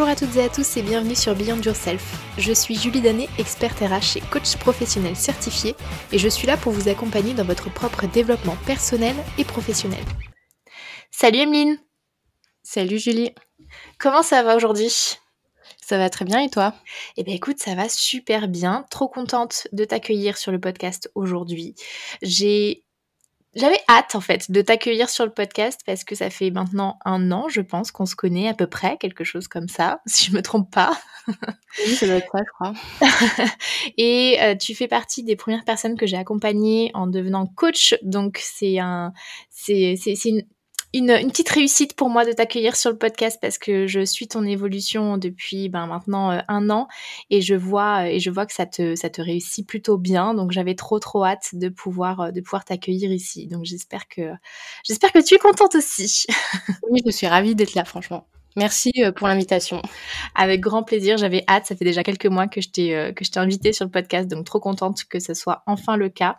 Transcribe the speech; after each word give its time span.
Bonjour 0.00 0.12
à 0.12 0.16
toutes 0.16 0.36
et 0.36 0.44
à 0.44 0.48
tous 0.48 0.78
et 0.78 0.82
bienvenue 0.82 1.14
sur 1.14 1.34
Beyond 1.34 1.60
Yourself. 1.60 2.16
Je 2.38 2.54
suis 2.54 2.74
Julie 2.74 3.02
Danet, 3.02 3.28
experte 3.36 3.80
RH 3.80 4.16
et 4.16 4.22
coach 4.32 4.56
professionnel 4.56 5.14
certifié 5.14 5.76
et 6.10 6.16
je 6.16 6.26
suis 6.26 6.46
là 6.46 6.56
pour 6.56 6.72
vous 6.72 6.88
accompagner 6.88 7.34
dans 7.34 7.44
votre 7.44 7.70
propre 7.70 8.06
développement 8.06 8.56
personnel 8.64 9.14
et 9.36 9.44
professionnel. 9.44 10.02
Salut 11.10 11.40
Emeline 11.40 11.78
Salut 12.62 12.98
Julie 12.98 13.34
Comment 13.98 14.22
ça 14.22 14.42
va 14.42 14.56
aujourd'hui? 14.56 15.18
Ça 15.82 15.98
va 15.98 16.08
très 16.08 16.24
bien 16.24 16.40
et 16.40 16.48
toi? 16.48 16.72
Eh 17.18 17.22
bien 17.22 17.34
écoute, 17.34 17.58
ça 17.58 17.74
va 17.74 17.90
super 17.90 18.48
bien. 18.48 18.86
Trop 18.90 19.06
contente 19.06 19.68
de 19.72 19.84
t'accueillir 19.84 20.38
sur 20.38 20.50
le 20.50 20.58
podcast 20.58 21.10
aujourd'hui. 21.14 21.74
J'ai 22.22 22.84
j'avais 23.54 23.80
hâte 23.88 24.14
en 24.14 24.20
fait 24.20 24.50
de 24.50 24.62
t'accueillir 24.62 25.10
sur 25.10 25.24
le 25.24 25.32
podcast 25.32 25.80
parce 25.84 26.04
que 26.04 26.14
ça 26.14 26.30
fait 26.30 26.50
maintenant 26.50 26.98
un 27.04 27.32
an, 27.32 27.48
je 27.48 27.60
pense, 27.60 27.90
qu'on 27.90 28.06
se 28.06 28.14
connaît 28.14 28.48
à 28.48 28.54
peu 28.54 28.66
près, 28.66 28.96
quelque 28.98 29.24
chose 29.24 29.48
comme 29.48 29.68
ça, 29.68 30.00
si 30.06 30.30
je 30.30 30.36
me 30.36 30.42
trompe 30.42 30.70
pas. 30.70 30.98
Oui, 31.28 31.94
ça 31.94 32.06
doit 32.06 32.16
être 32.16 32.30
ça, 32.32 32.38
je 32.44 32.52
crois. 32.52 33.46
et 33.96 34.38
euh, 34.40 34.54
tu 34.56 34.74
fais 34.74 34.88
partie 34.88 35.24
des 35.24 35.36
premières 35.36 35.64
personnes 35.64 35.96
que 35.96 36.06
j'ai 36.06 36.16
accompagnées 36.16 36.90
en 36.94 37.06
devenant 37.06 37.46
coach, 37.46 37.96
donc 38.02 38.38
c'est 38.40 38.78
un, 38.78 39.12
c'est, 39.50 39.96
c'est, 40.00 40.14
c'est 40.14 40.30
une, 40.30 40.42
une, 40.92 41.10
une, 41.10 41.30
petite 41.30 41.48
réussite 41.48 41.94
pour 41.94 42.10
moi 42.10 42.24
de 42.24 42.32
t'accueillir 42.32 42.74
sur 42.74 42.90
le 42.90 42.98
podcast 42.98 43.38
parce 43.40 43.58
que 43.58 43.86
je 43.86 44.04
suis 44.04 44.26
ton 44.26 44.44
évolution 44.44 45.18
depuis 45.18 45.68
ben, 45.68 45.86
maintenant 45.86 46.32
euh, 46.32 46.40
un 46.48 46.68
an 46.70 46.88
et 47.30 47.40
je 47.40 47.54
vois 47.54 48.08
et 48.08 48.18
je 48.18 48.30
vois 48.30 48.46
que 48.46 48.52
ça 48.52 48.66
te 48.66 48.96
ça 48.96 49.08
te 49.08 49.22
réussit 49.22 49.66
plutôt 49.66 49.98
bien 49.98 50.34
donc 50.34 50.50
j'avais 50.50 50.74
trop 50.74 50.98
trop 50.98 51.24
hâte 51.24 51.50
de 51.52 51.68
pouvoir 51.68 52.20
euh, 52.20 52.30
de 52.32 52.40
pouvoir 52.40 52.64
t'accueillir 52.64 53.12
ici 53.12 53.46
donc 53.46 53.64
j'espère 53.64 54.08
que 54.08 54.32
j'espère 54.84 55.12
que 55.12 55.24
tu 55.24 55.34
es 55.34 55.38
contente 55.38 55.74
aussi. 55.76 56.26
oui, 56.90 57.00
je 57.06 57.10
suis 57.10 57.26
ravie 57.26 57.54
d'être 57.54 57.74
là 57.74 57.84
franchement. 57.84 58.26
Merci 58.56 58.90
euh, 58.98 59.12
pour 59.12 59.28
l'invitation. 59.28 59.80
Avec 60.34 60.60
grand 60.60 60.82
plaisir, 60.82 61.16
j'avais 61.16 61.44
hâte. 61.48 61.66
Ça 61.66 61.76
fait 61.76 61.84
déjà 61.84 62.02
quelques 62.02 62.26
mois 62.26 62.48
que 62.48 62.60
je 62.60 62.68
t'ai 62.68 63.12
que 63.14 63.24
je 63.24 63.30
t'ai 63.30 63.38
invité 63.38 63.72
sur 63.72 63.84
le 63.84 63.92
podcast, 63.92 64.28
donc 64.28 64.44
trop 64.44 64.58
contente 64.58 65.04
que 65.04 65.20
ce 65.20 65.34
soit 65.34 65.62
enfin 65.66 65.96
le 65.96 66.08
cas. 66.08 66.36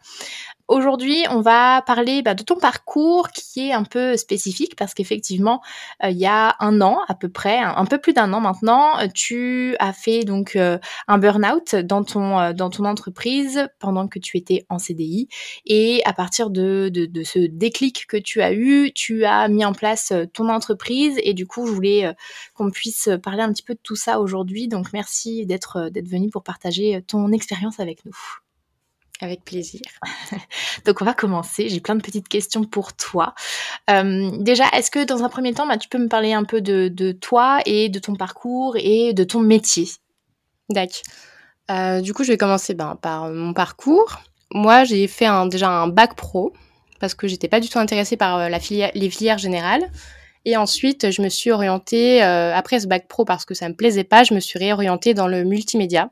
Aujourd'hui, 0.71 1.25
on 1.29 1.41
va 1.41 1.81
parler 1.81 2.21
bah, 2.21 2.33
de 2.33 2.43
ton 2.43 2.55
parcours 2.55 3.27
qui 3.31 3.67
est 3.67 3.73
un 3.73 3.83
peu 3.83 4.15
spécifique 4.15 4.77
parce 4.77 4.93
qu'effectivement, 4.93 5.61
euh, 6.01 6.11
il 6.11 6.17
y 6.17 6.25
a 6.25 6.55
un 6.61 6.79
an 6.79 7.01
à 7.09 7.13
peu 7.13 7.27
près, 7.27 7.57
un, 7.57 7.83
peu 7.83 7.97
plus 7.97 8.13
d'un 8.13 8.31
an 8.31 8.39
maintenant, 8.39 8.97
euh, 8.99 9.07
tu 9.13 9.75
as 9.79 9.91
fait 9.91 10.23
donc 10.23 10.55
euh, 10.55 10.77
un 11.09 11.17
burn-out 11.17 11.75
dans 11.75 12.05
ton 12.05 12.53
dans 12.53 12.69
ton 12.69 12.85
entreprise 12.85 13.67
pendant 13.79 14.07
que 14.07 14.17
tu 14.17 14.37
étais 14.37 14.65
en 14.69 14.79
CDI 14.79 15.27
et 15.65 16.01
à 16.05 16.13
partir 16.13 16.49
de, 16.49 16.87
de, 16.87 17.05
de, 17.05 17.23
ce 17.23 17.39
déclic 17.39 18.07
que 18.07 18.15
tu 18.15 18.41
as 18.41 18.53
eu, 18.53 18.93
tu 18.95 19.25
as 19.25 19.49
mis 19.49 19.65
en 19.65 19.73
place 19.73 20.13
ton 20.31 20.47
entreprise 20.47 21.19
et 21.21 21.33
du 21.33 21.45
coup, 21.45 21.67
je 21.67 21.73
voulais 21.73 22.15
qu'on 22.53 22.71
puisse 22.71 23.09
parler 23.21 23.41
un 23.41 23.51
petit 23.51 23.63
peu 23.63 23.73
de 23.73 23.81
tout 23.83 23.97
ça 23.97 24.21
aujourd'hui. 24.21 24.69
Donc, 24.69 24.93
merci 24.93 25.45
d'être 25.45 25.89
d'être 25.89 26.07
venu 26.07 26.29
pour 26.29 26.43
partager 26.43 27.03
ton 27.05 27.33
expérience 27.33 27.81
avec 27.81 28.05
nous. 28.05 28.15
Avec 29.21 29.45
plaisir. 29.45 29.81
Donc 30.85 30.99
on 31.01 31.05
va 31.05 31.13
commencer. 31.13 31.69
J'ai 31.69 31.79
plein 31.79 31.93
de 31.93 32.01
petites 32.01 32.27
questions 32.27 32.63
pour 32.63 32.93
toi. 32.93 33.35
Euh, 33.91 34.31
déjà, 34.39 34.65
est-ce 34.73 34.89
que 34.89 35.05
dans 35.05 35.23
un 35.23 35.29
premier 35.29 35.53
temps, 35.53 35.67
bah, 35.67 35.77
tu 35.77 35.87
peux 35.87 35.99
me 35.99 36.07
parler 36.07 36.33
un 36.33 36.43
peu 36.43 36.59
de, 36.59 37.11
toi 37.11 37.59
et 37.67 37.89
de 37.89 37.99
ton 37.99 38.15
parcours 38.15 38.75
et 38.77 39.13
de 39.13 39.23
ton 39.23 39.41
métier? 39.41 39.87
D'accord. 40.69 41.01
Euh, 41.69 42.01
du 42.01 42.15
coup, 42.15 42.23
je 42.23 42.31
vais 42.31 42.37
commencer 42.37 42.73
ben, 42.73 42.97
par 42.99 43.29
mon 43.29 43.53
parcours. 43.53 44.17
Moi, 44.51 44.85
j'ai 44.85 45.07
fait 45.07 45.27
un, 45.27 45.45
déjà 45.45 45.69
un 45.69 45.87
bac 45.87 46.15
pro 46.15 46.51
parce 46.99 47.13
que 47.13 47.27
j'étais 47.27 47.47
pas 47.47 47.59
du 47.59 47.69
tout 47.69 47.79
intéressée 47.79 48.17
par 48.17 48.37
euh, 48.39 48.49
la 48.49 48.59
filière, 48.59 48.91
les 48.95 49.11
filières 49.11 49.37
générales. 49.37 49.83
Et 50.45 50.57
ensuite, 50.57 51.11
je 51.11 51.21
me 51.21 51.29
suis 51.29 51.51
orientée, 51.51 52.23
après 52.23 52.79
ce 52.79 52.87
bac 52.87 53.07
pro, 53.07 53.25
parce 53.25 53.45
que 53.45 53.53
ça 53.53 53.69
me 53.69 53.75
plaisait 53.75 54.03
pas, 54.03 54.23
je 54.23 54.33
me 54.33 54.39
suis 54.39 54.57
réorientée 54.57 55.13
dans 55.13 55.27
le 55.27 55.43
multimédia. 55.43 56.09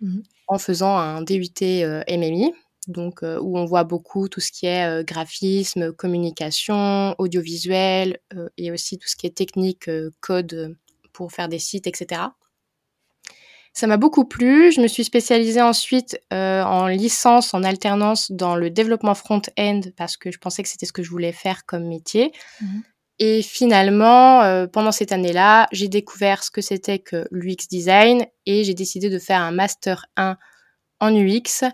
Mmh 0.00 0.20
en 0.50 0.58
faisant 0.58 0.98
un 0.98 1.22
DUT 1.22 1.62
euh, 1.62 2.02
MMI, 2.08 2.52
donc 2.88 3.22
euh, 3.22 3.38
où 3.40 3.56
on 3.56 3.64
voit 3.64 3.84
beaucoup 3.84 4.28
tout 4.28 4.40
ce 4.40 4.50
qui 4.50 4.66
est 4.66 4.84
euh, 4.84 5.04
graphisme, 5.04 5.92
communication, 5.92 7.14
audiovisuel 7.18 8.18
et 8.58 8.72
aussi 8.72 8.98
tout 8.98 9.08
ce 9.08 9.14
qui 9.16 9.26
est 9.26 9.36
technique, 9.36 9.88
code 10.20 10.76
pour 11.12 11.32
faire 11.32 11.48
des 11.48 11.60
sites, 11.60 11.86
etc. 11.86 12.22
Ça 13.72 13.86
m'a 13.86 13.96
beaucoup 13.96 14.24
plu. 14.24 14.72
Je 14.72 14.80
me 14.80 14.88
suis 14.88 15.04
spécialisée 15.04 15.62
ensuite 15.62 16.20
en 16.32 16.88
licence, 16.88 17.54
en 17.54 17.62
alternance 17.62 18.32
dans 18.32 18.56
le 18.56 18.68
développement 18.68 19.14
front-end 19.14 19.80
parce 19.96 20.16
que 20.16 20.32
je 20.32 20.38
pensais 20.38 20.64
que 20.64 20.68
c'était 20.68 20.86
ce 20.86 20.92
que 20.92 21.04
je 21.04 21.10
voulais 21.10 21.32
faire 21.32 21.64
comme 21.66 21.86
métier. 21.86 22.32
Mmh 22.60 22.80
et 23.22 23.42
finalement, 23.42 24.42
euh, 24.42 24.66
pendant 24.66 24.92
cette 24.92 25.12
année-là, 25.12 25.68
j'ai 25.72 25.88
découvert 25.88 26.42
ce 26.42 26.50
que 26.50 26.62
c'était 26.62 26.98
que 26.98 27.28
l'UX 27.30 27.68
design 27.68 28.24
et 28.46 28.64
j'ai 28.64 28.72
décidé 28.72 29.10
de 29.10 29.18
faire 29.18 29.42
un 29.42 29.52
master 29.52 30.06
1 30.16 30.38
en 31.00 31.14
UX 31.14 31.64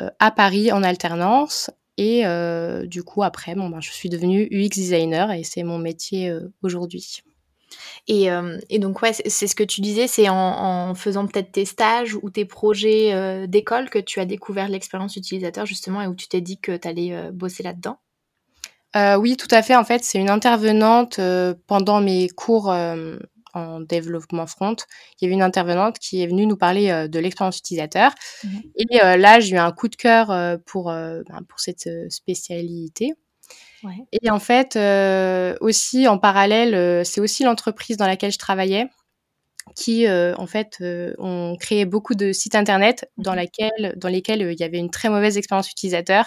euh, 0.00 0.08
à 0.18 0.30
Paris 0.30 0.72
en 0.72 0.82
alternance. 0.82 1.70
Et 1.98 2.26
euh, 2.26 2.86
du 2.86 3.02
coup, 3.02 3.22
après, 3.22 3.54
bon, 3.54 3.68
ben, 3.68 3.82
je 3.82 3.90
suis 3.90 4.08
devenue 4.08 4.48
UX 4.50 4.70
designer 4.70 5.30
et 5.32 5.44
c'est 5.44 5.64
mon 5.64 5.78
métier 5.78 6.34
aujourd'hui. 6.62 7.22
Et, 8.08 8.30
donc, 8.78 9.02
ouais, 9.02 9.12
c'est 9.12 9.46
ce 9.46 9.54
que 9.54 9.64
tu 9.64 9.82
disais, 9.82 10.06
c'est 10.06 10.28
en, 10.30 10.34
en, 10.34 10.94
faisant 10.94 11.26
peut-être 11.26 11.52
tes 11.52 11.64
stages 11.64 12.14
ou 12.22 12.30
tes 12.30 12.44
projets 12.44 13.46
d'école 13.48 13.90
que 13.90 13.98
tu 13.98 14.20
as 14.20 14.24
découvert 14.24 14.68
l'expérience 14.68 15.16
utilisateur, 15.16 15.66
justement, 15.66 16.00
et 16.00 16.06
où 16.06 16.14
tu 16.14 16.28
t'es 16.28 16.40
dit 16.40 16.58
que 16.58 16.76
tu 16.76 16.88
allais 16.88 17.30
bosser 17.32 17.62
là-dedans 17.62 17.98
euh, 18.96 19.16
oui, 19.16 19.36
tout 19.36 19.48
à 19.50 19.62
fait. 19.62 19.76
En 19.76 19.84
fait, 19.84 20.04
c'est 20.04 20.18
une 20.18 20.30
intervenante 20.30 21.18
euh, 21.18 21.54
pendant 21.66 22.00
mes 22.00 22.28
cours 22.28 22.70
euh, 22.70 23.16
en 23.52 23.80
développement 23.80 24.46
front. 24.46 24.76
Il 25.20 25.24
y 25.24 25.26
avait 25.26 25.34
une 25.34 25.42
intervenante 25.42 25.98
qui 25.98 26.22
est 26.22 26.26
venue 26.26 26.46
nous 26.46 26.56
parler 26.56 27.08
de 27.08 27.18
l'expérience 27.18 27.58
utilisateur. 27.58 28.12
Mmh 28.44 28.48
Et 28.76 28.98
là, 28.98 29.40
j'ai 29.40 29.54
eu 29.56 29.58
un 29.58 29.72
coup 29.72 29.88
de 29.88 29.96
cœur 29.96 30.26
pour, 30.66 30.86
ben, 30.86 31.42
pour 31.48 31.58
cette 31.58 31.88
spécialité. 32.10 33.14
Et 34.12 34.30
en 34.30 34.40
fait, 34.40 34.78
aussi 35.62 36.06
en 36.06 36.18
parallèle, 36.18 37.06
c'est 37.06 37.22
aussi 37.22 37.44
l'entreprise 37.44 37.96
dans 37.96 38.06
laquelle 38.06 38.32
je 38.32 38.38
travaillais 38.38 38.88
qui, 39.74 40.06
en 40.06 40.46
fait, 40.46 40.76
ont 41.16 41.56
créé 41.58 41.86
beaucoup 41.86 42.14
de 42.14 42.32
sites 42.32 42.56
internet 42.56 43.10
dans, 43.16 43.34
laquelle, 43.34 43.94
dans 43.96 44.10
lesquels 44.10 44.42
il 44.42 44.60
y 44.60 44.64
avait 44.64 44.78
une 44.78 44.90
très 44.90 45.08
mauvaise 45.08 45.38
expérience 45.38 45.70
utilisateur. 45.70 46.26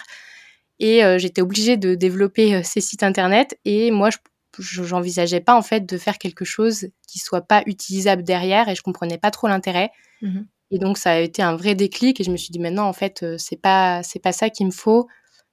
Et 0.79 1.03
euh, 1.03 1.17
j'étais 1.17 1.41
obligée 1.41 1.77
de 1.77 1.95
développer 1.95 2.55
euh, 2.55 2.61
ces 2.63 2.81
sites 2.81 3.03
internet. 3.03 3.57
Et 3.65 3.91
moi, 3.91 4.09
je 4.09 4.17
j'envisageais 4.61 5.39
pas 5.39 5.55
en 5.55 5.61
fait 5.61 5.85
de 5.85 5.97
faire 5.97 6.17
quelque 6.17 6.43
chose 6.43 6.87
qui 7.07 7.19
soit 7.19 7.41
pas 7.41 7.63
utilisable 7.65 8.23
derrière 8.23 8.67
et 8.67 8.75
je 8.75 8.81
comprenais 8.81 9.17
pas 9.17 9.31
trop 9.31 9.47
l'intérêt. 9.47 9.91
Mmh 10.21 10.41
et 10.71 10.77
donc 10.77 10.99
ça 10.99 11.13
a 11.13 11.17
été 11.17 11.41
un 11.41 11.55
vrai 11.55 11.73
déclic 11.73 12.21
et 12.21 12.23
je 12.23 12.29
me 12.29 12.37
suis 12.37 12.51
dit 12.51 12.59
maintenant 12.59 12.87
en 12.87 12.93
fait 12.93 13.23
euh, 13.23 13.37
c'est 13.39 13.59
pas 13.59 14.03
c'est 14.03 14.19
pas 14.19 14.31
ça 14.31 14.51
qu'il 14.51 14.67
me 14.67 14.71
faut. 14.71 15.07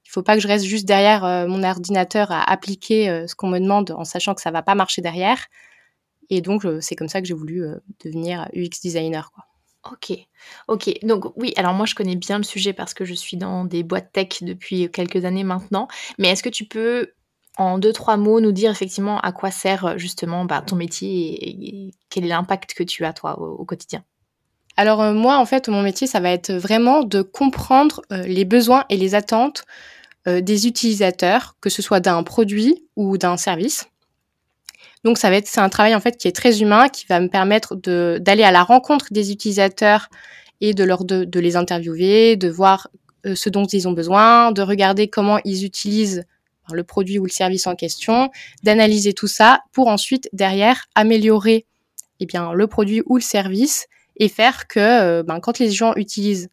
Il 0.04 0.10
faut 0.10 0.22
pas 0.22 0.34
que 0.34 0.42
je 0.42 0.46
reste 0.46 0.66
juste 0.66 0.84
derrière 0.84 1.22
mon 1.48 1.62
ordinateur 1.64 2.30
à 2.30 2.42
appliquer 2.42 3.24
ce 3.26 3.34
qu'on 3.34 3.48
me 3.48 3.58
demande 3.58 3.90
en 3.90 4.04
sachant 4.04 4.34
que 4.34 4.42
ça 4.42 4.50
va 4.50 4.62
pas 4.62 4.74
marcher 4.74 5.00
derrière. 5.00 5.46
Et 6.28 6.42
donc 6.42 6.66
c'est 6.80 6.94
comme 6.94 7.08
ça 7.08 7.22
que 7.22 7.26
j'ai 7.26 7.34
voulu 7.34 7.64
devenir 8.04 8.46
UX 8.54 8.78
designer 8.82 9.32
quoi. 9.32 9.44
Ok, 9.92 10.12
ok. 10.68 10.98
Donc 11.02 11.32
oui, 11.36 11.52
alors 11.56 11.74
moi 11.74 11.86
je 11.86 11.94
connais 11.94 12.16
bien 12.16 12.38
le 12.38 12.44
sujet 12.44 12.72
parce 12.72 12.94
que 12.94 13.04
je 13.04 13.14
suis 13.14 13.36
dans 13.36 13.64
des 13.64 13.82
boîtes 13.82 14.12
tech 14.12 14.42
depuis 14.42 14.90
quelques 14.90 15.24
années 15.24 15.44
maintenant. 15.44 15.88
Mais 16.18 16.28
est-ce 16.28 16.42
que 16.42 16.48
tu 16.48 16.64
peux, 16.64 17.12
en 17.56 17.78
deux, 17.78 17.92
trois 17.92 18.16
mots, 18.16 18.40
nous 18.40 18.52
dire 18.52 18.70
effectivement 18.70 19.20
à 19.20 19.32
quoi 19.32 19.50
sert 19.50 19.98
justement 19.98 20.44
bah, 20.44 20.62
ton 20.62 20.76
métier 20.76 21.48
et, 21.48 21.90
quel 22.10 22.24
est 22.24 22.28
l'impact 22.28 22.74
que 22.74 22.82
tu 22.82 23.04
as 23.04 23.12
toi 23.12 23.38
au, 23.38 23.64
quotidien? 23.64 24.02
Alors 24.76 25.02
euh, 25.02 25.12
moi, 25.12 25.38
en 25.38 25.46
fait, 25.46 25.68
mon 25.68 25.82
métier, 25.82 26.06
ça 26.06 26.20
va 26.20 26.30
être 26.30 26.52
vraiment 26.52 27.02
de 27.02 27.22
comprendre 27.22 28.02
euh, 28.12 28.22
les 28.22 28.44
besoins 28.44 28.84
et 28.88 28.96
les 28.96 29.14
attentes 29.14 29.64
euh, 30.28 30.40
des 30.40 30.66
utilisateurs, 30.66 31.56
que 31.60 31.70
ce 31.70 31.82
soit 31.82 32.00
d'un 32.00 32.22
produit 32.22 32.84
ou 32.96 33.16
d'un 33.16 33.36
service. 33.36 33.88
Donc 35.04 35.18
ça 35.18 35.30
va 35.30 35.36
être 35.36 35.46
c'est 35.46 35.60
un 35.60 35.68
travail 35.68 35.94
en 35.94 36.00
fait 36.00 36.16
qui 36.16 36.28
est 36.28 36.34
très 36.34 36.62
humain, 36.62 36.88
qui 36.88 37.06
va 37.06 37.20
me 37.20 37.28
permettre 37.28 37.76
de 37.76 38.18
d'aller 38.20 38.42
à 38.42 38.50
la 38.50 38.62
rencontre 38.62 39.06
des 39.10 39.30
utilisateurs 39.30 40.08
et 40.60 40.74
de 40.74 40.84
leur 40.84 41.04
de, 41.04 41.40
les 41.40 41.56
interviewer, 41.56 42.36
de 42.36 42.48
voir 42.48 42.88
euh, 43.26 43.34
ce 43.34 43.48
dont 43.48 43.66
ils 43.66 43.86
ont 43.88 43.92
besoin, 43.92 44.52
de 44.52 44.62
regarder 44.62 45.08
comment 45.08 45.38
ils 45.44 45.64
utilisent 45.64 46.24
le 46.72 46.82
produit 46.82 47.18
ou 47.18 47.24
le 47.24 47.30
service 47.30 47.66
en 47.66 47.76
question, 47.76 48.30
d'analyser 48.64 49.12
tout 49.12 49.28
ça 49.28 49.60
pour 49.72 49.86
ensuite 49.88 50.28
derrière 50.32 50.86
améliorer 50.94 51.66
eh 52.18 52.26
bien 52.26 52.52
le 52.52 52.66
produit 52.66 53.02
ou 53.06 53.16
le 53.16 53.22
service 53.22 53.86
et 54.16 54.28
faire 54.28 54.66
que 54.66 54.80
euh, 54.80 55.22
ben, 55.22 55.40
quand 55.40 55.58
les 55.58 55.70
gens 55.70 55.92
utilisent 55.96 56.48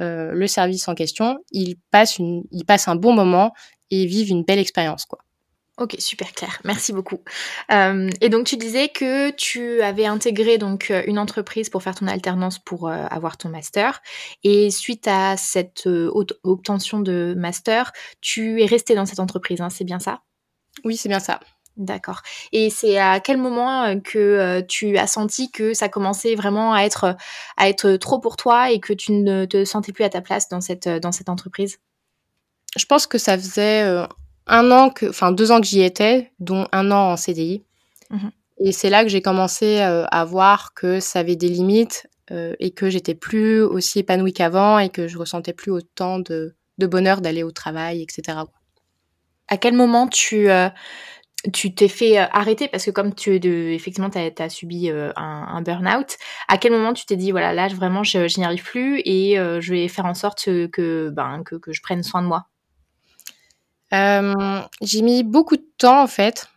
euh, 0.00 0.32
le 0.32 0.46
service 0.46 0.88
en 0.88 0.94
question, 0.94 1.38
ils 1.50 1.76
passent 1.90 2.18
ils 2.18 2.64
passent 2.64 2.88
un 2.88 2.96
bon 2.96 3.12
moment 3.12 3.52
et 3.90 4.06
vivent 4.06 4.30
une 4.30 4.44
belle 4.44 4.58
expérience 4.58 5.04
quoi. 5.04 5.18
Ok, 5.80 5.96
super 5.98 6.34
clair. 6.34 6.60
Merci 6.64 6.92
beaucoup. 6.92 7.20
Euh, 7.72 8.10
et 8.20 8.28
donc 8.28 8.46
tu 8.46 8.58
disais 8.58 8.88
que 8.88 9.30
tu 9.30 9.80
avais 9.80 10.04
intégré 10.04 10.58
donc 10.58 10.90
euh, 10.90 11.02
une 11.06 11.18
entreprise 11.18 11.70
pour 11.70 11.82
faire 11.82 11.94
ton 11.94 12.06
alternance 12.06 12.58
pour 12.58 12.86
euh, 12.86 13.06
avoir 13.10 13.38
ton 13.38 13.48
master. 13.48 14.02
Et 14.44 14.70
suite 14.70 15.08
à 15.08 15.38
cette 15.38 15.88
obtention 16.44 17.00
de 17.00 17.34
master, 17.34 17.92
tu 18.20 18.62
es 18.62 18.66
resté 18.66 18.94
dans 18.94 19.06
cette 19.06 19.20
entreprise. 19.20 19.62
Hein, 19.62 19.70
c'est 19.70 19.84
bien 19.84 19.98
ça? 19.98 20.20
Oui, 20.84 20.98
c'est 20.98 21.08
bien 21.08 21.18
ça. 21.18 21.40
D'accord. 21.78 22.20
Et 22.52 22.68
c'est 22.68 22.98
à 22.98 23.18
quel 23.18 23.38
moment 23.38 23.98
que 24.00 24.60
tu 24.68 24.98
as 24.98 25.06
senti 25.06 25.50
que 25.50 25.72
ça 25.72 25.88
commençait 25.88 26.34
vraiment 26.34 26.74
à 26.74 26.82
être, 26.82 27.16
à 27.56 27.70
être 27.70 27.92
trop 27.92 28.18
pour 28.18 28.36
toi 28.36 28.70
et 28.70 28.80
que 28.80 28.92
tu 28.92 29.12
ne 29.12 29.46
te 29.46 29.64
sentais 29.64 29.92
plus 29.92 30.04
à 30.04 30.10
ta 30.10 30.20
place 30.20 30.50
dans 30.50 30.60
cette, 30.60 30.88
dans 30.88 31.12
cette 31.12 31.30
entreprise? 31.30 31.78
Je 32.76 32.84
pense 32.84 33.06
que 33.06 33.16
ça 33.16 33.38
faisait 33.38 34.04
un 34.50 34.70
an 34.70 34.90
que, 34.90 35.06
enfin 35.06 35.32
deux 35.32 35.52
ans 35.52 35.60
que 35.60 35.66
j'y 35.66 35.80
étais, 35.80 36.32
dont 36.38 36.66
un 36.72 36.90
an 36.90 37.12
en 37.12 37.16
CDI. 37.16 37.64
Mmh 38.10 38.28
et 38.62 38.72
c'est 38.72 38.90
là 38.90 39.04
que 39.04 39.08
j'ai 39.08 39.22
commencé 39.22 39.78
à 39.78 40.24
voir 40.26 40.74
que 40.74 41.00
ça 41.00 41.20
avait 41.20 41.34
des 41.34 41.48
limites 41.48 42.06
et 42.30 42.72
que 42.72 42.90
j'étais 42.90 43.14
plus 43.14 43.62
aussi 43.62 44.00
épanouie 44.00 44.34
qu'avant 44.34 44.78
et 44.78 44.90
que 44.90 45.08
je 45.08 45.16
ressentais 45.16 45.54
plus 45.54 45.72
autant 45.72 46.18
de, 46.18 46.54
de 46.76 46.86
bonheur 46.86 47.22
d'aller 47.22 47.42
au 47.42 47.52
travail, 47.52 48.02
etc. 48.02 48.40
À 49.48 49.56
quel 49.56 49.72
moment 49.72 50.08
tu, 50.08 50.48
tu 51.54 51.74
t'es 51.74 51.88
fait 51.88 52.18
arrêter? 52.18 52.68
Parce 52.68 52.84
que 52.84 52.90
comme 52.90 53.14
tu 53.14 53.40
de, 53.40 53.70
effectivement 53.70 54.10
tu 54.10 54.18
as, 54.18 54.48
subi 54.50 54.90
un, 54.90 55.12
un 55.16 55.62
burn-out, 55.62 56.18
à 56.48 56.58
quel 56.58 56.72
moment 56.72 56.92
tu 56.92 57.06
t'es 57.06 57.16
dit 57.16 57.30
voilà 57.30 57.54
là 57.54 57.66
vraiment 57.68 58.04
je, 58.04 58.38
n'y 58.38 58.44
arrive 58.44 58.62
plus 58.62 59.00
et 59.06 59.36
je 59.36 59.72
vais 59.72 59.88
faire 59.88 60.04
en 60.04 60.14
sorte 60.14 60.44
que, 60.44 61.08
ben, 61.08 61.42
que, 61.44 61.54
que 61.56 61.72
je 61.72 61.80
prenne 61.80 62.02
soin 62.02 62.20
de 62.20 62.26
moi? 62.26 62.44
J'ai 63.92 65.02
mis 65.02 65.22
beaucoup 65.22 65.56
de 65.56 65.66
temps 65.78 66.02
en 66.02 66.06
fait 66.06 66.48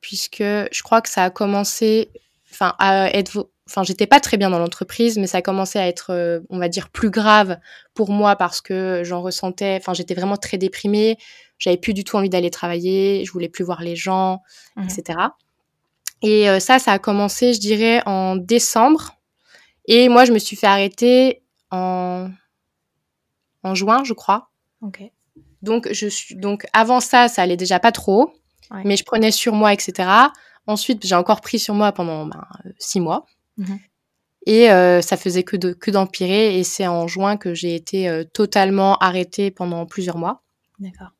puisque 0.00 0.42
je 0.42 0.82
crois 0.82 1.00
que 1.00 1.08
ça 1.08 1.24
a 1.24 1.30
commencé 1.30 2.10
enfin 2.50 2.74
à 2.78 3.10
être 3.12 3.50
enfin 3.68 3.84
j'étais 3.84 4.06
pas 4.06 4.18
très 4.18 4.36
bien 4.36 4.50
dans 4.50 4.58
l'entreprise 4.58 5.18
mais 5.18 5.26
ça 5.28 5.38
a 5.38 5.42
commencé 5.42 5.78
à 5.78 5.86
être 5.86 6.42
on 6.50 6.58
va 6.58 6.68
dire 6.68 6.88
plus 6.88 7.10
grave 7.10 7.58
pour 7.94 8.10
moi 8.10 8.34
parce 8.34 8.60
que 8.60 9.02
j'en 9.04 9.22
ressentais 9.22 9.76
enfin 9.80 9.94
j'étais 9.94 10.14
vraiment 10.14 10.36
très 10.36 10.58
déprimée 10.58 11.18
j'avais 11.58 11.76
plus 11.76 11.92
du 11.92 12.04
tout 12.04 12.16
envie 12.16 12.30
d'aller 12.30 12.50
travailler, 12.50 13.24
je 13.24 13.32
voulais 13.32 13.48
plus 13.48 13.64
voir 13.64 13.82
les 13.82 13.96
gens, 13.96 14.42
mmh 14.76 14.84
etc. 14.84 15.18
Et 16.22 16.48
euh, 16.48 16.58
ça, 16.58 16.78
ça 16.78 16.92
a 16.92 16.98
commencé, 16.98 17.52
je 17.52 17.60
dirais, 17.60 18.02
en 18.06 18.34
décembre. 18.36 19.16
Et 19.86 20.08
moi, 20.08 20.24
je 20.24 20.32
me 20.32 20.38
suis 20.38 20.56
fait 20.56 20.66
arrêter 20.66 21.42
en, 21.70 22.28
en 23.62 23.74
juin, 23.74 24.02
je 24.04 24.14
crois. 24.14 24.50
Ok. 24.82 25.00
Donc, 25.62 25.88
je 25.92 26.06
suis... 26.06 26.34
Donc, 26.34 26.66
avant 26.72 27.00
ça, 27.00 27.28
ça 27.28 27.42
allait 27.42 27.56
déjà 27.56 27.80
pas 27.80 27.92
trop. 27.92 28.32
Mais 28.84 28.96
je 28.96 29.04
prenais 29.04 29.30
sur 29.30 29.54
moi, 29.54 29.72
etc. 29.72 30.08
Ensuite, 30.66 31.06
j'ai 31.06 31.14
encore 31.14 31.40
pris 31.40 31.58
sur 31.58 31.74
moi 31.74 31.92
pendant 31.92 32.26
ben, 32.26 32.46
six 32.78 33.00
mois. 33.00 33.26
Mmh 33.56 33.76
et 34.46 34.70
euh, 34.70 35.02
ça 35.02 35.18
faisait 35.18 35.42
que 35.42 35.56
que 35.56 35.90
d'empirer. 35.90 36.58
Et 36.58 36.64
c'est 36.64 36.86
en 36.86 37.06
juin 37.06 37.36
que 37.36 37.52
j'ai 37.52 37.74
été 37.74 38.08
euh, 38.08 38.24
totalement 38.24 38.96
arrêtée 38.96 39.50
pendant 39.50 39.84
plusieurs 39.84 40.16
mois. 40.16 40.42
D'accord. 40.78 41.10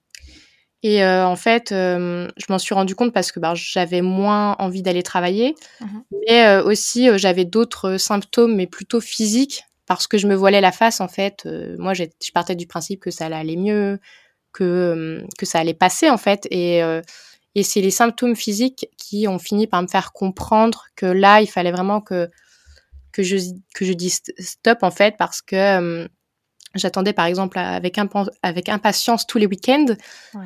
Et 0.83 1.03
euh, 1.03 1.27
en 1.27 1.37
fait, 1.37 1.73
euh, 1.73 2.29
je 2.37 2.47
m'en 2.49 2.59
suis 2.59 2.75
rendu 2.75 2.95
compte 2.95 3.13
parce 3.13 3.33
que 3.33 3.41
bah, 3.41 3.55
j'avais 3.55 4.01
moins 4.01 4.55
envie 4.59 4.83
d'aller 4.83 5.03
travailler, 5.03 5.57
mmh 5.81 5.87
mais 6.29 6.47
euh, 6.47 6.63
aussi 6.63 7.09
j'avais 7.19 7.45
d'autres 7.45 7.97
symptômes, 7.97 8.55
mais 8.55 8.67
plutôt 8.67 9.01
physiques, 9.01 9.65
parce 9.87 10.07
que 10.07 10.19
je 10.19 10.29
me 10.29 10.37
voilais 10.37 10.61
la 10.61 10.71
face. 10.71 11.01
En 11.01 11.09
fait, 11.09 11.49
moi, 11.79 11.95
je 11.95 12.05
partais 12.33 12.55
du 12.55 12.67
principe 12.67 13.01
que 13.01 13.11
ça 13.11 13.27
allait 13.27 13.37
aller 13.37 13.57
mieux, 13.57 13.99
que 14.59 15.25
que 15.39 15.47
ça 15.47 15.59
allait 15.59 15.75
passer 15.75 16.11
en 16.11 16.19
fait, 16.19 16.47
et 16.51 16.81
et 17.55 17.63
c'est 17.63 17.81
les 17.81 17.91
symptômes 17.91 18.37
physiques 18.37 18.89
qui 18.97 19.27
ont 19.29 19.39
fini 19.39 19.67
par 19.67 19.83
me 19.83 19.89
faire 19.89 20.13
comprendre 20.13 20.85
que 20.97 21.07
là, 21.07 21.41
il 21.41 21.47
fallait 21.49 21.73
vraiment 21.73 22.01
que 22.01 22.29
que 23.13 23.23
je 23.23 23.37
que 23.75 23.85
je 23.85 23.93
dise 23.93 24.21
stop 24.39 24.79
en 24.83 24.91
fait, 24.91 25.17
parce 25.19 25.43
que 25.43 26.09
J'attendais 26.75 27.15
par 27.15 27.25
exemple 27.25 27.59
avec, 27.59 27.99
avec 28.43 28.69
impatience 28.69 29.27
tous 29.27 29.39
les 29.39 29.47
week-ends 29.47 29.87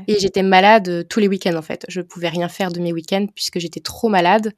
et 0.06 0.20
j'étais 0.20 0.44
malade 0.44 0.88
euh, 0.88 1.02
tous 1.02 1.18
les 1.18 1.26
week-ends 1.26 1.56
en 1.56 1.62
fait. 1.62 1.84
Je 1.88 2.00
pouvais 2.00 2.28
rien 2.28 2.48
faire 2.48 2.70
de 2.70 2.80
mes 2.80 2.92
week-ends 2.92 3.26
puisque 3.34 3.58
j'étais 3.58 3.80
trop 3.80 4.08
malade. 4.08 4.52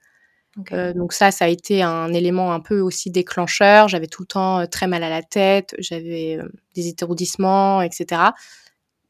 Euh, 0.73 0.93
donc 0.93 1.15
ça, 1.15 1.31
ça 1.31 1.47
a 1.47 1.49
été 1.49 1.83
un 1.83 2.13
élément 2.13 2.53
un 2.53 2.61
peu 2.61 2.81
aussi 2.81 3.11
déclencheur. 3.11 3.89
J'avais 3.89 4.07
tout 4.09 4.23
le 4.23 4.27
temps 4.27 4.61
euh, 4.61 4.67
très 4.67 4.87
mal 4.87 5.03
à 5.03 5.09
la 5.09 5.23
tête, 5.23 5.75
j'avais 5.79 6.39
des 6.75 6.89
étourdissements, 6.89 7.81
etc. 7.81 8.21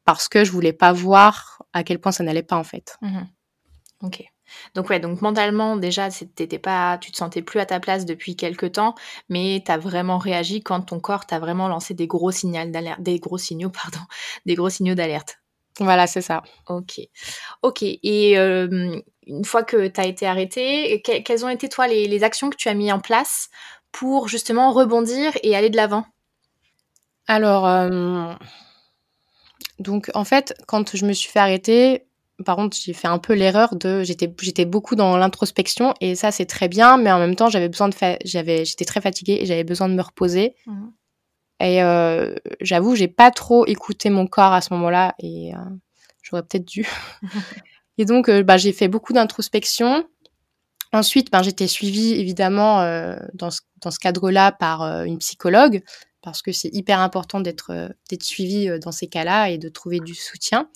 Parce 0.05 0.29
que 0.29 0.45
je 0.45 0.51
voulais 0.51 0.73
pas 0.73 0.93
voir 0.93 1.63
à 1.73 1.83
quel 1.83 1.99
point 1.99 2.11
ça 2.11 2.23
n'allait 2.23 2.43
pas 2.43 2.57
en 2.57 2.63
fait. 2.63 2.97
Mmh 3.01 3.23
ok. 4.01 4.23
Donc 4.75 4.89
ouais, 4.89 4.99
donc 4.99 5.21
mentalement 5.21 5.75
déjà, 5.75 6.09
t'étais 6.09 6.59
pas, 6.59 6.97
tu 6.99 7.11
te 7.11 7.17
sentais 7.17 7.41
plus 7.41 7.59
à 7.59 7.65
ta 7.65 7.79
place 7.79 8.05
depuis 8.05 8.35
quelques 8.35 8.73
temps, 8.73 8.95
mais 9.29 9.63
tu 9.65 9.71
as 9.71 9.77
vraiment 9.77 10.17
réagi 10.17 10.61
quand 10.61 10.81
ton 10.81 10.99
corps 10.99 11.25
t'a 11.25 11.39
vraiment 11.39 11.67
lancé 11.67 11.93
des 11.93 12.07
gros 12.07 12.31
signaux 12.31 12.69
d'alerte, 12.69 13.01
des 13.01 13.19
gros 13.19 13.37
signaux, 13.37 13.69
pardon, 13.83 14.05
des 14.45 14.55
gros 14.55 14.69
signaux 14.69 14.95
d'alerte. 14.95 15.39
Voilà, 15.79 16.07
c'est 16.07 16.21
ça. 16.21 16.41
Ok, 16.69 17.01
ok. 17.61 17.83
Et 17.83 18.35
une 18.37 19.45
fois 19.45 19.63
que 19.63 19.87
tu 19.87 19.99
as 19.99 20.05
été 20.05 20.25
arrêté, 20.25 21.01
quelles 21.01 21.43
ont 21.43 21.49
été 21.49 21.67
toi 21.67 21.87
les, 21.87 22.23
actions 22.23 22.49
que 22.49 22.55
tu 22.55 22.69
as 22.69 22.73
mis 22.73 22.93
en 22.93 22.99
place 22.99 23.49
pour 23.91 24.29
justement 24.29 24.71
rebondir 24.71 25.33
et 25.43 25.53
aller 25.53 25.69
de 25.69 25.75
l'avant? 25.75 26.05
Alors, 27.27 27.65
donc 29.79 30.09
en 30.13 30.23
fait, 30.23 30.53
quand 30.67 30.95
je 30.95 31.05
me 31.05 31.13
suis 31.13 31.29
fait 31.29 31.39
arrêter, 31.39 32.05
par 32.43 32.55
contre, 32.55 32.75
j'ai 32.77 32.93
fait 32.93 33.07
un 33.07 33.17
peu 33.17 33.33
l'erreur 33.33 33.75
de 33.75 34.03
j'étais 34.03 34.33
j'étais 34.41 34.65
beaucoup 34.65 34.95
dans 34.95 35.15
l'introspection 35.17 35.93
et 36.01 36.15
ça 36.15 36.31
c'est 36.31 36.45
très 36.45 36.67
bien, 36.67 36.97
mais 36.97 37.11
en 37.11 37.19
même 37.19 37.35
temps 37.35 37.49
j'avais 37.49 37.69
besoin 37.69 37.87
de 37.89 37.95
j'avais 38.25 38.65
j'étais 38.65 38.85
très 38.85 39.01
fatiguée 39.01 39.37
et 39.41 39.45
j'avais 39.45 39.63
besoin 39.63 39.87
de 39.87 39.93
me 39.93 40.01
reposer. 40.01 40.55
Mmh. 40.65 40.87
Et 41.61 41.81
euh, 41.81 42.35
j'avoue, 42.59 42.95
j'ai 42.95 43.07
pas 43.07 43.31
trop 43.31 43.65
écouté 43.65 44.09
mon 44.09 44.27
corps 44.27 44.51
à 44.51 44.61
ce 44.61 44.73
moment-là 44.73 45.15
et 45.19 45.55
euh, 45.55 45.59
j'aurais 46.21 46.43
peut-être 46.43 46.65
dû. 46.65 46.85
et 47.97 48.05
donc 48.05 48.27
euh, 48.27 48.43
bah, 48.43 48.57
j'ai 48.57 48.73
fait 48.73 48.89
beaucoup 48.89 49.13
d'introspection. 49.13 50.05
Ensuite, 50.91 51.31
ben, 51.31 51.41
j'étais 51.41 51.67
suivie 51.67 52.13
évidemment 52.13 52.81
euh, 52.81 53.15
dans 53.33 53.51
ce, 53.51 53.61
dans 53.81 53.91
ce 53.91 53.99
cadre-là 53.99 54.51
par 54.51 55.03
une 55.03 55.17
psychologue 55.19 55.81
parce 56.25 56.41
que 56.41 56.51
c'est 56.51 56.73
hyper 56.73 56.99
important 56.99 57.39
d'être 57.39 57.95
d'être 58.09 58.23
suivie 58.23 58.67
dans 58.79 58.91
ces 58.91 59.07
cas-là 59.07 59.49
et 59.49 59.57
de 59.57 59.69
trouver 59.69 60.01
du 60.01 60.13
soutien. 60.13 60.67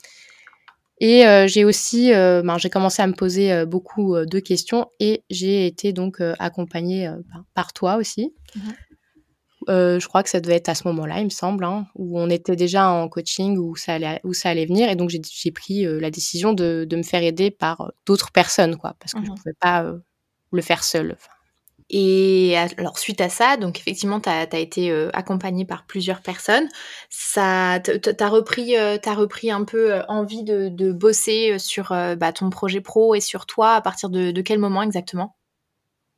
Et 0.99 1.25
euh, 1.25 1.47
j'ai 1.47 1.63
aussi, 1.63 2.13
euh, 2.13 2.41
ben, 2.43 2.57
j'ai 2.57 2.69
commencé 2.69 3.01
à 3.01 3.07
me 3.07 3.13
poser 3.13 3.51
euh, 3.53 3.65
beaucoup 3.65 4.17
de 4.17 4.39
questions 4.39 4.87
et 4.99 5.23
j'ai 5.29 5.65
été 5.65 5.93
donc 5.93 6.21
accompagnée 6.39 7.11
par 7.53 7.73
toi 7.73 7.95
aussi. 7.97 8.33
Mmh 8.55 8.59
je 9.67 10.07
crois 10.07 10.23
que 10.23 10.29
ça 10.31 10.39
devait 10.39 10.55
être 10.55 10.69
à 10.69 10.73
ce 10.73 10.87
moment-là, 10.87 11.19
il 11.19 11.25
me 11.25 11.29
semble, 11.29 11.63
hein, 11.63 11.85
où 11.93 12.19
on 12.19 12.27
était 12.31 12.55
déjà 12.55 12.89
en 12.89 13.07
coaching, 13.07 13.55
où 13.55 13.75
ça 13.75 13.95
allait, 13.95 14.19
où 14.23 14.33
ça 14.33 14.49
allait 14.49 14.65
venir. 14.65 14.89
Et 14.89 14.95
donc, 14.95 15.11
j'ai 15.11 15.51
pris 15.51 15.83
la 15.83 16.09
décision 16.09 16.53
de, 16.53 16.87
de, 16.89 16.95
me 16.95 17.03
faire 17.03 17.21
aider 17.21 17.51
par 17.51 17.91
d'autres 18.07 18.31
personnes, 18.31 18.77
quoi, 18.77 18.95
parce 18.99 19.13
que 19.13 19.19
je 19.19 19.25
ne 19.25 19.31
mmh 19.31 19.35
pouvais 19.35 19.53
pas 19.59 19.85
le 20.51 20.61
faire 20.63 20.83
seule. 20.83 21.17
Et 21.89 22.55
alors 22.77 22.99
suite 22.99 23.19
à 23.19 23.29
ça, 23.29 23.57
donc 23.57 23.79
effectivement, 23.79 24.19
tu 24.19 24.29
as, 24.29 24.59
été 24.59 24.91
euh, 24.91 25.09
accompagné 25.13 25.65
par 25.65 25.85
plusieurs 25.85 26.21
personnes. 26.21 26.67
Ça, 27.09 27.79
t'as 27.79 28.29
repris, 28.29 28.77
euh, 28.77 28.97
as 29.03 29.13
repris 29.15 29.49
un 29.49 29.63
peu 29.63 29.93
euh, 29.93 30.03
envie 30.07 30.43
de, 30.43 30.91
bosser 30.91 31.57
sur 31.57 31.89
bah, 31.89 32.31
ton 32.33 32.49
projet 32.49 32.81
pro 32.81 33.15
et 33.15 33.21
sur 33.21 33.45
toi 33.45 33.75
à 33.75 33.81
partir 33.81 34.09
de, 34.09 34.41
quel 34.41 34.59
moment 34.59 34.83
exactement? 34.83 35.35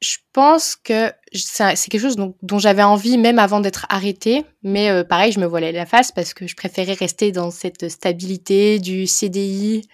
Je 0.02 0.18
pense 0.34 0.76
que 0.76 1.12
c'est 1.34 1.76
quelque 1.90 2.02
chose 2.02 2.16
dont 2.16 2.60
j'avais 2.60 2.84
envie 2.84 3.18
même 3.18 3.38
avant 3.38 3.60
d'être 3.60 3.86
arrêtée, 3.90 4.46
mais 4.64 5.04
pareil, 5.04 5.32
je 5.32 5.40
me 5.40 5.46
voilais 5.46 5.72
la 5.72 5.86
face 5.86 6.12
parce 6.12 6.34
que 6.34 6.48
je 6.48 6.56
préférais 6.56 6.94
rester 6.94 7.32
dans 7.32 7.52
cette 7.52 7.88
stabilité 7.90 8.80
du 8.80 9.06
CDI 9.06 9.88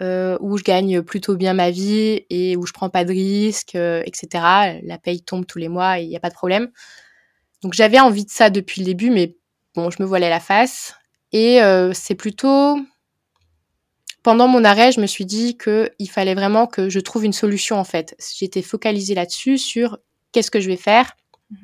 euh, 0.00 0.38
où 0.40 0.56
je 0.56 0.62
gagne 0.62 1.02
plutôt 1.02 1.34
bien 1.34 1.54
ma 1.54 1.72
vie 1.72 2.24
et 2.30 2.56
où 2.56 2.66
je 2.66 2.72
prends 2.72 2.88
pas 2.88 3.04
de 3.04 3.10
risques, 3.10 3.74
euh, 3.74 4.00
etc. 4.06 4.78
La 4.84 4.96
paye 4.96 5.22
tombe 5.22 5.44
tous 5.44 5.58
les 5.58 5.66
mois 5.66 5.98
et 5.98 6.04
il 6.04 6.08
n'y 6.08 6.16
a 6.16 6.20
pas 6.20 6.28
de 6.28 6.34
problème. 6.34 6.70
Donc 7.62 7.74
j'avais 7.74 7.98
envie 7.98 8.24
de 8.24 8.30
ça 8.30 8.48
depuis 8.48 8.80
le 8.80 8.84
début, 8.84 9.10
mais 9.10 9.34
bon, 9.74 9.90
je 9.90 10.00
me 10.00 10.06
voilais 10.06 10.30
la 10.30 10.38
face. 10.38 10.94
Et 11.32 11.60
euh, 11.62 11.92
c'est 11.94 12.14
plutôt 12.14 12.78
pendant 14.22 14.46
mon 14.46 14.62
arrêt, 14.62 14.92
je 14.92 15.00
me 15.00 15.06
suis 15.06 15.26
dit 15.26 15.56
que 15.56 15.90
il 15.98 16.08
fallait 16.08 16.34
vraiment 16.34 16.68
que 16.68 16.88
je 16.88 17.00
trouve 17.00 17.24
une 17.24 17.32
solution 17.32 17.76
en 17.76 17.84
fait. 17.84 18.14
J'étais 18.36 18.62
focalisée 18.62 19.16
là-dessus 19.16 19.58
sur 19.58 19.98
qu'est-ce 20.30 20.52
que 20.52 20.60
je 20.60 20.68
vais 20.68 20.76
faire 20.76 21.16
mmh 21.50 21.56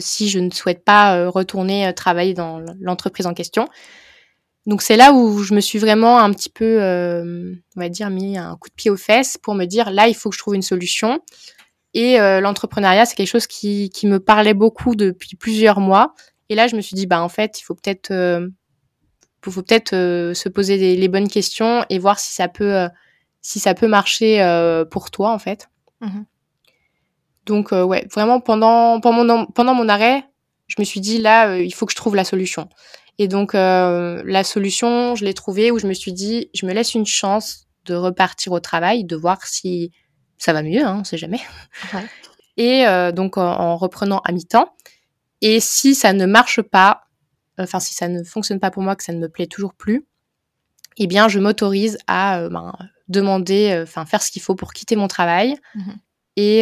si 0.00 0.30
je 0.30 0.38
ne 0.38 0.50
souhaite 0.50 0.86
pas 0.86 1.28
retourner 1.28 1.92
travailler 1.94 2.32
dans 2.32 2.60
l'entreprise 2.80 3.26
en 3.26 3.34
question. 3.34 3.68
Donc 4.66 4.82
c'est 4.82 4.96
là 4.96 5.12
où 5.12 5.38
je 5.38 5.54
me 5.54 5.60
suis 5.60 5.78
vraiment 5.78 6.18
un 6.18 6.32
petit 6.32 6.50
peu, 6.50 6.82
euh, 6.82 7.54
on 7.76 7.80
va 7.80 7.88
dire, 7.88 8.10
mis 8.10 8.36
un 8.36 8.56
coup 8.56 8.68
de 8.68 8.74
pied 8.74 8.90
aux 8.90 8.96
fesses 8.96 9.38
pour 9.38 9.54
me 9.54 9.64
dire 9.64 9.90
là, 9.90 10.08
il 10.08 10.14
faut 10.14 10.28
que 10.28 10.34
je 10.34 10.40
trouve 10.40 10.56
une 10.56 10.62
solution. 10.62 11.20
Et 11.94 12.20
euh, 12.20 12.40
l'entrepreneuriat, 12.40 13.06
c'est 13.06 13.14
quelque 13.14 13.28
chose 13.28 13.46
qui, 13.46 13.90
qui, 13.90 14.06
me 14.06 14.18
parlait 14.18 14.54
beaucoup 14.54 14.96
depuis 14.96 15.36
plusieurs 15.36 15.78
mois. 15.78 16.14
Et 16.48 16.56
là, 16.56 16.66
je 16.66 16.76
me 16.76 16.80
suis 16.80 16.94
dit, 16.94 17.06
bah 17.06 17.22
en 17.22 17.28
fait, 17.28 17.60
il 17.60 17.62
faut 17.62 17.74
peut-être, 17.74 18.10
euh, 18.10 18.48
faut 19.42 19.62
peut-être 19.62 19.92
se 20.34 20.48
poser 20.48 20.96
les 20.96 21.08
bonnes 21.08 21.28
questions 21.28 21.86
et 21.88 22.00
voir 22.00 22.18
si 22.18 22.34
ça 22.34 22.48
peut, 22.48 22.88
si 23.40 23.60
ça 23.60 23.74
peut 23.74 23.86
marcher 23.86 24.84
pour 24.90 25.12
toi, 25.12 25.30
en 25.30 25.38
fait. 25.38 25.68
Mmh 26.00 26.24
Donc 27.46 27.70
ouais, 27.70 28.04
vraiment 28.12 28.40
pendant 28.40 29.00
pendant 29.00 29.24
mon, 29.24 29.46
pendant 29.46 29.74
mon 29.74 29.88
arrêt, 29.88 30.24
je 30.66 30.74
me 30.80 30.84
suis 30.84 31.00
dit 31.00 31.18
là, 31.18 31.56
il 31.56 31.72
faut 31.72 31.86
que 31.86 31.92
je 31.92 31.96
trouve 31.96 32.16
la 32.16 32.24
solution. 32.24 32.68
Et 33.18 33.28
donc, 33.28 33.54
euh, 33.54 34.22
la 34.26 34.44
solution, 34.44 35.14
je 35.14 35.24
l'ai 35.24 35.34
trouvée 35.34 35.70
où 35.70 35.78
je 35.78 35.86
me 35.86 35.94
suis 35.94 36.12
dit, 36.12 36.50
je 36.54 36.66
me 36.66 36.72
laisse 36.72 36.94
une 36.94 37.06
chance 37.06 37.66
de 37.86 37.94
repartir 37.94 38.52
au 38.52 38.60
travail, 38.60 39.04
de 39.04 39.16
voir 39.16 39.46
si 39.46 39.92
ça 40.38 40.52
va 40.52 40.62
mieux, 40.62 40.84
hein, 40.84 40.98
on 41.00 41.04
sait 41.04 41.16
jamais. 41.16 41.40
Et 42.58 42.86
euh, 42.86 43.12
donc 43.12 43.36
en, 43.36 43.76
reprenant 43.76 44.20
à 44.20 44.32
mi-temps. 44.32 44.74
Et 45.40 45.60
si 45.60 45.94
ça 45.94 46.12
ne 46.12 46.26
marche 46.26 46.62
pas, 46.62 47.04
enfin 47.58 47.80
si 47.80 47.94
ça 47.94 48.08
ne 48.08 48.22
fonctionne 48.22 48.60
pas 48.60 48.70
pour 48.70 48.82
moi, 48.82 48.96
que 48.96 49.04
ça 49.04 49.12
ne 49.12 49.18
me 49.18 49.28
plaît 49.28 49.46
toujours 49.46 49.74
plus, 49.74 50.06
eh 50.96 51.06
bien 51.06 51.28
je 51.28 51.38
m'autorise 51.38 51.98
à 52.06 52.40
euh, 52.40 52.48
ben, 52.48 52.72
demander, 53.08 53.78
enfin 53.82 54.06
faire 54.06 54.22
ce 54.22 54.30
qu'il 54.30 54.42
faut 54.42 54.54
pour 54.54 54.72
quitter 54.72 54.96
mon 54.96 55.08
travail. 55.08 55.56
Mmh 55.74 55.92
et, 56.36 56.60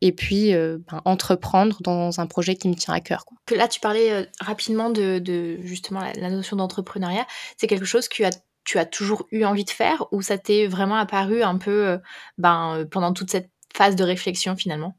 et 0.00 0.12
puis 0.12 0.52
ben, 0.52 1.02
entreprendre 1.04 1.78
dans 1.80 2.20
un 2.20 2.26
projet 2.26 2.56
qui 2.56 2.68
me 2.68 2.74
tient 2.74 2.94
à 2.94 3.00
cœur. 3.00 3.24
Quoi. 3.24 3.38
Là, 3.56 3.68
tu 3.68 3.80
parlais 3.80 4.28
rapidement 4.40 4.90
de, 4.90 5.18
de, 5.18 5.58
justement 5.62 6.00
la, 6.00 6.30
notion 6.30 6.56
d'entrepreneuriat. 6.56 7.26
C'est 7.56 7.66
quelque 7.66 7.86
chose 7.86 8.08
que 8.08 8.22
tu 8.64 8.78
as 8.78 8.84
toujours 8.84 9.26
eu 9.30 9.44
envie 9.44 9.64
de 9.64 9.70
faire 9.70 10.04
ou 10.12 10.22
ça 10.22 10.38
t'est 10.38 10.66
vraiment 10.66 10.96
apparu 10.96 11.42
un 11.42 11.56
peu 11.56 11.98
ben, 12.38 12.86
pendant 12.90 13.12
toute 13.12 13.30
cette 13.30 13.50
phase 13.74 13.96
de 13.96 14.04
réflexion 14.04 14.56
finalement? 14.56 14.94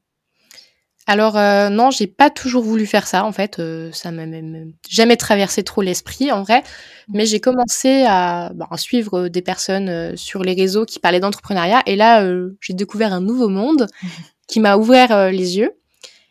Alors 1.06 1.38
euh, 1.38 1.68
non, 1.70 1.92
j'ai 1.92 2.08
pas 2.08 2.30
toujours 2.30 2.64
voulu 2.64 2.86
faire 2.86 3.08
ça 3.08 3.26
en 3.26 3.34
fait, 3.34 3.60
euh, 3.60 3.92
ça 3.92 4.12
m'a 4.12 4.26
même 4.26 4.72
jamais 4.90 5.18
traversé 5.18 5.62
trop 5.64 5.82
l'esprit 5.82 6.32
en 6.32 6.44
vrai, 6.44 6.64
mais 7.10 7.26
j'ai 7.26 7.42
commencé 7.42 8.06
à, 8.08 8.52
bah, 8.56 8.70
suivre 8.78 9.28
des 9.28 9.42
personnes 9.42 9.90
euh, 9.90 10.16
sur 10.16 10.44
les 10.44 10.54
réseaux 10.54 10.86
qui 10.86 11.00
parlaient 11.00 11.20
d'entrepreneuriat. 11.20 11.82
Et 11.88 11.98
là 11.98 12.26
j'ai 12.62 12.74
découvert 12.74 13.12
un 13.12 13.20
nouveau 13.20 13.50
monde 13.50 13.88
qui 14.48 14.62
m'a 14.62 14.78
ouvert 14.78 15.32
les 15.32 15.58
yeux. 15.58 15.72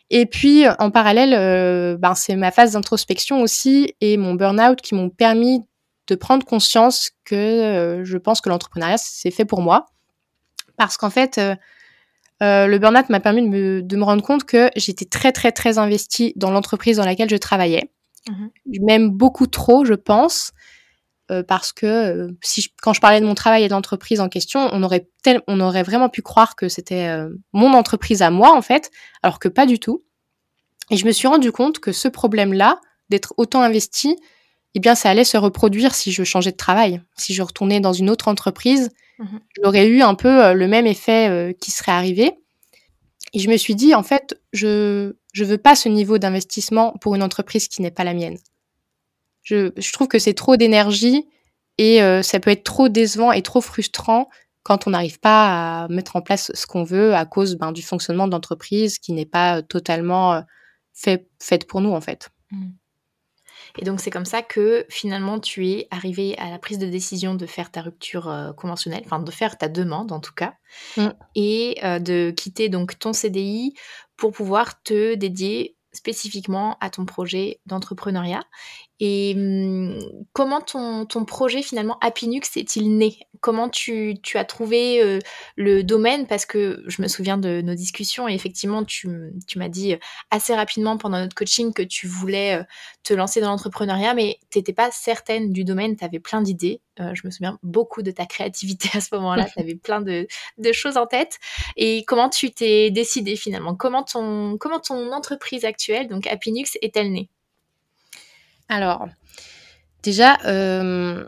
Et 0.08 0.26
puis 0.26 0.64
en 0.78 0.90
parallèle, 0.90 1.98
ben, 1.98 2.14
c'est 2.14 2.36
ma 2.36 2.50
phase 2.50 2.72
d'introspection 2.72 3.40
aussi 3.40 3.94
et 4.00 4.16
mon 4.18 4.34
burn-out 4.34 4.80
qui 4.80 4.94
m'ont 4.94 5.08
permis 5.08 5.60
de 6.06 6.14
prendre 6.14 6.44
conscience 6.44 7.10
que 7.24 8.02
je 8.04 8.18
pense 8.18 8.42
que 8.42 8.48
l'entrepreneuriat 8.48 8.98
c'est 8.98 9.30
fait 9.30 9.46
pour 9.46 9.62
moi. 9.62 9.86
Parce 10.76 10.96
qu'en 10.98 11.10
fait 11.10 11.40
euh, 12.42 12.66
le 12.66 12.78
burn-out 12.78 13.08
m'a 13.08 13.20
permis 13.20 13.42
de 13.42 13.96
me, 13.96 14.04
rendre 14.04 14.22
compte 14.22 14.44
que 14.44 14.70
j'étais 14.76 15.04
très 15.04 15.32
très 15.32 15.52
très 15.52 15.78
investie 15.78 16.32
dans 16.36 16.50
l'entreprise 16.50 16.96
dans 16.96 17.04
laquelle 17.04 17.30
je 17.30 17.36
travaillais, 17.36 17.90
mhm. 18.28 18.50
même 18.82 19.10
beaucoup 19.10 19.46
trop, 19.46 19.84
je 19.84 19.94
pense, 19.94 20.52
euh, 21.30 21.42
parce 21.42 21.72
que 21.72 21.86
euh, 21.86 22.28
si 22.42 22.68
quand 22.82 22.92
je 22.92 23.00
parlais 23.00 23.20
de 23.20 23.26
mon 23.26 23.34
travail 23.34 23.62
et 23.62 23.68
de 23.68 23.72
l'entreprise 23.72 24.20
en 24.20 24.28
question, 24.28 24.68
on 24.72 24.82
aurait 24.82 25.08
on 25.46 25.60
aurait 25.60 25.84
vraiment 25.84 26.08
pu 26.08 26.22
croire 26.22 26.56
que 26.56 26.68
c'était 26.68 27.16
mon 27.52 27.72
entreprise 27.74 28.22
à 28.22 28.30
moi 28.30 28.56
en 28.56 28.62
fait, 28.62 28.90
alors 29.22 29.38
que 29.38 29.48
pas 29.48 29.66
du 29.66 29.78
tout. 29.78 30.04
Et 30.90 30.96
je 30.96 31.06
me 31.06 31.12
suis 31.12 31.28
rendu 31.28 31.52
compte 31.52 31.78
que 31.78 31.92
ce 31.92 32.08
problème-là, 32.08 32.80
d'être 33.08 33.34
autant 33.36 33.62
investi, 33.62 34.16
eh 34.74 34.80
bien, 34.80 34.94
ça 34.94 35.10
allait 35.10 35.24
se 35.24 35.36
reproduire 35.36 35.94
si 35.94 36.12
je 36.12 36.24
changeais 36.24 36.52
de 36.52 36.56
travail. 36.56 37.02
Si 37.16 37.34
je 37.34 37.42
retournais 37.42 37.80
dans 37.80 37.92
une 37.92 38.10
autre 38.10 38.28
entreprise, 38.28 38.90
mhm. 39.18 39.40
j'aurais 39.62 39.86
eu 39.86 40.02
un 40.02 40.14
peu 40.14 40.44
euh, 40.44 40.54
le 40.54 40.68
même 40.68 40.86
effet 40.86 41.28
euh, 41.28 41.52
qui 41.52 41.70
serait 41.70 41.92
arrivé. 41.92 42.32
Et 43.34 43.38
je 43.38 43.48
me 43.48 43.56
suis 43.56 43.74
dit, 43.74 43.94
en 43.94 44.02
fait, 44.02 44.40
je 44.52 45.14
je 45.32 45.44
veux 45.44 45.58
pas 45.58 45.74
ce 45.74 45.88
niveau 45.88 46.18
d'investissement 46.18 46.92
pour 47.00 47.14
une 47.14 47.22
entreprise 47.22 47.68
qui 47.68 47.80
n'est 47.80 47.90
pas 47.90 48.04
la 48.04 48.12
mienne. 48.12 48.36
Je, 49.42 49.72
je 49.76 49.92
trouve 49.92 50.08
que 50.08 50.18
c'est 50.18 50.34
trop 50.34 50.56
d'énergie 50.56 51.26
et 51.78 52.02
euh, 52.02 52.22
ça 52.22 52.38
peut 52.38 52.50
être 52.50 52.64
trop 52.64 52.90
décevant 52.90 53.32
et 53.32 53.40
trop 53.40 53.62
frustrant 53.62 54.28
quand 54.62 54.86
on 54.86 54.90
n'arrive 54.90 55.18
pas 55.18 55.84
à 55.84 55.88
mettre 55.88 56.16
en 56.16 56.20
place 56.20 56.52
ce 56.54 56.66
qu'on 56.66 56.84
veut 56.84 57.14
à 57.14 57.24
cause 57.24 57.56
ben, 57.56 57.72
du 57.72 57.82
fonctionnement 57.82 58.26
de 58.26 58.32
l'entreprise 58.32 58.98
qui 58.98 59.12
n'est 59.12 59.26
pas 59.26 59.62
totalement 59.62 60.44
fait, 60.92 61.26
faite 61.40 61.66
pour 61.66 61.80
nous, 61.80 61.92
en 61.92 62.00
fait. 62.00 62.28
Mhm. 62.50 62.74
Et 63.78 63.84
donc 63.84 64.00
c'est 64.00 64.10
comme 64.10 64.24
ça 64.24 64.42
que 64.42 64.84
finalement 64.88 65.40
tu 65.40 65.68
es 65.68 65.88
arrivé 65.90 66.36
à 66.38 66.50
la 66.50 66.58
prise 66.58 66.78
de 66.78 66.86
décision 66.86 67.34
de 67.34 67.46
faire 67.46 67.70
ta 67.70 67.82
rupture 67.82 68.28
euh, 68.28 68.52
conventionnelle, 68.52 69.02
enfin 69.04 69.20
de 69.20 69.30
faire 69.30 69.58
ta 69.58 69.68
demande 69.68 70.12
en 70.12 70.20
tout 70.20 70.34
cas, 70.34 70.54
mm. 70.96 71.08
et 71.34 71.78
euh, 71.84 71.98
de 71.98 72.32
quitter 72.36 72.68
donc 72.68 72.98
ton 72.98 73.12
CDI 73.12 73.74
pour 74.16 74.32
pouvoir 74.32 74.82
te 74.82 75.14
dédier 75.14 75.76
spécifiquement 75.92 76.76
à 76.80 76.90
ton 76.90 77.04
projet 77.04 77.60
d'entrepreneuriat. 77.66 78.44
Et 79.04 79.34
hum, 79.36 79.98
comment 80.32 80.60
ton, 80.60 81.06
ton, 81.06 81.24
projet 81.24 81.60
finalement 81.60 81.98
Appinux 82.00 82.56
est-il 82.56 82.96
né? 82.96 83.18
Comment 83.40 83.68
tu, 83.68 84.14
tu, 84.22 84.38
as 84.38 84.44
trouvé 84.44 85.02
euh, 85.02 85.18
le 85.56 85.82
domaine? 85.82 86.28
Parce 86.28 86.46
que 86.46 86.84
je 86.86 87.02
me 87.02 87.08
souviens 87.08 87.36
de 87.36 87.62
nos 87.62 87.74
discussions 87.74 88.28
et 88.28 88.34
effectivement 88.34 88.84
tu, 88.84 89.32
tu 89.48 89.58
m'as 89.58 89.68
dit 89.68 89.96
assez 90.30 90.54
rapidement 90.54 90.98
pendant 90.98 91.18
notre 91.18 91.34
coaching 91.34 91.72
que 91.72 91.82
tu 91.82 92.06
voulais 92.06 92.60
euh, 92.60 92.64
te 93.02 93.12
lancer 93.12 93.40
dans 93.40 93.50
l'entrepreneuriat, 93.50 94.14
mais 94.14 94.38
tu 94.52 94.58
n'étais 94.58 94.72
pas 94.72 94.88
certaine 94.92 95.52
du 95.52 95.64
domaine, 95.64 95.96
tu 95.96 96.04
avais 96.04 96.20
plein 96.20 96.40
d'idées. 96.40 96.80
Euh, 97.00 97.12
je 97.16 97.22
me 97.26 97.32
souviens 97.32 97.58
beaucoup 97.64 98.02
de 98.02 98.12
ta 98.12 98.24
créativité 98.24 98.88
à 98.96 99.00
ce 99.00 99.12
moment-là, 99.16 99.46
tu 99.52 99.58
avais 99.58 99.74
plein 99.74 100.00
de, 100.00 100.28
de, 100.58 100.72
choses 100.72 100.96
en 100.96 101.06
tête. 101.06 101.40
Et 101.76 102.04
comment 102.06 102.28
tu 102.28 102.52
t'es 102.52 102.92
décidé 102.92 103.34
finalement? 103.34 103.74
Comment 103.74 104.04
ton, 104.04 104.58
comment 104.58 104.78
ton 104.78 105.10
entreprise 105.10 105.64
actuelle, 105.64 106.06
donc 106.06 106.28
Appinux, 106.28 106.78
est-elle 106.82 107.10
née? 107.10 107.28
Alors, 108.72 109.06
déjà, 110.02 110.38
euh, 110.46 111.26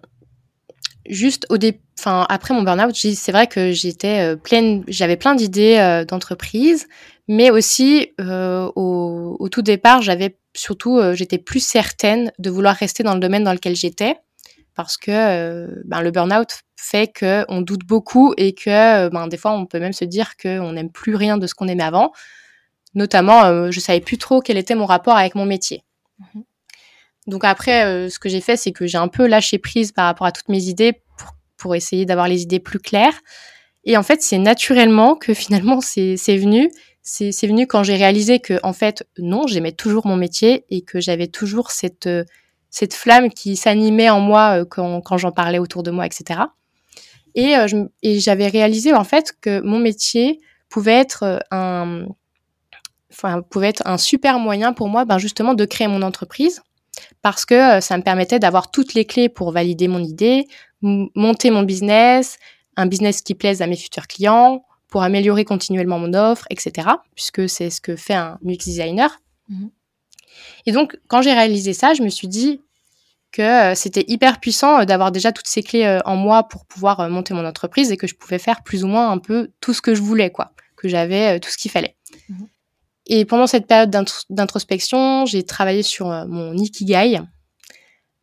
juste 1.06 1.44
au 1.50 1.58
début, 1.58 1.78
enfin 1.98 2.24
après 2.30 2.54
mon 2.54 2.62
burn-out, 2.62 2.94
c'est 2.96 3.32
vrai 3.32 3.46
que 3.46 3.70
j'étais 3.72 4.32
euh, 4.32 4.36
pleine, 4.36 4.82
j'avais 4.88 5.16
plein 5.16 5.34
d'idées 5.34 5.76
euh, 5.78 6.06
d'entreprise, 6.06 6.88
mais 7.28 7.50
aussi 7.50 8.12
au, 8.18 9.48
tout 9.52 9.60
départ, 9.60 10.00
j'avais 10.00 10.38
surtout, 10.56 11.00
j'étais 11.12 11.36
plus 11.36 11.60
certaine 11.60 12.32
de 12.38 12.48
vouloir 12.48 12.74
rester 12.76 13.02
dans 13.02 13.12
le 13.12 13.20
domaine 13.20 13.44
dans 13.44 13.52
lequel 13.52 13.76
j'étais, 13.76 14.16
parce 14.74 14.96
que 14.96 15.82
ben, 15.84 16.00
le 16.00 16.10
burn-out 16.10 16.60
fait 16.76 17.08
que 17.08 17.44
on 17.48 17.60
doute 17.60 17.84
beaucoup 17.86 18.32
et 18.38 18.54
que 18.54 19.08
ben, 19.10 19.26
des 19.28 19.36
fois 19.36 19.52
on 19.52 19.66
peut 19.66 19.80
même 19.80 19.92
se 19.92 20.06
dire 20.06 20.36
qu'on 20.36 20.72
n'aime 20.72 20.90
plus 20.90 21.14
rien 21.14 21.36
de 21.36 21.46
ce 21.46 21.54
qu'on 21.54 21.68
aimait 21.68 21.84
avant. 21.84 22.12
Notamment, 22.94 23.70
je 23.70 23.80
savais 23.80 24.00
plus 24.00 24.18
trop 24.18 24.40
quel 24.40 24.56
était 24.56 24.74
mon 24.74 24.86
rapport 24.86 25.16
avec 25.16 25.34
mon 25.34 25.44
métier. 25.44 25.82
Mmh 26.18 26.40
donc 27.26 27.44
après, 27.44 27.84
euh, 27.84 28.10
ce 28.10 28.18
que 28.18 28.28
j'ai 28.28 28.40
fait, 28.40 28.56
c'est 28.56 28.72
que 28.72 28.86
j'ai 28.86 28.98
un 28.98 29.08
peu 29.08 29.26
lâché 29.26 29.58
prise 29.58 29.92
par 29.92 30.06
rapport 30.06 30.26
à 30.26 30.32
toutes 30.32 30.48
mes 30.48 30.64
idées 30.64 31.00
pour, 31.16 31.32
pour 31.56 31.74
essayer 31.74 32.04
d'avoir 32.04 32.28
les 32.28 32.42
idées 32.42 32.60
plus 32.60 32.78
claires. 32.78 33.18
Et 33.84 33.96
en 33.96 34.02
fait, 34.02 34.22
c'est 34.22 34.38
naturellement 34.38 35.14
que 35.14 35.34
finalement, 35.34 35.80
c'est 35.80 36.16
venu. 36.28 36.70
C'est 37.06 37.46
venu 37.46 37.66
quand 37.66 37.82
j'ai 37.82 37.96
réalisé 37.96 38.38
que, 38.38 38.58
en 38.62 38.72
fait, 38.72 39.06
non, 39.18 39.46
j'aimais 39.46 39.72
toujours 39.72 40.06
mon 40.06 40.16
métier 40.16 40.64
et 40.70 40.80
que 40.80 41.00
j'avais 41.00 41.26
toujours 41.26 41.70
cette, 41.70 42.06
euh, 42.06 42.24
cette 42.70 42.94
flamme 42.94 43.28
qui 43.28 43.56
s'animait 43.56 44.08
en 44.08 44.20
moi 44.20 44.60
euh, 44.60 44.64
quand, 44.64 45.02
quand 45.02 45.18
j'en 45.18 45.30
parlais 45.30 45.58
autour 45.58 45.82
de 45.82 45.90
moi, 45.90 46.06
etc. 46.06 46.40
Et, 47.34 47.56
et 48.02 48.20
j'avais 48.20 48.46
réalisé, 48.46 48.94
en 48.94 49.04
fait, 49.04 49.34
que 49.40 49.60
mon 49.60 49.80
métier 49.80 50.40
pouvait 50.70 50.92
être 50.92 51.40
un, 51.50 52.06
enfin, 53.12 53.42
pouvait 53.42 53.68
être 53.68 53.82
un 53.86 53.98
super 53.98 54.38
moyen 54.38 54.72
pour 54.72 54.88
moi, 54.88 55.04
ben, 55.04 55.18
justement, 55.18 55.52
de 55.52 55.64
créer 55.64 55.88
mon 55.88 56.00
entreprise 56.00 56.62
parce 57.22 57.44
que 57.44 57.54
euh, 57.54 57.80
ça 57.80 57.96
me 57.96 58.02
permettait 58.02 58.38
d'avoir 58.38 58.70
toutes 58.70 58.94
les 58.94 59.04
clés 59.04 59.28
pour 59.28 59.52
valider 59.52 59.88
mon 59.88 60.02
idée, 60.02 60.46
monter 60.82 61.50
mon 61.50 61.62
business, 61.62 62.38
un 62.76 62.86
business 62.86 63.22
qui 63.22 63.34
plaise 63.34 63.62
à 63.62 63.66
mes 63.66 63.76
futurs 63.76 64.06
clients, 64.06 64.64
pour 64.88 65.02
améliorer 65.02 65.44
continuellement 65.44 65.98
mon 65.98 66.14
offre, 66.14 66.46
etc. 66.50 66.88
Puisque 67.14 67.48
c'est 67.48 67.70
ce 67.70 67.80
que 67.80 67.96
fait 67.96 68.14
un 68.14 68.38
UX 68.44 68.64
designer. 68.64 69.20
Mhm. 69.48 69.70
Et 70.66 70.72
donc, 70.72 70.98
quand 71.08 71.22
j'ai 71.22 71.32
réalisé 71.32 71.72
ça, 71.72 71.94
je 71.94 72.02
me 72.02 72.08
suis 72.08 72.28
dit 72.28 72.60
que 73.32 73.42
euh, 73.42 73.74
c'était 73.74 74.04
hyper 74.06 74.38
puissant 74.38 74.80
euh, 74.80 74.84
d'avoir 74.84 75.10
déjà 75.10 75.32
toutes 75.32 75.48
ces 75.48 75.62
clés 75.62 76.00
en 76.04 76.16
moi 76.16 76.44
pour 76.44 76.66
pouvoir 76.66 77.08
monter 77.10 77.34
mon 77.34 77.44
entreprise 77.44 77.90
et 77.90 77.96
que 77.96 78.06
je 78.06 78.14
pouvais 78.14 78.38
faire 78.38 78.62
plus 78.62 78.84
ou 78.84 78.88
moins 78.88 79.10
un 79.10 79.18
peu 79.18 79.50
tout 79.60 79.74
ce 79.74 79.82
que 79.82 79.94
je 79.94 80.02
voulais, 80.02 80.30
quoi. 80.30 80.52
Que 80.76 80.88
j'avais 80.88 81.40
tout 81.40 81.50
ce 81.50 81.56
qu'il 81.56 81.70
fallait. 81.70 81.96
Mhm. 82.28 82.48
Et 83.06 83.24
pendant 83.24 83.46
cette 83.46 83.66
période 83.66 83.90
d'introspection, 84.30 85.26
j'ai 85.26 85.42
travaillé 85.42 85.82
sur 85.82 86.10
euh, 86.10 86.24
mon 86.26 86.54
ikigai. 86.54 87.20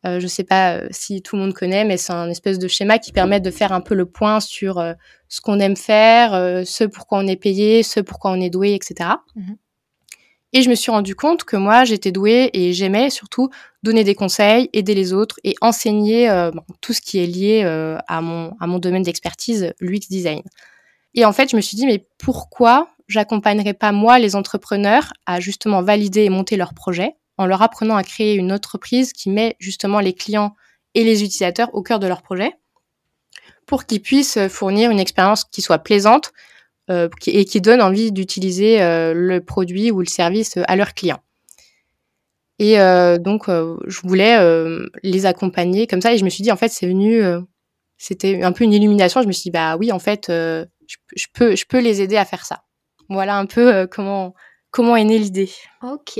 Euh, 0.04 0.18
je 0.18 0.24
ne 0.24 0.28
sais 0.28 0.42
pas 0.42 0.74
euh, 0.74 0.88
si 0.90 1.22
tout 1.22 1.36
le 1.36 1.42
monde 1.42 1.54
connaît, 1.54 1.84
mais 1.84 1.96
c'est 1.96 2.12
un 2.12 2.28
espèce 2.28 2.58
de 2.58 2.66
schéma 2.66 2.98
qui 2.98 3.12
permet 3.12 3.40
de 3.40 3.50
faire 3.52 3.72
un 3.72 3.80
peu 3.80 3.94
le 3.94 4.06
point 4.06 4.40
sur 4.40 4.82
ce 5.28 5.40
qu'on 5.40 5.60
aime 5.60 5.76
faire, 5.76 6.32
ce 6.66 6.84
pourquoi 6.84 7.18
on 7.18 7.26
est 7.26 7.36
payé, 7.36 7.82
ce 7.82 8.00
pourquoi 8.00 8.32
on 8.32 8.40
est 8.40 8.50
doué, 8.50 8.74
etc. 8.74 9.10
Mhm. 9.36 9.56
Et 10.54 10.60
je 10.60 10.68
me 10.68 10.74
suis 10.74 10.90
rendu 10.90 11.14
compte 11.14 11.44
que 11.44 11.56
moi, 11.56 11.84
j'étais 11.84 12.12
douée 12.12 12.50
et 12.52 12.74
j'aimais 12.74 13.08
surtout 13.08 13.48
donner 13.82 14.04
des 14.04 14.14
conseils, 14.14 14.68
aider 14.74 14.94
les 14.94 15.14
autres 15.14 15.36
et 15.44 15.54
enseigner 15.62 16.28
tout 16.82 16.92
ce 16.92 17.00
qui 17.00 17.20
est 17.20 17.26
lié 17.26 17.62
à, 18.06 18.20
mon, 18.20 18.54
à 18.60 18.66
mon 18.66 18.78
domaine 18.78 19.02
d'expertise, 19.02 19.72
l'UX 19.80 20.08
design. 20.10 20.42
Et 21.14 21.24
en 21.24 21.32
fait, 21.32 21.50
je 21.50 21.56
me 21.56 21.60
suis 21.60 21.76
dit, 21.76 21.86
mais 21.86 22.06
pourquoi 22.18 22.91
j'accompagnerai 23.08 23.74
pas 23.74 23.92
moi 23.92 24.18
les 24.18 24.36
entrepreneurs 24.36 25.12
à 25.26 25.40
justement 25.40 25.82
valider 25.82 26.24
et 26.24 26.30
monter 26.30 26.56
leurs 26.56 26.74
projets 26.74 27.14
en 27.38 27.46
leur 27.46 27.62
apprenant 27.62 27.96
à 27.96 28.02
créer 28.02 28.34
une 28.34 28.52
entreprise 28.52 29.12
qui 29.12 29.30
met 29.30 29.56
justement 29.58 30.00
les 30.00 30.12
clients 30.12 30.54
et 30.94 31.04
les 31.04 31.22
utilisateurs 31.22 31.74
au 31.74 31.82
cœur 31.82 31.98
de 31.98 32.06
leur 32.06 32.22
projet 32.22 32.52
pour 33.66 33.86
qu'ils 33.86 34.02
puissent 34.02 34.38
fournir 34.48 34.90
une 34.90 35.00
expérience 35.00 35.44
qui 35.44 35.62
soit 35.62 35.78
plaisante 35.78 36.32
euh, 36.90 37.08
et 37.26 37.44
qui 37.44 37.60
donne 37.60 37.80
envie 37.80 38.10
d'utiliser 38.10 38.82
euh, 38.82 39.14
le 39.14 39.40
produit 39.40 39.92
ou 39.92 40.00
le 40.00 40.06
service 40.06 40.58
à 40.66 40.74
leurs 40.74 40.94
clients. 40.94 41.20
Et 42.58 42.80
euh, 42.80 43.18
donc, 43.18 43.48
je 43.48 44.00
voulais 44.02 44.36
les 45.02 45.26
accompagner 45.26 45.86
comme 45.86 46.00
ça 46.00 46.12
et 46.12 46.18
je 46.18 46.24
me 46.24 46.30
suis 46.30 46.42
dit, 46.42 46.52
en 46.52 46.56
fait, 46.56 46.68
c'est 46.68 46.86
venu, 46.86 47.22
c'était 47.98 48.42
un 48.42 48.52
peu 48.52 48.64
une 48.64 48.72
illumination. 48.72 49.22
Je 49.22 49.26
me 49.26 49.32
suis 49.32 49.44
dit, 49.44 49.50
bah 49.50 49.76
oui, 49.76 49.90
en 49.90 49.98
fait, 49.98 50.26
je, 50.28 51.26
peux, 51.32 51.56
je 51.56 51.64
peux 51.66 51.80
les 51.80 52.02
aider 52.02 52.16
à 52.16 52.24
faire 52.24 52.44
ça. 52.44 52.62
Voilà 53.12 53.36
un 53.36 53.46
peu 53.46 53.86
comment, 53.86 54.34
comment 54.70 54.96
est 54.96 55.04
née 55.04 55.18
l'idée. 55.18 55.50
Ok, 55.82 56.18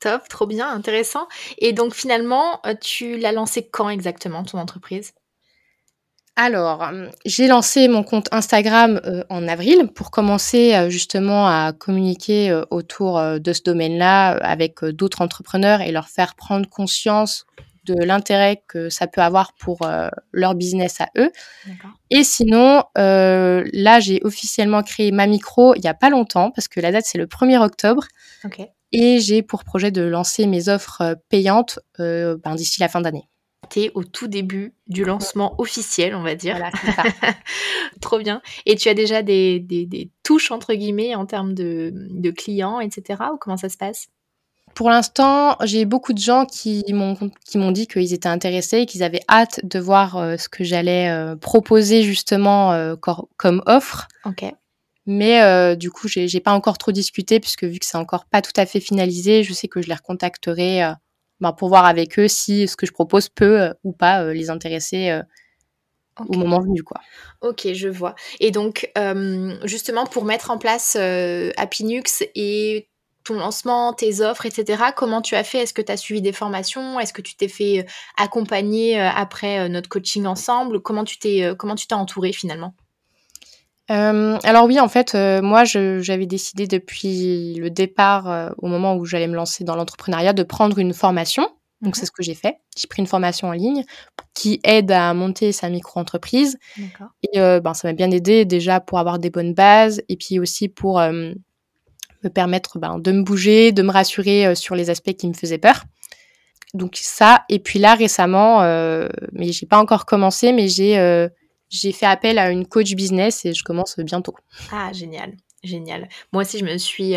top, 0.00 0.28
trop 0.28 0.46
bien, 0.46 0.68
intéressant. 0.68 1.26
Et 1.58 1.72
donc 1.72 1.94
finalement, 1.94 2.60
tu 2.80 3.16
l'as 3.16 3.32
lancé 3.32 3.68
quand 3.68 3.88
exactement, 3.88 4.44
ton 4.44 4.58
entreprise? 4.58 5.12
Alors, 6.36 6.80
hum, 6.80 7.10
j'ai 7.24 7.46
lancé 7.46 7.86
mon 7.86 8.02
compte 8.02 8.28
Instagram 8.32 9.00
euh, 9.04 9.22
en 9.30 9.46
avril 9.46 9.88
pour 9.94 10.10
commencer 10.10 10.74
euh, 10.74 10.90
justement 10.90 11.46
à 11.46 11.72
communiquer 11.72 12.50
euh, 12.50 12.64
autour 12.70 13.22
de 13.22 13.52
ce 13.52 13.62
domaine-là 13.62 14.32
avec 14.38 14.84
d'autres 14.84 15.22
entrepreneurs 15.22 15.80
et 15.80 15.92
leur 15.92 16.08
faire 16.08 16.34
prendre 16.34 16.68
conscience 16.68 17.46
de 17.84 17.94
l'intérêt 17.94 18.62
que 18.68 18.88
ça 18.88 19.06
peut 19.06 19.20
avoir 19.20 19.52
pour 19.54 19.86
leur 20.32 20.54
business 20.54 21.00
à 21.00 21.08
eux. 21.16 21.30
Et 22.10 22.24
sinon, 22.24 22.84
là, 22.96 24.00
j'ai 24.00 24.20
officiellement 24.22 24.82
créé 24.82 25.12
ma 25.12 25.26
micro 25.26 25.74
il 25.74 25.80
n'y 25.80 25.88
a 25.88 25.94
pas 25.94 26.10
longtemps 26.10 26.50
parce 26.50 26.68
que 26.68 26.80
la 26.80 26.92
date 26.92 27.04
c'est 27.06 27.18
le 27.18 27.26
1er 27.26 27.58
octobre. 27.58 28.04
Et 28.92 29.18
j'ai 29.18 29.42
pour 29.42 29.64
projet 29.64 29.90
de 29.90 30.02
lancer 30.02 30.46
mes 30.46 30.68
offres 30.68 31.16
payantes 31.28 31.78
ben, 31.98 32.54
d'ici 32.54 32.80
la 32.80 32.88
fin 32.88 33.00
d'année 33.00 33.28
au 33.94 34.04
tout 34.04 34.28
début 34.28 34.74
du 34.86 35.04
lancement 35.04 35.54
officiel, 35.58 36.14
on 36.14 36.22
va 36.22 36.34
dire. 36.34 36.56
Voilà, 36.56 36.70
ça. 36.70 37.02
Trop 38.00 38.18
bien. 38.18 38.42
Et 38.66 38.76
tu 38.76 38.88
as 38.88 38.94
déjà 38.94 39.22
des, 39.22 39.60
des, 39.60 40.10
touches, 40.22 40.50
entre 40.50 40.74
guillemets, 40.74 41.14
en 41.14 41.26
termes 41.26 41.54
de, 41.54 41.90
de, 41.92 42.30
clients, 42.30 42.80
etc. 42.80 43.22
Ou 43.32 43.36
comment 43.36 43.56
ça 43.56 43.68
se 43.68 43.76
passe? 43.76 44.08
Pour 44.74 44.90
l'instant, 44.90 45.56
j'ai 45.62 45.84
beaucoup 45.84 46.12
de 46.12 46.18
gens 46.18 46.46
qui 46.46 46.84
m'ont, 46.92 47.16
qui 47.46 47.58
m'ont 47.58 47.70
dit 47.70 47.86
qu'ils 47.86 48.12
étaient 48.12 48.28
intéressés, 48.28 48.86
qu'ils 48.86 49.02
avaient 49.02 49.22
hâte 49.28 49.60
de 49.64 49.78
voir 49.78 50.16
euh, 50.16 50.36
ce 50.36 50.48
que 50.48 50.64
j'allais 50.64 51.10
euh, 51.10 51.36
proposer 51.36 52.02
justement 52.02 52.72
euh, 52.72 52.96
comme 52.96 53.62
offre. 53.66 54.08
Ok. 54.24 54.44
Mais 55.06 55.76
du 55.76 55.90
coup, 55.90 56.08
j'ai, 56.08 56.40
pas 56.40 56.52
encore 56.52 56.78
trop 56.78 56.90
discuté 56.90 57.38
puisque 57.38 57.64
vu 57.64 57.78
que 57.78 57.84
c'est 57.84 57.98
encore 57.98 58.24
pas 58.24 58.40
tout 58.40 58.58
à 58.58 58.64
fait 58.64 58.80
finalisé, 58.80 59.42
je 59.42 59.52
sais 59.52 59.68
que 59.68 59.82
je 59.82 59.88
les 59.88 59.94
recontacterai 59.94 60.94
ben, 61.40 61.52
pour 61.52 61.68
voir 61.68 61.84
avec 61.84 62.18
eux 62.18 62.28
si 62.28 62.68
ce 62.68 62.76
que 62.76 62.86
je 62.86 62.92
propose 62.92 63.28
peut 63.28 63.60
euh, 63.60 63.72
ou 63.82 63.92
pas 63.92 64.22
euh, 64.22 64.32
les 64.32 64.50
intéresser 64.50 65.10
euh, 65.10 65.22
au 66.28 66.38
moment 66.38 66.60
venu. 66.60 66.82
Quoi. 66.82 67.00
Ok, 67.40 67.68
je 67.72 67.88
vois. 67.88 68.14
Et 68.38 68.52
donc, 68.52 68.90
justement, 69.64 70.06
pour 70.06 70.24
mettre 70.24 70.50
en 70.50 70.58
place 70.58 70.96
Appinux 71.56 72.22
et 72.36 72.88
ton 73.24 73.34
lancement, 73.34 73.92
tes 73.92 74.20
offres, 74.20 74.46
etc., 74.46 74.82
comment 74.94 75.22
tu 75.22 75.34
as 75.34 75.44
fait? 75.44 75.58
Est-ce 75.58 75.74
que 75.74 75.82
tu 75.82 75.92
as 75.92 75.96
suivi 75.96 76.22
des 76.22 76.32
formations? 76.32 77.00
Est-ce 77.00 77.12
que 77.12 77.22
tu 77.22 77.36
t'es 77.36 77.48
fait 77.48 77.86
accompagner 78.16 79.00
après 79.00 79.68
notre 79.68 79.88
coaching 79.88 80.26
ensemble? 80.26 80.80
Comment 80.80 81.04
tu 81.04 81.18
t'es 81.18 81.54
comment 81.58 81.74
tu 81.74 81.86
t'es 81.86 81.94
entouré 81.94 82.32
finalement? 82.32 82.74
Euh, 83.90 84.38
alors 84.44 84.64
oui, 84.64 84.80
en 84.80 84.88
fait, 84.88 85.14
euh, 85.14 85.42
moi, 85.42 85.64
j'avais 85.64 86.26
décidé 86.26 86.66
depuis 86.66 87.54
le 87.54 87.70
départ, 87.70 88.30
euh, 88.30 88.50
au 88.58 88.66
moment 88.66 88.96
où 88.96 89.04
j'allais 89.04 89.26
me 89.26 89.34
lancer 89.34 89.64
dans 89.64 89.76
l'entrepreneuriat, 89.76 90.32
de 90.32 90.42
prendre 90.42 90.78
une 90.78 90.94
formation. 90.94 91.48
Donc, 91.82 91.96
mhm. 91.96 92.00
c'est 92.00 92.06
ce 92.06 92.10
que 92.10 92.22
j'ai 92.22 92.34
fait. 92.34 92.56
J'ai 92.76 92.88
pris 92.88 93.02
une 93.02 93.06
formation 93.06 93.48
en 93.48 93.52
ligne 93.52 93.84
qui 94.32 94.60
aide 94.64 94.90
à 94.90 95.12
monter 95.12 95.52
sa 95.52 95.68
micro-entreprise. 95.68 96.56
Et 97.22 97.38
ben, 97.38 97.74
ça 97.74 97.88
m'a 97.88 97.92
bien 97.92 98.10
aidé 98.10 98.44
déjà 98.44 98.80
pour 98.80 98.98
avoir 98.98 99.18
des 99.18 99.30
bonnes 99.30 99.54
bases 99.54 100.02
et 100.08 100.16
puis 100.16 100.38
aussi 100.38 100.68
pour 100.68 101.00
me 102.24 102.30
permettre 102.30 102.78
ben, 102.78 102.98
de 102.98 103.12
me 103.12 103.22
bouger, 103.22 103.72
de 103.72 103.82
me 103.82 103.90
rassurer 103.90 104.54
sur 104.54 104.74
les 104.74 104.90
aspects 104.90 105.12
qui 105.12 105.28
me 105.28 105.34
faisaient 105.34 105.58
peur. 105.58 105.84
Donc 106.72 106.96
ça, 106.96 107.44
et 107.48 107.60
puis 107.60 107.78
là 107.78 107.94
récemment, 107.94 108.62
mais 109.32 109.52
j'ai 109.52 109.66
pas 109.66 109.78
encore 109.78 110.06
commencé, 110.06 110.52
mais 110.52 110.66
j'ai 110.68 111.28
j'ai 111.70 111.92
fait 111.92 112.06
appel 112.06 112.38
à 112.38 112.50
une 112.50 112.66
coach 112.66 112.94
business 112.94 113.44
et 113.44 113.52
je 113.52 113.62
commence 113.62 113.98
bientôt. 113.98 114.34
Ah, 114.72 114.92
génial, 114.92 115.34
génial. 115.62 116.08
Moi 116.32 116.42
aussi, 116.42 116.58
je 116.58 116.64
me 116.64 116.76
suis 116.78 117.14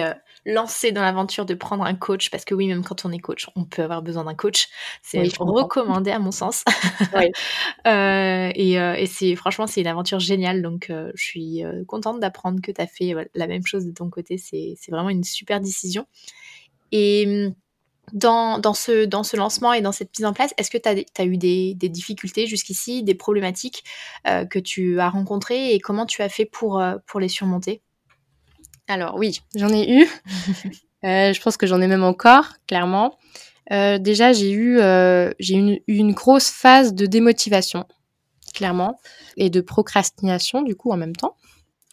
euh, 0.48 0.54
lancée 0.54 0.92
dans 0.92 1.02
l'aventure 1.02 1.46
de 1.46 1.54
prendre 1.54 1.84
un 1.84 1.96
coach 1.96 2.30
parce 2.30 2.46
que 2.46 2.56
oui, 2.56 2.68
même 2.68 2.84
quand 2.84 3.06
on 3.06 3.12
est 3.12 3.20
coach, 3.20 3.48
on 3.56 3.66
peut 3.66 3.84
avoir 3.84 4.02
besoin 4.02 4.24
d'un 4.24 4.36
coach. 4.36 4.68
C'est 5.02 5.22
recommandé 5.40 6.12
à 6.12 6.20
mon 6.20 6.32
sens. 6.32 6.64
Oui. 7.16 7.32
Euh, 7.86 8.52
et, 8.56 8.80
euh, 8.80 8.96
et 8.96 9.06
c'est 9.06 9.36
franchement, 9.36 9.66
c'est 9.66 9.80
une 9.80 9.88
aventure 9.88 10.20
géniale. 10.20 10.62
Donc, 10.62 10.88
je 10.90 11.24
suis 11.24 11.64
contente 11.88 12.20
d'apprendre 12.20 12.62
que 12.62 12.72
tu 12.72 12.82
as 12.82 12.88
fait 12.88 13.14
la 13.34 13.48
même 13.48 13.66
chose 13.66 13.86
de 13.86 13.92
ton 13.92 14.10
côté. 14.10 14.38
C'est 14.38 14.76
vraiment 14.90 15.10
une 15.10 15.24
super 15.24 15.62
décision. 15.62 16.06
Et 16.92 17.46
hum, 17.48 17.56
dans, 18.14 18.60
dans, 18.60 18.74
ce, 18.74 19.06
dans 19.06 19.24
ce 19.24 19.36
lancement 19.36 19.74
et 19.74 19.82
dans 19.82 19.92
cette 19.92 20.18
mise 20.18 20.26
en 20.26 20.34
place, 20.34 20.54
est-ce 20.58 20.72
que 20.72 20.78
tu 20.78 20.90
as, 20.90 21.26
eu 21.26 21.38
des, 21.38 21.74
des 21.76 21.90
difficultés 21.90 22.48
jusqu'ici, 22.48 23.04
des 23.04 23.16
problématiques 23.16 23.84
euh, 24.28 24.46
que 24.46 24.60
tu 24.60 25.00
as 25.00 25.10
rencontrées 25.10 25.74
et 25.74 25.80
comment 25.80 26.06
tu 26.06 26.22
as 26.22 26.30
fait 26.30 26.46
pour, 26.46 26.80
euh, 26.80 26.96
pour 27.06 27.20
les 27.20 27.30
surmonter? 27.30 27.82
Alors 28.88 29.16
oui, 29.16 29.42
j'en 29.56 29.70
ai 29.70 30.00
eu. 30.00 30.08
euh, 31.06 31.34
je 31.34 31.42
pense 31.42 31.58
que 31.58 31.68
j'en 31.68 31.82
ai 31.82 31.88
même 31.88 32.04
encore, 32.04 32.54
clairement. 32.68 33.18
Euh, 33.72 33.98
déjà, 33.98 34.32
j'ai 34.32 34.52
eu, 34.52 34.80
j'ai 35.40 35.56
une, 35.56 35.80
une 35.88 36.14
grosse 36.14 36.50
phase 36.50 36.94
de 36.94 37.06
démotivation, 37.06 37.86
clairement, 38.54 39.00
et 39.36 39.50
de 39.50 39.60
procrastination, 39.60 40.62
du 40.62 40.76
coup, 40.76 40.92
en 40.92 40.98
même 40.98 41.16
temps. 41.16 41.36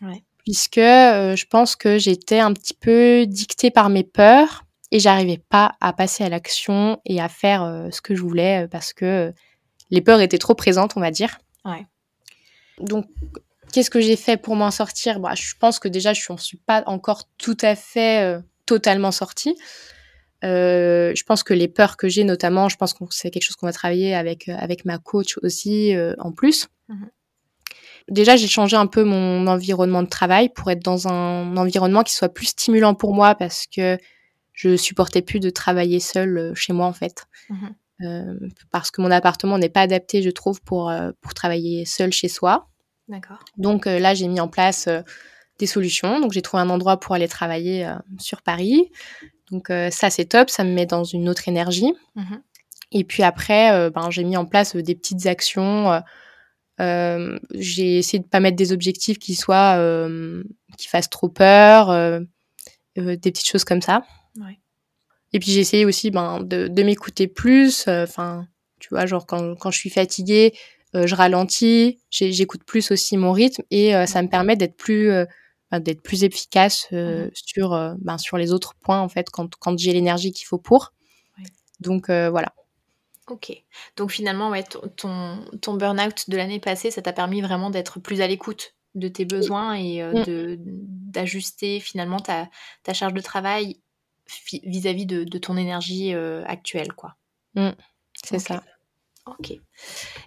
Ouais. 0.02 0.22
Puisque 0.44 0.76
je 0.76 1.44
pense 1.46 1.74
que 1.74 1.98
j'étais 1.98 2.38
un 2.38 2.52
petit 2.52 2.74
peu 2.74 3.26
dictée 3.26 3.70
par 3.70 3.88
mes 3.88 4.04
peurs 4.04 4.64
et 4.94 5.00
j'arrivais 5.00 5.38
pas 5.48 5.74
à 5.80 5.92
passer 5.92 6.22
à 6.22 6.28
l'action 6.28 7.00
et 7.04 7.20
à 7.20 7.28
faire 7.28 7.64
euh, 7.64 7.90
ce 7.90 8.00
que 8.00 8.14
je 8.14 8.22
voulais 8.22 8.62
euh, 8.64 8.68
parce 8.68 8.92
que 8.92 9.04
euh, 9.04 9.32
les 9.90 10.00
peurs 10.00 10.20
étaient 10.20 10.38
trop 10.38 10.54
présentes, 10.54 10.96
on 10.96 11.00
va 11.00 11.10
dire. 11.10 11.38
Ouais. 11.64 11.84
Donc, 12.78 13.06
qu'est-ce 13.74 13.90
que 13.90 14.00
j'ai 14.00 14.16
fait 14.16 14.36
pour 14.36 14.56
m'en 14.56 14.70
sortir? 14.70 15.20
Bah, 15.20 15.34
Je 15.34 15.54
pense 15.58 15.78
que 15.78 15.88
déjà, 15.88 16.12
je 16.12 16.20
ne 16.32 16.38
suis 16.38 16.56
pas 16.56 16.82
encore 16.86 17.24
tout 17.38 17.56
à 17.60 17.74
fait 17.74 18.40
totalement 18.66 19.10
sortie. 19.10 19.56
je 20.42 21.22
pense 21.24 21.42
que 21.42 21.52
les 21.52 21.68
peurs 21.68 21.96
que 21.96 22.08
j'ai, 22.08 22.24
notamment, 22.24 22.68
je 22.68 22.76
pense 22.76 22.94
que 22.94 23.04
c'est 23.10 23.30
quelque 23.30 23.42
chose 23.42 23.56
qu'on 23.56 23.66
va 23.66 23.72
travailler 23.72 24.14
avec, 24.14 24.48
avec 24.48 24.84
ma 24.84 24.98
coach 24.98 25.38
aussi 25.42 25.94
en 26.18 26.32
plus. 26.32 26.68
Mhm. 26.88 27.10
Déjà, 28.08 28.36
j'ai 28.36 28.48
changé 28.48 28.76
un 28.76 28.86
peu 28.86 29.02
mon 29.02 29.46
environnement 29.46 30.02
de 30.02 30.08
travail 30.08 30.50
pour 30.50 30.70
être 30.70 30.82
dans 30.82 31.08
un 31.08 31.56
environnement 31.56 32.02
qui 32.02 32.14
soit 32.14 32.28
plus 32.28 32.46
stimulant 32.46 32.94
pour 32.94 33.14
moi 33.14 33.34
parce 33.34 33.66
que 33.66 33.98
je 34.52 34.76
supportais 34.76 35.22
plus 35.22 35.40
de 35.40 35.50
travailler 35.50 36.00
seule 36.00 36.38
euh, 36.38 36.54
chez 36.54 36.72
moi 36.72 36.86
en 36.86 36.92
fait. 36.92 37.26
Mmh 37.50 37.68
euh, 38.02 38.34
parce 38.72 38.90
que 38.90 39.00
mon 39.00 39.10
appartement 39.12 39.56
n'est 39.56 39.68
pas 39.68 39.82
adapté, 39.82 40.20
je 40.20 40.28
trouve, 40.28 40.60
pour, 40.60 40.90
euh, 40.90 41.12
pour 41.20 41.32
travailler 41.32 41.84
seule 41.84 42.12
chez 42.12 42.26
soi. 42.26 42.68
Donc 43.56 43.86
là, 43.86 44.14
j'ai 44.14 44.28
mis 44.28 44.40
en 44.40 44.48
place 44.48 44.88
des 45.58 45.66
solutions. 45.66 46.20
Donc 46.20 46.32
j'ai 46.32 46.42
trouvé 46.42 46.62
un 46.62 46.70
endroit 46.70 46.98
pour 46.98 47.14
aller 47.14 47.28
travailler 47.28 47.88
sur 48.18 48.42
Paris. 48.42 48.90
Donc 49.50 49.68
ça, 49.68 50.10
c'est 50.10 50.24
top, 50.24 50.50
ça 50.50 50.64
me 50.64 50.72
met 50.72 50.86
dans 50.86 51.04
une 51.04 51.28
autre 51.28 51.48
énergie. 51.48 51.92
Mmh 52.14 52.36
Et 52.92 53.04
puis 53.04 53.22
après, 53.22 53.90
ben, 53.90 54.10
j'ai 54.10 54.24
mis 54.24 54.36
en 54.36 54.46
place 54.46 54.74
des 54.74 54.94
petites 54.94 55.26
actions. 55.26 56.02
j'ai 56.78 57.98
essayé 57.98 58.22
de 58.22 58.28
pas 58.28 58.40
mettre 58.40 58.56
des 58.56 58.72
objectifs 58.72 59.18
qui 59.18 59.34
soient 59.34 59.78
qui 60.78 60.88
fassent 60.88 61.10
trop 61.10 61.28
peur, 61.28 61.88
des 62.96 63.16
petites 63.16 63.46
choses 63.46 63.64
comme 63.64 63.82
ça. 63.82 64.02
Et 65.34 65.40
puis 65.40 65.50
j'ai 65.50 65.60
essayé 65.60 65.84
aussi 65.84 66.10
ben, 66.10 66.42
de, 66.42 66.68
de 66.68 66.82
m'écouter 66.84 67.26
plus. 67.26 67.86
Euh, 67.88 68.04
enfin, 68.04 68.46
tu 68.78 68.88
vois, 68.90 69.04
genre 69.04 69.26
quand, 69.26 69.56
quand 69.56 69.72
je 69.72 69.78
suis 69.78 69.90
fatiguée, 69.90 70.54
euh, 70.54 70.58
je 70.94 71.14
ralentis, 71.14 72.00
j'écoute 72.10 72.64
plus 72.64 72.90
aussi 72.90 73.16
mon 73.16 73.32
rythme 73.32 73.62
et 73.70 73.94
euh, 73.94 74.06
ça 74.06 74.22
me 74.22 74.28
permet 74.28 74.56
d'être 74.56 74.76
plus 74.76 75.10
ben, 75.70 75.80
d'être 75.80 76.02
plus 76.02 76.24
efficace 76.24 76.86
mmh 76.92 77.30
sur 77.34 77.96
ben, 77.98 78.18
sur 78.18 78.36
les 78.36 78.52
autres 78.52 78.74
points 78.74 79.00
en 79.00 79.08
fait 79.08 79.30
quand, 79.30 79.54
quand 79.56 79.78
j'ai 79.78 79.92
l'énergie 79.92 80.32
qu'il 80.32 80.46
faut 80.46 80.58
pour. 80.58 80.92
Donc 81.80 82.08
voilà. 82.08 82.52
Ok. 83.28 83.52
Donc 83.96 84.10
finalement, 84.10 84.50
ouais, 84.50 84.62
ton, 84.62 85.44
ton 85.62 85.74
burn-out 85.74 86.28
de 86.28 86.36
l'année 86.36 86.60
passée, 86.60 86.90
ça 86.90 87.00
t'a 87.00 87.12
permis 87.14 87.40
vraiment 87.40 87.70
d'être 87.70 87.98
plus 87.98 88.20
à 88.20 88.26
l'écoute 88.26 88.74
de 88.94 89.08
tes 89.08 89.24
besoins 89.24 89.74
et 89.74 90.02
mmh. 90.02 90.24
de 90.24 90.58
d'ajuster 90.60 91.80
finalement 91.80 92.18
ta, 92.20 92.48
ta 92.82 92.92
charge 92.92 93.14
de 93.14 93.20
travail 93.20 93.80
vis-à-vis 94.64 95.06
de, 95.06 95.38
ton 95.38 95.56
énergie 95.56 96.14
euh, 96.14 96.44
actuelle, 96.46 96.92
quoi. 96.92 97.16
Mmh, 97.54 97.70
c'est 98.14 98.38
ça. 98.38 98.62
Ok, 99.26 99.54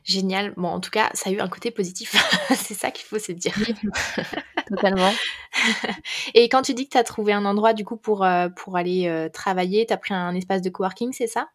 génial. 0.03 0.53
Bon, 0.57 0.69
en 0.69 0.79
tout 0.79 0.89
cas, 0.89 1.09
ça 1.13 1.29
a 1.29 1.33
eu 1.33 1.39
un 1.39 1.47
côté 1.47 1.69
positif. 1.69 2.15
c'est 2.55 2.73
ça 2.73 2.89
qu'il 2.89 3.05
faut 3.05 3.19
se 3.19 3.31
dire. 3.31 3.53
Totalement. 4.67 5.11
Et 6.33 6.49
quand 6.49 6.63
tu 6.63 6.73
dis 6.73 6.85
que 6.85 6.91
tu 6.91 6.97
as 6.97 7.03
trouvé 7.03 7.31
un 7.31 7.45
endroit 7.45 7.73
du 7.73 7.85
coup 7.85 7.97
pour, 7.97 8.23
euh, 8.23 8.49
pour 8.49 8.75
aller 8.75 9.07
euh, 9.07 9.29
travailler, 9.29 9.85
tu 9.85 9.93
as 9.93 9.97
pris 9.97 10.13
un 10.13 10.33
espace 10.33 10.61
de 10.61 10.69
coworking, 10.69 11.13
c'est 11.13 11.27
ça? 11.27 11.47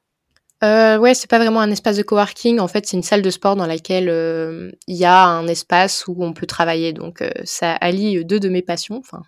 Euh, 0.62 0.96
ouais, 0.96 1.14
c'est 1.14 1.28
pas 1.28 1.38
vraiment 1.38 1.60
un 1.60 1.70
espace 1.70 1.96
de 1.96 2.02
coworking. 2.02 2.60
En 2.60 2.68
fait, 2.68 2.86
c'est 2.86 2.96
une 2.96 3.02
salle 3.02 3.22
de 3.22 3.30
sport 3.30 3.56
dans 3.56 3.66
laquelle 3.66 4.08
euh, 4.08 4.70
il 4.86 4.96
y 4.96 5.04
a 5.04 5.24
un 5.24 5.46
espace 5.48 6.06
où 6.06 6.14
on 6.20 6.32
peut 6.32 6.46
travailler. 6.46 6.92
Donc, 6.92 7.20
euh, 7.20 7.30
ça 7.44 7.72
allie 7.72 8.24
deux 8.24 8.38
de 8.38 8.48
mes 8.48 8.62
passions. 8.62 8.98
Enfin. 8.98 9.22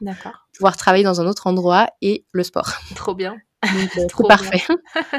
Pouvoir 0.57 0.77
travailler 0.77 1.03
dans 1.03 1.21
un 1.21 1.27
autre 1.27 1.49
endroit 1.49 1.89
et 2.03 2.25
le 2.33 2.45
sport. 2.45 2.71
Trop 2.95 3.15
bien. 3.15 3.37
Trop 4.09 4.27
parfait. 4.27 4.63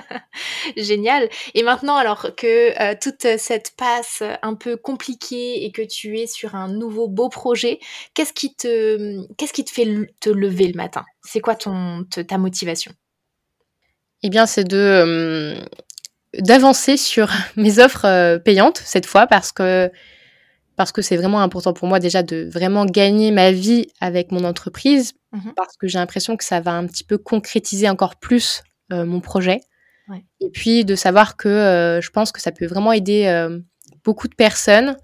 Génial. 0.77 1.29
Et 1.53 1.63
maintenant, 1.63 1.95
alors 1.95 2.35
que 2.35 2.93
toute 2.95 3.37
cette 3.37 3.73
passe 3.77 4.23
un 4.41 4.55
peu 4.55 4.77
compliquée 4.77 5.65
et 5.65 5.71
que 5.71 5.81
tu 5.81 6.19
es 6.19 6.27
sur 6.27 6.55
un 6.55 6.67
nouveau 6.67 7.07
beau 7.07 7.29
projet, 7.29 7.79
qu'est-ce 8.13 8.33
qui 8.33 8.55
te, 8.55 9.25
qu'est-ce 9.35 9.53
qui 9.53 9.65
te 9.65 9.71
fait 9.71 9.87
te 10.19 10.29
lever 10.29 10.67
le 10.67 10.75
matin? 10.75 11.05
C'est 11.23 11.39
quoi 11.39 11.55
ton, 11.55 12.05
ta 12.05 12.37
motivation? 12.37 12.91
Eh 14.23 14.29
bien, 14.29 14.45
c'est 14.45 14.63
de 14.63 15.55
d'avancer 16.33 16.97
sur 16.97 17.29
mes 17.55 17.79
offres 17.79 18.37
payantes 18.37 18.81
cette 18.83 19.05
fois 19.05 19.27
parce 19.27 19.51
que 19.51 19.91
parce 20.75 20.91
que 20.91 21.01
c'est 21.01 21.17
vraiment 21.17 21.41
important 21.41 21.73
pour 21.73 21.87
moi 21.87 21.99
déjà 21.99 22.23
de 22.23 22.49
vraiment 22.51 22.85
gagner 22.85 23.31
ma 23.31 23.51
vie 23.51 23.87
avec 23.99 24.31
mon 24.31 24.43
entreprise, 24.43 25.13
mmh 25.31 25.51
parce 25.55 25.77
que 25.77 25.87
j'ai 25.87 25.99
l'impression 25.99 26.37
que 26.37 26.43
ça 26.43 26.59
va 26.59 26.73
un 26.73 26.85
petit 26.87 27.03
peu 27.03 27.17
concrétiser 27.17 27.89
encore 27.89 28.17
plus 28.17 28.63
euh, 28.91 29.05
mon 29.05 29.19
projet. 29.19 29.61
Et 30.39 30.51
puis 30.51 30.85
de 30.85 30.93
savoir 30.93 31.35
que 31.35 31.49
euh, 31.49 31.99
je 31.99 32.11
pense 32.11 32.31
que 32.31 32.39
ça 32.39 32.51
peut 32.51 32.67
vraiment 32.67 32.91
aider 32.91 33.25
euh, 33.25 33.57
beaucoup 34.03 34.27
de 34.27 34.35
personnes 34.35 34.97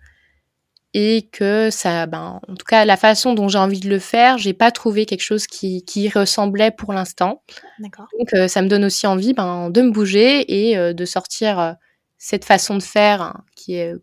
et 0.94 1.28
que 1.32 1.70
ça, 1.72 2.06
ben, 2.06 2.40
en 2.48 2.54
tout 2.54 2.66
cas, 2.66 2.86
la 2.86 2.98
façon 2.98 3.34
dont 3.34 3.48
j'ai 3.48 3.58
envie 3.58 3.80
de 3.80 3.90
le 3.90 3.98
faire, 3.98 4.38
j'ai 4.38 4.54
pas 4.54 4.70
trouvé 4.70 5.08
quelque 5.08 5.24
chose 5.24 5.48
qui, 5.48 5.84
qui 5.86 6.08
ressemblait 6.10 6.70
pour 6.70 6.94
l'instant. 6.94 7.42
Donc 7.80 8.50
ça 8.50 8.62
me 8.62 8.68
donne 8.68 8.86
aussi 8.86 9.08
envie 9.08 9.34
ben, 9.34 9.72
de 9.72 9.82
me 9.82 9.90
bouger 9.90 10.70
et 10.70 10.94
de 10.94 11.06
sortir 11.06 11.78
cette 12.20 12.46
façon 12.46 12.78
de 12.78 12.84
faire 12.84 13.24
hein, 13.24 13.44
qui 13.56 13.74
est 13.74 13.96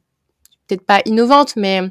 peut-être 0.68 0.87
pas 0.87 1.02
innovante, 1.07 1.57
mais 1.57 1.90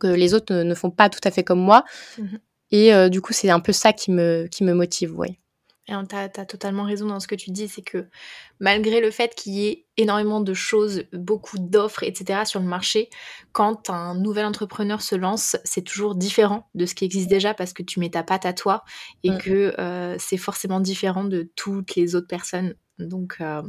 que 0.00 0.08
les 0.08 0.34
autres 0.34 0.54
ne, 0.54 0.74
font 0.74 0.90
pas 0.90 1.08
tout 1.08 1.20
à 1.24 1.30
fait 1.30 1.44
comme 1.44 1.60
moi. 1.60 1.84
Mhm. 2.18 2.38
Et 2.72 2.94
euh, 2.94 3.08
du 3.08 3.20
coup, 3.20 3.32
c'est 3.32 3.50
un 3.50 3.60
peu 3.60 3.72
ça 3.72 3.92
qui 3.92 4.10
me, 4.10 4.46
qui 4.50 4.64
me 4.64 4.74
motive, 4.74 5.18
oui. 5.18 5.38
Et 5.90 6.06
tu 6.08 6.14
as, 6.14 6.28
totalement 6.28 6.84
raison 6.84 7.06
dans 7.06 7.18
ce 7.18 7.26
que 7.26 7.34
tu 7.34 7.50
dis, 7.50 7.66
c'est 7.66 7.82
que 7.82 8.06
malgré 8.60 9.00
le 9.00 9.10
fait 9.10 9.34
qu'il 9.34 9.54
y 9.54 9.66
ait 9.66 9.86
énormément 9.96 10.40
de 10.40 10.54
choses, 10.54 11.02
beaucoup 11.12 11.58
d'offres, 11.58 12.04
etc. 12.04 12.42
sur 12.44 12.60
le 12.60 12.66
marché, 12.66 13.10
quand 13.50 13.90
un 13.90 14.14
nouvel 14.14 14.46
entrepreneur 14.46 15.02
se 15.02 15.16
lance, 15.16 15.56
c'est 15.64 15.82
toujours 15.82 16.14
différent 16.14 16.68
de 16.76 16.86
ce 16.86 16.94
qui 16.94 17.04
existe 17.04 17.28
déjà 17.28 17.54
parce 17.54 17.72
que 17.72 17.82
tu 17.82 17.98
mets 17.98 18.10
ta 18.10 18.22
patte 18.22 18.46
à 18.46 18.52
toi 18.52 18.84
et 19.24 19.30
mm. 19.30 19.38
que 19.38 19.74
euh, 19.80 20.14
c'est 20.20 20.36
forcément 20.36 20.78
différent 20.78 21.24
de 21.24 21.50
toutes 21.56 21.96
les 21.96 22.14
autres 22.14 22.28
personnes. 22.28 22.74
Donc, 23.06 23.36
euh, 23.40 23.62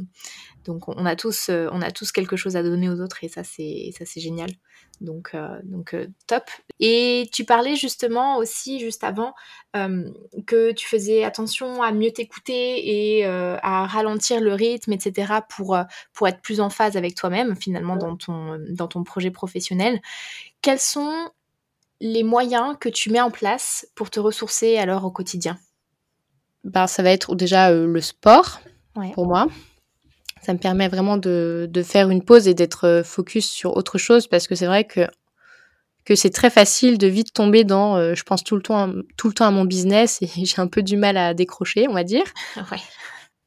donc 0.64 0.88
on 0.88 1.06
a 1.06 1.16
tous, 1.16 1.48
euh, 1.48 1.68
on 1.72 1.82
a 1.82 1.90
tous 1.90 2.12
quelque 2.12 2.36
chose 2.36 2.56
à 2.56 2.62
donner 2.62 2.88
aux 2.88 3.00
autres 3.00 3.24
et 3.24 3.28
ça 3.28 3.44
c'est, 3.44 3.90
ça 3.96 4.04
c'est 4.04 4.20
génial. 4.20 4.50
Donc, 5.00 5.30
euh, 5.34 5.58
donc 5.64 5.96
top. 6.26 6.44
Et 6.78 7.28
tu 7.32 7.44
parlais 7.44 7.74
justement 7.74 8.36
aussi 8.36 8.78
juste 8.78 9.02
avant 9.02 9.34
que 10.46 10.72
tu 10.72 10.86
faisais 10.86 11.24
attention 11.24 11.82
à 11.82 11.92
mieux 11.92 12.12
t'écouter 12.12 13.16
et 13.18 13.24
à 13.24 13.86
ralentir 13.86 14.40
le 14.40 14.54
rythme, 14.54 14.92
etc. 14.92 15.34
pour 15.48 15.76
pour 16.12 16.28
être 16.28 16.40
plus 16.40 16.60
en 16.60 16.70
phase 16.70 16.96
avec 16.96 17.16
toi-même 17.16 17.56
finalement 17.56 17.96
dans 17.96 18.16
ton 18.16 18.58
dans 18.70 18.86
ton 18.86 19.02
projet 19.02 19.30
professionnel. 19.30 20.00
Quels 20.60 20.78
sont 20.78 21.30
les 22.00 22.22
moyens 22.22 22.76
que 22.78 22.88
tu 22.88 23.10
mets 23.10 23.20
en 23.20 23.30
place 23.30 23.88
pour 23.94 24.10
te 24.10 24.20
ressourcer 24.20 24.76
alors 24.76 25.04
au 25.04 25.10
quotidien? 25.10 25.58
Ben, 26.64 26.86
ça 26.86 27.02
va 27.02 27.10
être 27.10 27.34
déjà 27.34 27.72
le 27.72 28.00
sport 28.00 28.60
pour 29.14 29.26
moi. 29.26 29.46
Ça 30.42 30.52
me 30.52 30.58
permet 30.58 30.88
vraiment 30.88 31.16
de, 31.16 31.68
de 31.70 31.82
faire 31.82 32.10
une 32.10 32.24
pause 32.24 32.48
et 32.48 32.54
d'être 32.54 32.86
euh, 32.86 33.04
focus 33.04 33.48
sur 33.48 33.76
autre 33.76 33.96
chose 33.96 34.26
parce 34.26 34.48
que 34.48 34.54
c'est 34.54 34.66
vrai 34.66 34.84
que 34.84 35.06
que 36.04 36.16
c'est 36.16 36.30
très 36.30 36.50
facile 36.50 36.98
de 36.98 37.06
vite 37.06 37.32
tomber 37.32 37.62
dans 37.62 37.96
euh, 37.96 38.14
je 38.16 38.24
pense 38.24 38.42
tout 38.42 38.56
le 38.56 38.62
temps 38.62 38.92
tout 39.16 39.28
le 39.28 39.34
temps 39.34 39.46
à 39.46 39.52
mon 39.52 39.64
business 39.64 40.20
et 40.20 40.26
j'ai 40.44 40.60
un 40.60 40.66
peu 40.66 40.82
du 40.82 40.96
mal 40.96 41.16
à 41.16 41.32
décrocher 41.32 41.86
on 41.88 41.94
va 41.94 42.04
dire. 42.04 42.24
Ouais. 42.56 42.78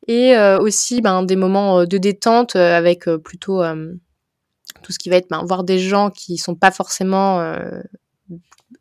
et 0.07 0.37
euh, 0.37 0.57
aussi 0.59 1.01
ben, 1.01 1.23
des 1.23 1.35
moments 1.35 1.83
de 1.83 1.97
détente 1.97 2.55
avec 2.55 3.05
plutôt 3.23 3.61
tout 4.81 4.91
ce 4.93 4.99
qui 4.99 5.09
va 5.09 5.17
être 5.17 5.29
ben, 5.29 5.43
voir 5.43 5.65
des 5.65 5.79
gens 5.79 6.11
qui 6.11 6.37
sont 6.37 6.55
pas 6.55 6.71
forcément 6.71 7.43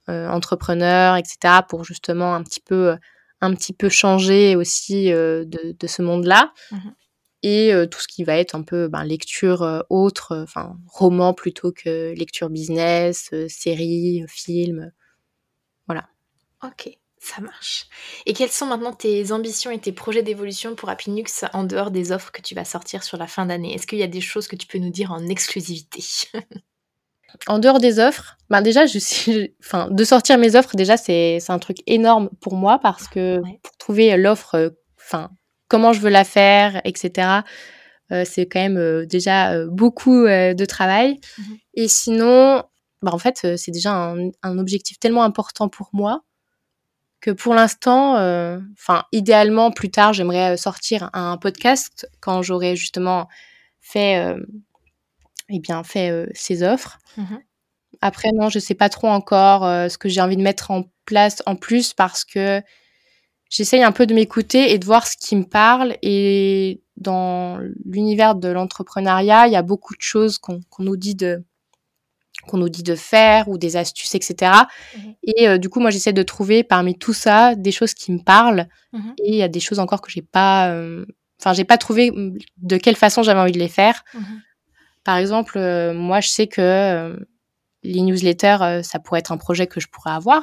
entrepreneurs 0.06 1.16
etc 1.16 1.62
pour 1.68 1.82
justement 1.82 2.34
un 2.34 2.42
petit 2.42 2.60
peu 2.60 2.96
un 3.44 3.54
petit 3.54 3.72
peu 3.72 3.88
changer 3.88 4.56
aussi 4.56 5.10
de, 5.10 5.46
de, 5.46 5.86
ce 5.86 6.02
monde 6.02 6.24
là 6.24 6.52
mmh 6.70 6.90
et 7.46 7.74
tout 7.90 8.00
ce 8.00 8.08
qui 8.08 8.24
va 8.24 8.38
être 8.38 8.54
un 8.54 8.62
peu 8.62 8.88
ben, 8.88 9.04
lecture 9.04 9.84
autre, 9.90 10.34
enfin 10.42 10.78
roman 10.86 11.34
plutôt 11.34 11.72
que 11.72 12.14
lecture 12.14 12.48
business, 12.48 13.28
série, 13.48 14.24
film, 14.28 14.90
voilà. 15.86 16.08
Ok, 16.62 16.98
ça 17.18 17.40
marche. 17.40 17.86
Et 18.26 18.32
quelles 18.32 18.50
sont 18.50 18.66
maintenant 18.66 18.92
tes 18.92 19.32
ambitions 19.32 19.70
et 19.70 19.78
tes 19.78 19.92
projets 19.92 20.22
d'évolution 20.22 20.74
pour 20.74 20.88
Appinux 20.88 21.44
en 21.52 21.64
dehors 21.64 21.90
des 21.90 22.12
offres 22.12 22.32
que 22.32 22.42
tu 22.42 22.54
vas 22.54 22.64
sortir 22.64 23.02
sur 23.02 23.16
la 23.18 23.26
fin 23.26 23.46
d'année? 23.46 23.74
Est-ce 23.74 23.86
qu'il 23.86 23.98
y 23.98 24.02
a 24.02 24.08
des 24.08 24.20
choses 24.20 24.48
que 24.48 24.56
tu 24.56 24.66
peux 24.66 24.78
nous 24.78 24.90
dire 24.90 25.12
en 25.12 25.26
exclusivité? 25.26 26.02
En 27.46 27.58
dehors 27.58 27.80
des 27.80 27.98
offres, 27.98 28.36
ben 28.50 28.62
déjà, 28.62 28.86
je 28.86 28.98
suis, 28.98 29.54
enfin, 29.60 29.88
de 29.90 30.04
sortir 30.04 30.38
mes 30.38 30.56
offres, 30.56 30.76
déjà, 30.76 30.96
c'est 30.96 31.38
un 31.48 31.58
truc 31.58 31.78
énorme 31.86 32.30
pour 32.40 32.54
moi 32.54 32.78
parce 32.78 33.08
que 33.08 33.40
pour 33.62 33.76
trouver 33.78 34.16
l'offre, 34.16 34.72
enfin, 34.98 35.30
comment 35.68 35.92
je 35.92 36.00
veux 36.00 36.10
la 36.10 36.24
faire, 36.24 36.80
etc. 36.84 37.42
Euh, 38.12 38.24
c'est 38.26 38.46
quand 38.46 38.60
même 38.60 38.76
euh, 38.76 39.06
déjà 39.06 39.52
euh, 39.52 39.66
beaucoup 39.68 40.24
de 40.26 40.64
travail. 40.64 41.18
Mhm. 41.38 41.56
Et 41.74 41.88
sinon, 41.88 42.62
bah, 43.02 43.12
en 43.12 43.18
fait, 43.18 43.56
c'est 43.56 43.70
déjà 43.70 43.92
un, 43.92 44.58
objectif 44.58 44.98
tellement 44.98 45.24
important 45.24 45.68
pour 45.68 45.90
moi 45.92 46.22
que 47.20 47.30
pour 47.30 47.54
l'instant, 47.54 48.12
enfin, 48.78 49.04
idéalement, 49.12 49.70
plus 49.70 49.90
tard, 49.90 50.12
j'aimerais 50.12 50.58
sortir 50.58 51.08
un 51.14 51.38
podcast 51.38 52.06
quand 52.20 52.42
j'aurai 52.42 52.76
justement 52.76 53.28
fait, 53.80 54.36
eh 55.48 55.60
bien, 55.60 55.82
fait 55.84 56.26
ces 56.34 56.62
offres. 56.62 56.98
Mhm. 57.16 57.40
Après, 58.00 58.30
non, 58.34 58.48
je 58.48 58.58
sais 58.58 58.74
pas 58.74 58.88
trop 58.88 59.08
encore 59.08 59.62
ce 59.90 59.96
que 59.98 60.08
j'ai 60.08 60.20
envie 60.20 60.36
de 60.36 60.42
mettre 60.42 60.70
en 60.70 60.84
place 61.04 61.42
en 61.46 61.56
plus 61.56 61.92
parce 61.92 62.24
que 62.24 62.62
j'essaye 63.50 63.82
un 63.82 63.92
peu 63.92 64.06
de 64.06 64.14
m'écouter 64.14 64.72
et 64.72 64.78
de 64.78 64.84
voir 64.84 65.06
ce 65.06 65.16
qui 65.16 65.36
me 65.36 65.44
parle. 65.44 65.96
Et 66.02 66.82
dans 66.96 67.58
l'univers 67.84 68.34
de 68.34 68.48
l'entrepreneuriat, 68.48 69.46
il 69.46 69.52
y 69.52 69.56
a 69.56 69.62
beaucoup 69.62 69.94
de 69.94 70.02
choses 70.02 70.38
qu'on 70.38 70.60
nous 70.78 70.96
dit 70.96 71.14
de 71.14 71.44
qu'on 72.46 72.58
nous 72.58 72.68
dit 72.68 72.82
de 72.82 72.94
faire 72.94 73.48
ou 73.48 73.56
des 73.56 73.76
astuces, 73.76 74.14
etc. 74.14 74.52
Et 75.22 75.46
mhm. 75.46 75.48
euh, 75.48 75.58
du 75.58 75.70
coup, 75.70 75.80
moi, 75.80 75.90
j'essaie 75.90 76.12
de 76.12 76.22
trouver 76.22 76.62
parmi 76.62 76.98
tout 76.98 77.14
ça 77.14 77.54
des 77.54 77.72
choses 77.72 77.94
qui 77.94 78.12
me 78.12 78.18
parlent. 78.22 78.68
Mhm. 78.92 79.14
Et 79.24 79.30
il 79.30 79.36
y 79.36 79.42
a 79.42 79.48
des 79.48 79.60
choses 79.60 79.78
encore 79.78 80.02
que 80.02 80.10
j'ai 80.10 80.20
pas, 80.20 80.70
euh, 80.70 81.06
enfin, 81.40 81.54
j'ai 81.54 81.64
pas 81.64 81.78
trouvé 81.78 82.12
de 82.58 82.76
quelle 82.76 82.96
façon 82.96 83.22
j'avais 83.22 83.40
envie 83.40 83.52
de 83.52 83.58
les 83.58 83.68
faire. 83.68 84.04
Par 85.04 85.16
exemple, 85.16 85.58
euh, 85.58 85.92
moi, 85.94 86.20
je 86.20 86.28
sais 86.28 86.46
que 86.46 87.16
les 87.82 88.00
newsletters, 88.00 88.80
ça 88.82 88.98
pourrait 88.98 89.20
être 89.20 89.32
un 89.32 89.36
projet 89.36 89.66
que 89.66 89.78
je 89.78 89.88
pourrais 89.88 90.12
avoir 90.12 90.42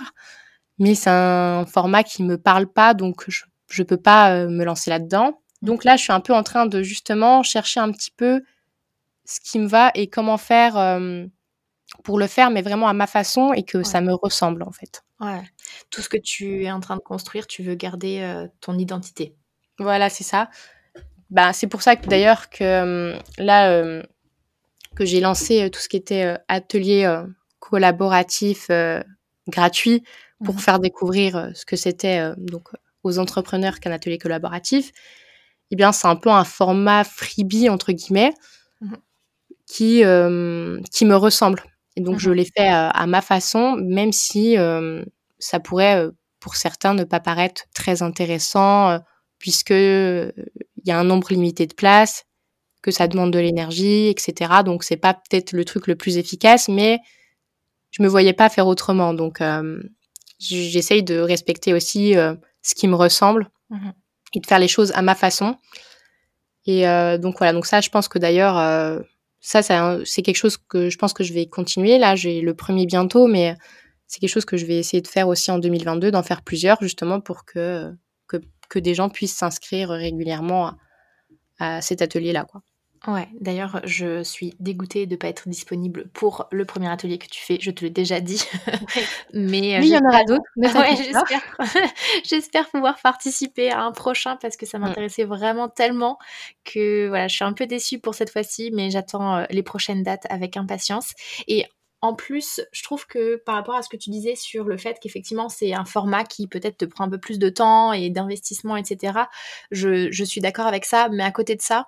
mais 0.81 0.95
c'est 0.95 1.11
un 1.11 1.65
format 1.67 2.03
qui 2.03 2.23
me 2.23 2.37
parle 2.37 2.65
pas, 2.65 2.95
donc 2.95 3.25
je 3.27 3.43
je 3.69 3.83
peux 3.83 3.97
pas 3.97 4.33
euh, 4.33 4.49
me 4.49 4.65
lancer 4.65 4.89
là-dedans. 4.89 5.39
Donc 5.61 5.85
là, 5.85 5.95
je 5.95 6.01
suis 6.01 6.11
un 6.11 6.19
peu 6.19 6.33
en 6.33 6.43
train 6.43 6.65
de 6.65 6.83
justement 6.83 7.41
chercher 7.41 7.79
un 7.79 7.89
petit 7.91 8.11
peu 8.11 8.41
ce 9.23 9.39
qui 9.39 9.59
me 9.59 9.67
va 9.67 9.91
et 9.93 10.07
comment 10.07 10.37
faire 10.37 10.75
euh, 10.75 11.25
pour 12.03 12.19
le 12.19 12.27
faire, 12.27 12.49
mais 12.49 12.61
vraiment 12.63 12.89
à 12.89 12.93
ma 12.93 13.07
façon 13.07 13.53
et 13.53 13.63
que 13.63 13.83
ça 13.83 14.01
me 14.01 14.13
ressemble 14.13 14.63
en 14.63 14.71
fait. 14.71 15.03
Ouais. 15.21 15.41
Tout 15.89 16.01
ce 16.01 16.09
que 16.09 16.17
tu 16.17 16.63
es 16.65 16.71
en 16.71 16.81
train 16.81 16.97
de 16.97 17.01
construire, 17.01 17.47
tu 17.47 17.63
veux 17.63 17.75
garder 17.75 18.19
euh, 18.21 18.47
ton 18.59 18.77
identité. 18.77 19.35
Voilà, 19.79 20.09
c'est 20.09 20.25
ça. 20.25 20.49
Bah, 21.29 21.53
c'est 21.53 21.67
pour 21.67 21.81
ça 21.81 21.95
que 21.95 22.07
d'ailleurs 22.07 22.49
que 22.49 23.15
là 23.37 24.03
que 24.95 25.05
j'ai 25.05 25.19
lancé 25.21 25.69
tout 25.71 25.79
ce 25.79 25.89
qui 25.89 25.97
était 25.97 26.35
atelier 26.47 27.07
collaboratif 27.59 28.69
gratuit 29.47 30.03
pour 30.43 30.55
mmh 30.55 30.59
faire 30.59 30.79
découvrir 30.79 31.35
euh, 31.35 31.49
ce 31.53 31.65
que 31.65 31.75
c'était 31.75 32.19
euh, 32.19 32.33
donc 32.37 32.69
aux 33.03 33.19
entrepreneurs 33.19 33.79
qu'un 33.79 33.91
atelier 33.91 34.17
collaboratif, 34.17 34.91
eh 35.71 35.75
bien 35.75 35.91
c'est 35.91 36.07
un 36.07 36.15
peu 36.15 36.29
un 36.29 36.43
format 36.43 37.03
freebie 37.03 37.69
entre 37.69 37.91
guillemets 37.91 38.33
mmh 38.81 38.95
qui 39.67 40.03
euh, 40.03 40.81
qui 40.91 41.05
me 41.05 41.15
ressemble. 41.15 41.63
Et 41.95 42.01
donc 42.01 42.19
je 42.19 42.29
mmh 42.29 42.33
l'ai 42.33 42.45
fait 42.45 42.67
à 42.69 43.05
ma 43.07 43.21
façon, 43.21 43.77
même 43.77 44.11
si 44.13 44.55
ça 45.39 45.59
pourrait 45.59 46.07
pour 46.39 46.55
certains 46.55 46.93
ne 46.93 47.03
pas 47.03 47.19
paraître 47.19 47.63
très 47.73 48.01
intéressant 48.01 48.99
puisque 49.39 49.71
il 49.71 50.33
y 50.85 50.91
a 50.91 50.99
un 50.99 51.03
nombre 51.03 51.27
limité 51.31 51.67
de 51.67 51.73
places, 51.73 52.25
que 52.81 52.91
ça 52.91 53.07
demande 53.07 53.31
de 53.31 53.39
l'énergie, 53.39 54.07
etc. 54.07 54.51
Donc 54.65 54.83
c'est 54.83 54.97
pas 54.97 55.13
peut-être 55.13 55.53
le 55.53 55.65
truc 55.65 55.87
le 55.87 55.95
plus 55.95 56.17
efficace, 56.17 56.67
mais 56.67 56.99
je 57.91 58.01
me 58.01 58.07
voyais 58.07 58.33
pas 58.33 58.49
faire 58.49 58.67
autrement. 58.67 59.13
Donc 59.13 59.41
j'essaye 60.39 61.03
de 61.03 61.19
respecter 61.19 61.73
aussi 61.73 62.17
euh, 62.17 62.33
ce 62.61 62.75
qui 62.75 62.87
me 62.87 62.95
ressemble 62.95 63.49
mmh 63.69 63.91
et 64.33 64.39
de 64.39 64.47
faire 64.47 64.59
les 64.59 64.69
choses 64.69 64.93
à 64.93 65.01
ma 65.01 65.13
façon. 65.13 65.57
Et 66.65 66.87
euh, 66.87 67.17
donc 67.17 67.37
voilà, 67.37 67.51
donc 67.51 67.65
ça, 67.65 67.81
je 67.81 67.89
pense 67.89 68.07
que 68.07 68.17
d'ailleurs, 68.17 68.57
euh, 68.57 69.01
ça, 69.41 69.61
c'est 69.61 70.21
quelque 70.21 70.37
chose 70.37 70.55
que 70.55 70.89
je 70.89 70.97
pense 70.97 71.11
que 71.11 71.25
je 71.25 71.33
vais 71.33 71.47
continuer. 71.47 71.97
Là, 71.97 72.15
j'ai 72.15 72.39
le 72.39 72.53
premier 72.53 72.85
bientôt, 72.85 73.27
mais 73.27 73.57
c'est 74.07 74.21
quelque 74.21 74.29
chose 74.29 74.45
que 74.45 74.55
je 74.55 74.65
vais 74.65 74.77
essayer 74.77 75.01
de 75.01 75.07
faire 75.09 75.27
aussi 75.27 75.51
en 75.51 75.59
2022, 75.59 76.11
d'en 76.11 76.23
faire 76.23 76.43
plusieurs 76.43 76.77
justement 76.81 77.19
pour 77.19 77.43
que, 77.43 77.93
que, 78.27 78.37
que 78.69 78.79
des 78.79 78.93
gens 78.93 79.09
puissent 79.09 79.35
s'inscrire 79.35 79.89
régulièrement 79.89 80.67
à, 80.67 80.77
à 81.59 81.81
cet 81.81 82.01
atelier-là, 82.01 82.45
quoi. 82.45 82.61
Ouais, 83.07 83.27
d'ailleurs, 83.39 83.81
je 83.83 84.21
suis 84.21 84.53
dégoûtée 84.59 85.07
de 85.07 85.13
ne 85.13 85.17
pas 85.17 85.27
être 85.27 85.49
disponible 85.49 86.07
pour 86.13 86.47
le 86.51 86.65
premier 86.65 86.87
atelier 86.87 87.17
que 87.17 87.25
tu 87.25 87.43
fais, 87.43 87.57
je 87.59 87.71
te 87.71 87.83
l'ai 87.83 87.89
déjà 87.89 88.19
dit. 88.19 88.43
Mais 89.33 89.77
euh, 89.77 89.79
il 89.81 89.87
y 89.87 89.97
en 89.97 90.07
aura 90.07 90.23
d'autres. 90.23 90.43
Ouais, 90.55 90.95
j'espère. 90.95 91.41
j'espère 92.23 92.69
pouvoir 92.69 93.01
participer 93.01 93.71
à 93.71 93.81
un 93.81 93.91
prochain 93.91 94.37
parce 94.39 94.55
que 94.55 94.67
ça 94.67 94.77
mmh. 94.77 94.81
m'intéressait 94.81 95.23
vraiment 95.23 95.67
tellement 95.67 96.19
que 96.63 97.07
voilà, 97.07 97.27
je 97.27 97.35
suis 97.35 97.43
un 97.43 97.53
peu 97.53 97.65
déçue 97.65 97.97
pour 97.97 98.13
cette 98.13 98.29
fois-ci, 98.29 98.69
mais 98.71 98.91
j'attends 98.91 99.37
euh, 99.37 99.45
les 99.49 99.63
prochaines 99.63 100.03
dates 100.03 100.27
avec 100.29 100.55
impatience. 100.55 101.13
Et 101.47 101.65
en 102.01 102.13
plus, 102.13 102.61
je 102.71 102.83
trouve 102.83 103.07
que 103.07 103.37
par 103.37 103.55
rapport 103.55 103.75
à 103.75 103.81
ce 103.81 103.89
que 103.89 103.97
tu 103.97 104.11
disais 104.11 104.35
sur 104.35 104.65
le 104.65 104.77
fait 104.77 104.99
qu'effectivement 105.01 105.49
c'est 105.49 105.73
un 105.73 105.85
format 105.85 106.23
qui 106.23 106.47
peut-être 106.47 106.77
te 106.77 106.85
prend 106.85 107.05
un 107.05 107.09
peu 107.09 107.19
plus 107.19 107.39
de 107.39 107.49
temps 107.49 107.93
et 107.93 108.11
d'investissement, 108.11 108.77
etc., 108.77 109.13
je, 109.71 110.11
je 110.11 110.23
suis 110.23 110.41
d'accord 110.41 110.67
avec 110.67 110.85
ça, 110.85 111.09
mais 111.09 111.23
à 111.23 111.31
côté 111.31 111.55
de 111.55 111.61
ça, 111.61 111.87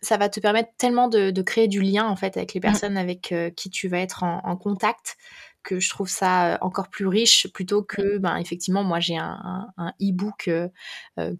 ça 0.00 0.16
va 0.16 0.28
te 0.28 0.40
permettre 0.40 0.70
tellement 0.78 1.08
de, 1.08 1.42
créer 1.42 1.68
du 1.68 1.80
lien 1.80 2.06
en 2.06 2.16
fait 2.16 2.36
avec 2.36 2.54
les 2.54 2.60
mmh. 2.60 2.62
personnes 2.62 2.96
avec 2.96 3.32
euh, 3.32 3.50
qui 3.50 3.70
tu 3.70 3.88
vas 3.88 3.98
être 3.98 4.22
en, 4.22 4.56
contact 4.56 5.16
que 5.64 5.80
je 5.80 5.90
trouve 5.90 6.08
ça 6.08 6.54
euh, 6.54 6.58
encore 6.60 6.88
plus 6.88 7.06
riche 7.06 7.48
plutôt 7.52 7.82
que 7.82 8.16
mmh. 8.16 8.18
ben 8.18 8.36
effectivement 8.36 8.84
moi 8.84 9.00
j'ai 9.00 9.16
un, 9.16 9.66
e-book 10.00 10.48
euh, 10.48 10.68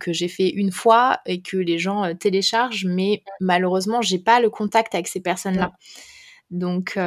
que 0.00 0.12
j'ai 0.12 0.28
fait 0.28 0.48
une 0.48 0.72
fois 0.72 1.20
et 1.26 1.40
que 1.40 1.56
les 1.56 1.78
gens 1.78 2.14
téléchargent 2.16 2.86
mais 2.86 3.22
mmh. 3.24 3.44
malheureusement 3.44 4.02
j'ai 4.02 4.18
pas 4.18 4.40
le 4.40 4.50
contact 4.50 4.94
avec 4.94 5.08
ces 5.08 5.20
personnes 5.20 5.56
là 5.56 5.72
donc 6.50 6.98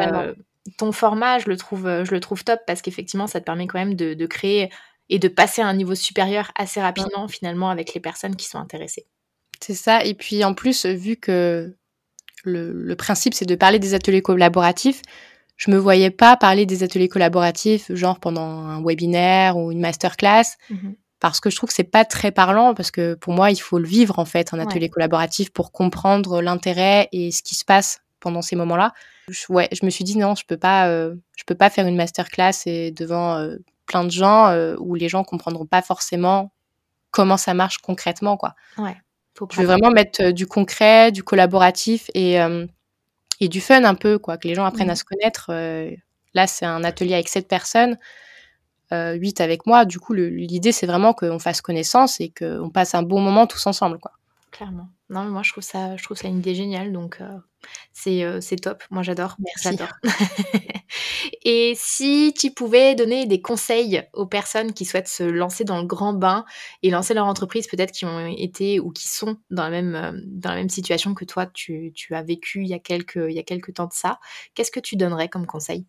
ton 0.78 0.92
format 0.92 1.40
je 1.40 1.50
le 1.50 1.58
trouve 1.58 2.04
je 2.04 2.12
le 2.12 2.20
trouve 2.20 2.44
top 2.44 2.62
parce 2.66 2.82
qu'effectivement 2.82 3.28
ça 3.28 3.40
te 3.40 3.46
permet 3.46 3.68
quand 3.68 3.80
même 3.80 3.96
de, 3.96 4.14
de, 4.14 4.26
créer 4.26 4.70
et 5.10 5.20
de 5.20 5.28
passer 5.28 5.62
à 5.62 5.68
un 5.68 5.74
niveau 5.74 5.96
supérieur 5.96 6.52
assez 6.56 6.80
rapidement 6.80 7.28
finalement 7.28 7.72
avec 7.72 7.94
les 7.94 8.00
personnes 8.00 8.36
qui 8.36 8.46
sont 8.46 8.60
intéressées 8.60 9.08
c'est 9.64 9.76
ça. 9.76 10.04
Et 10.04 10.14
puis 10.14 10.44
en 10.44 10.54
plus, 10.54 10.86
vu 10.86 11.16
que 11.16 11.76
le, 12.44 12.94
principe 12.96 13.34
c'est 13.34 13.46
de 13.46 13.56
parler 13.56 13.80
des 13.80 13.94
ateliers 13.94 14.22
collaboratifs, 14.22 15.02
je 15.58 15.70
me 15.70 15.78
voyais 15.78 16.10
pas 16.10 16.38
parler 16.38 16.66
des 16.66 16.84
ateliers 16.84 17.08
collaboratifs, 17.08 17.94
genre 17.94 18.20
pendant 18.20 18.42
un 18.42 18.84
webinaire 18.84 19.58
ou 19.58 19.72
une 19.72 19.80
masterclass, 19.80 20.58
mmh 20.70 20.92
parce 21.20 21.40
que 21.40 21.52
je 21.52 21.56
trouve 21.56 21.70
que 21.70 21.76
c'est 21.76 21.84
pas 21.84 22.04
très 22.04 22.32
parlant, 22.32 22.74
parce 22.74 22.90
que 22.90 23.14
pour 23.14 23.32
moi, 23.32 23.52
il 23.52 23.62
faut 23.62 23.78
le 23.78 23.88
vivre 23.88 24.18
en 24.18 24.26
fait, 24.26 24.56
un 24.56 24.60
atelier 24.60 24.90
collaboratif 24.90 25.52
pour 25.52 25.72
comprendre 25.72 26.42
l'intérêt 26.42 27.10
et 27.12 27.30
ce 27.30 27.44
qui 27.44 27.54
se 27.54 27.64
passe 27.64 28.02
pendant 28.20 28.42
ces 28.42 28.56
moments-là. 28.56 28.92
Je, 29.28 29.46
ouais, 29.50 29.70
je 29.72 29.86
me 29.86 29.92
suis 29.92 30.04
dit 30.04 30.18
non, 30.18 30.34
je 30.34 30.44
peux 30.48 30.58
pas, 30.58 30.88
euh, 30.88 31.14
je 31.38 31.44
peux 31.44 31.54
pas 31.54 31.70
faire 31.70 31.86
une 31.86 31.96
masterclass 31.96 32.54
et 32.66 32.90
devant 32.90 33.36
euh, 33.36 33.58
plein 33.86 34.04
de 34.04 34.10
gens 34.10 34.48
euh, 34.48 34.76
où 34.80 34.96
les 34.96 35.10
gens 35.10 35.24
comprendront 35.24 35.68
pas 35.68 35.84
forcément 35.84 36.52
comment 37.12 37.38
ça 37.38 37.54
marche 37.54 37.78
concrètement, 37.78 38.36
quoi. 38.36 38.56
Ouais 38.80 38.98
je 39.52 39.60
veux 39.60 39.66
vraiment 39.66 39.92
mettre 39.92 40.24
euh, 40.24 40.32
du 40.32 40.48
concret, 40.48 41.12
du 41.12 41.24
collaboratif 41.24 42.10
et, 42.14 42.40
euh, 42.42 42.66
et 43.40 43.48
du 43.48 43.62
fun 43.62 43.84
un 43.84 43.96
peu, 43.96 44.20
quoi, 44.20 44.38
que 44.38 44.48
les 44.48 44.56
gens 44.56 44.66
apprennent 44.66 44.90
à 44.90 44.94
mmh. 44.94 44.98
se 44.98 45.04
connaître. 45.04 45.46
Euh, 45.50 45.92
là, 46.34 46.48
c'est 46.48 46.66
un 46.66 46.84
atelier 46.84 47.14
avec 47.14 47.30
sept 47.30 47.48
personnes, 47.48 47.98
huit 48.92 49.40
avec 49.40 49.66
moi. 49.66 49.86
Du 49.86 50.00
coup, 50.00 50.14
l'idée, 50.14 50.74
c'est 50.74 50.86
vraiment 50.86 51.14
qu'on 51.14 51.40
fasse 51.40 51.62
connaissance 51.62 52.20
et 52.20 52.30
qu'on 52.38 52.70
passe 52.70 52.94
un 52.94 53.04
bon 53.04 53.22
moment 53.22 53.48
tous 53.48 53.66
ensemble, 53.66 54.00
quoi. 54.00 54.12
Clairement. 54.52 54.90
Non, 55.10 55.24
mais 55.24 55.32
moi, 55.32 55.44
je 55.44 55.52
trouve 55.52 55.64
ça, 55.64 55.96
je 55.98 56.04
trouve 56.04 56.18
ça 56.18 56.28
une 56.28 56.40
idée 56.40 56.56
géniale, 56.56 56.92
donc 56.92 57.22
c'est 57.94 58.24
c'est 58.42 58.58
top. 58.58 58.84
Moi, 58.92 59.02
j'adore. 59.02 59.36
Merci. 59.40 59.64
J'adore. 59.64 59.94
Et 61.44 61.74
si 61.76 62.34
tu 62.38 62.52
pouvais 62.52 62.96
donner 62.96 63.26
des 63.26 63.42
conseils 63.42 64.04
aux 64.14 64.26
personnes 64.26 64.74
qui 64.74 64.86
souhaitent 64.86 65.08
se 65.08 65.24
lancer 65.24 65.64
dans 65.64 65.80
le 65.80 65.88
grand 65.88 66.14
bain 66.14 66.46
et 66.84 66.90
lancer 66.90 67.14
leur 67.14 67.26
entreprise, 67.26 67.68
peut-être 67.68 67.92
qui 67.92 68.06
ont 68.06 68.28
été 68.28 68.80
ou 68.80 68.92
qui 68.92 69.08
sont 69.08 69.38
dans 69.50 69.64
la 69.64 69.70
même, 69.70 69.96
euh, 69.96 70.12
dans 70.28 70.50
la 70.50 70.56
même 70.58 70.70
situation 70.70 71.14
que 71.14 71.26
toi, 71.26 71.46
tu, 71.48 71.92
tu 71.96 72.14
as 72.14 72.22
vécu 72.22 72.62
il 72.62 72.68
y 72.68 72.74
a, 72.74 72.80
quelques, 72.80 73.20
il 73.28 73.34
y 73.34 73.40
a 73.40 73.44
quelques 73.44 73.74
temps 73.74 73.88
de 73.88 73.94
ça, 73.94 74.20
qu'est-ce 74.54 74.72
que 74.72 74.80
tu 74.80 74.96
donnerais 74.96 75.30
comme 75.30 75.46
conseil? 75.46 75.86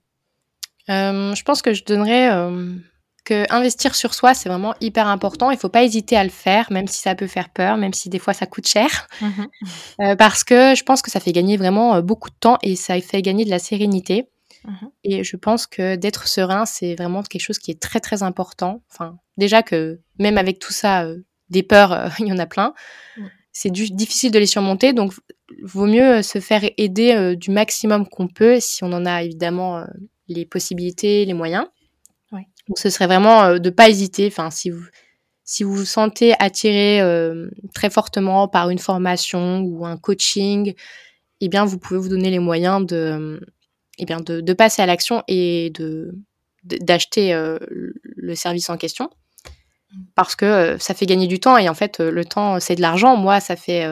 Euh, 0.89 1.35
Je 1.35 1.43
pense 1.43 1.63
que 1.63 1.75
je 1.75 1.85
donnerais 1.85 2.33
euh, 2.33 2.75
que 3.25 3.47
investir 3.53 3.95
sur 3.95 4.15
soi, 4.15 4.35
c'est 4.35 4.49
vraiment 4.49 4.75
hyper 4.81 5.07
important. 5.07 5.51
Il 5.51 5.55
ne 5.55 5.61
faut 5.61 5.69
pas 5.69 5.85
hésiter 5.85 6.17
à 6.17 6.25
le 6.25 6.31
faire, 6.31 6.71
même 6.73 6.89
si 6.89 7.01
ça 7.01 7.15
peut 7.15 7.27
faire 7.27 7.51
peur, 7.51 7.77
même 7.77 7.93
si 7.93 8.09
des 8.09 8.19
fois 8.19 8.35
ça 8.35 8.47
coûte 8.47 8.67
cher. 8.67 9.07
Mmh 9.21 9.45
parce 10.19 10.45
que 10.45 10.75
je 10.75 10.83
pense 10.83 11.03
que 11.03 11.11
ça 11.11 11.21
fait 11.21 11.33
gagner 11.33 11.57
vraiment 11.57 12.01
beaucoup 12.03 12.31
de 12.31 12.35
temps 12.35 12.59
et 12.63 12.77
ça 12.77 13.01
fait 13.01 13.23
gagner 13.23 13.45
de 13.45 13.51
la 13.51 13.59
sérénité. 13.59 14.29
Mmh 14.65 14.87
et 15.05 15.25
je 15.25 15.37
pense 15.37 15.67
que 15.67 15.97
d'être 15.97 16.29
serein, 16.29 16.67
c'est 16.67 16.95
vraiment 16.95 17.23
quelque 17.23 17.43
chose 17.43 17.59
qui 17.59 17.71
est 17.71 17.81
très 17.81 18.01
très 18.01 18.23
important. 18.23 18.83
Enfin, 18.91 19.19
déjà 19.37 19.63
que 19.63 20.01
même 20.19 20.39
avec 20.39 20.59
tout 20.59 20.73
ça, 20.73 21.05
euh, 21.05 21.19
des 21.51 21.63
peurs, 21.63 21.93
euh, 21.93 22.09
il 22.19 22.29
y 22.29 22.33
en 22.33 22.39
a 22.39 22.47
plein. 22.47 22.75
C'est 23.55 23.71
difficile 23.71 24.31
de 24.31 24.39
les 24.39 24.47
surmonter, 24.47 24.95
donc 24.95 25.13
vaut 25.63 25.85
mieux 25.85 26.19
euh, 26.19 26.23
se 26.23 26.41
faire 26.41 26.63
aider 26.79 27.37
du 27.37 27.51
maximum 27.51 28.09
qu'on 28.09 28.29
peut, 28.29 28.61
si 28.61 28.83
on 28.83 28.93
en 28.93 29.05
a 29.05 29.23
évidemment 29.23 29.85
les 30.29 30.47
possibilités, 30.47 31.27
les 31.27 31.35
moyens. 31.35 31.67
Donc 32.69 32.79
ce 32.79 32.91
serait 32.91 33.07
vraiment 33.07 33.59
de 33.59 33.71
pas 33.71 33.89
hésiter. 33.89 34.27
Enfin, 34.27 34.51
si 34.51 34.71
vous 34.71 34.85
si 35.45 35.65
vous 35.65 35.75
vous 35.75 35.85
sentez 35.85 36.35
attiré 36.39 37.01
très 37.75 37.91
fortement 37.91 38.49
par 38.49 38.71
une 38.71 38.79
formation 38.79 39.61
ou 39.61 39.85
un 39.85 39.97
coaching, 39.97 40.75
eh 41.43 41.49
bien 41.49 41.65
vous 41.65 41.79
pouvez 41.79 41.99
vous 41.99 42.09
donner 42.09 42.31
les 42.31 42.39
moyens 42.39 42.87
de 42.87 43.41
eh 43.99 44.05
bien 44.05 44.21
de, 44.21 44.41
de, 44.41 44.53
passer 44.53 44.81
à 44.81 44.87
l'action 44.87 45.23
et 45.29 45.71
de 45.71 46.15
d'acheter 46.63 47.35
euh, 47.35 47.59
le 48.03 48.35
service 48.37 48.71
en 48.71 48.77
question 48.77 49.11
parce 50.15 50.37
que 50.37 50.45
euh, 50.45 50.79
ça 50.79 50.95
fait 50.95 51.07
gagner 51.07 51.27
du 51.27 51.41
temps 51.41 51.59
et 51.59 51.69
en 51.69 51.75
fait 51.75 51.99
euh, 51.99 52.11
le 52.11 52.25
temps 52.25 52.61
c'est 52.61 52.77
de 52.77 52.81
l'argent. 52.81 53.17
Moi, 53.17 53.41
ça 53.41 53.57
fait 53.57 53.87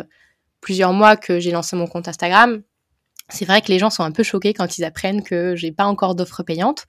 plusieurs 0.61 0.93
mois 0.93 1.17
que 1.17 1.41
j'ai 1.41 1.51
lancé 1.51 1.75
mon 1.75 1.89
compte 1.89 2.07
Instagram. 2.07 2.63
C'est 3.29 3.45
vrai 3.45 3.61
que 3.63 3.69
les 3.69 3.79
gens 3.79 3.91
sont 3.91 4.05
un 4.05 4.13
peu 4.13 4.23
choqués 4.23 4.55
quand 4.55 4.79
ils 4.79 4.85
apprennent 4.85 5.23
que 5.23 5.57
j'ai 5.57 5.73
pas 5.73 5.85
encore 5.85 6.15
d'offres 6.15 6.45
payantes. 6.45 6.87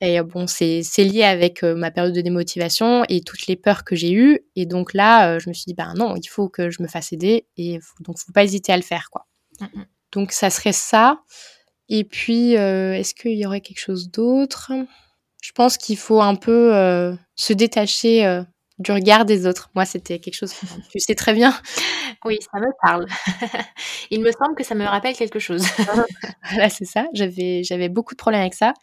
Et 0.00 0.20
bon, 0.22 0.46
c'est 0.46 0.82
lié 0.98 1.22
avec 1.22 1.62
ma 1.62 1.90
période 1.90 2.14
de 2.14 2.20
démotivation 2.20 3.04
et 3.08 3.20
toutes 3.20 3.46
les 3.46 3.56
peurs 3.56 3.84
que 3.84 3.96
j'ai 3.96 4.12
eues. 4.12 4.40
Et 4.54 4.66
donc 4.66 4.94
là, 4.94 5.38
je 5.38 5.48
me 5.48 5.54
suis 5.54 5.64
dit, 5.66 5.74
ben 5.74 5.94
non, 5.94 6.16
il 6.16 6.26
faut 6.26 6.48
que 6.48 6.70
je 6.70 6.82
me 6.82 6.88
fasse 6.88 7.12
aider. 7.12 7.46
Et 7.56 7.80
donc, 8.00 8.18
faut 8.18 8.32
pas 8.32 8.44
hésiter 8.44 8.72
à 8.72 8.76
le 8.76 8.82
faire, 8.82 9.08
quoi. 9.10 9.26
Mm, 9.60 9.64
mm. 9.64 9.86
Donc, 10.12 10.32
ça 10.32 10.50
serait 10.50 10.72
ça. 10.72 11.20
Et 11.88 12.04
puis, 12.04 12.56
euh, 12.56 12.94
est-ce 12.94 13.14
qu'il 13.14 13.36
y 13.36 13.46
aurait 13.46 13.60
quelque 13.60 13.80
chose 13.80 14.10
d'autre? 14.10 14.72
Je 15.42 15.52
pense 15.52 15.76
qu'il 15.76 15.96
faut 15.96 16.20
un 16.20 16.34
peu 16.34 17.16
se 17.36 17.52
détacher 17.52 18.42
du 18.78 18.92
regard 18.92 19.24
des 19.24 19.46
autres. 19.46 19.70
Moi, 19.74 19.84
c'était 19.84 20.18
quelque 20.18 20.34
chose 20.34 20.52
que 20.52 20.66
tu 20.90 21.00
sais 21.00 21.14
très 21.14 21.32
bien. 21.32 21.54
Oui, 22.24 22.38
ça 22.40 22.58
me 22.58 22.66
parle. 22.82 23.06
Il 24.10 24.20
me 24.20 24.32
semble 24.32 24.54
que 24.56 24.64
ça 24.64 24.74
me 24.74 24.84
rappelle 24.84 25.14
quelque 25.14 25.38
chose. 25.38 25.64
voilà, 26.50 26.68
c'est 26.68 26.84
ça. 26.84 27.06
J'avais 27.12 27.88
beaucoup 27.88 28.14
de 28.14 28.18
problèmes 28.18 28.40
avec 28.40 28.54
ça. 28.54 28.74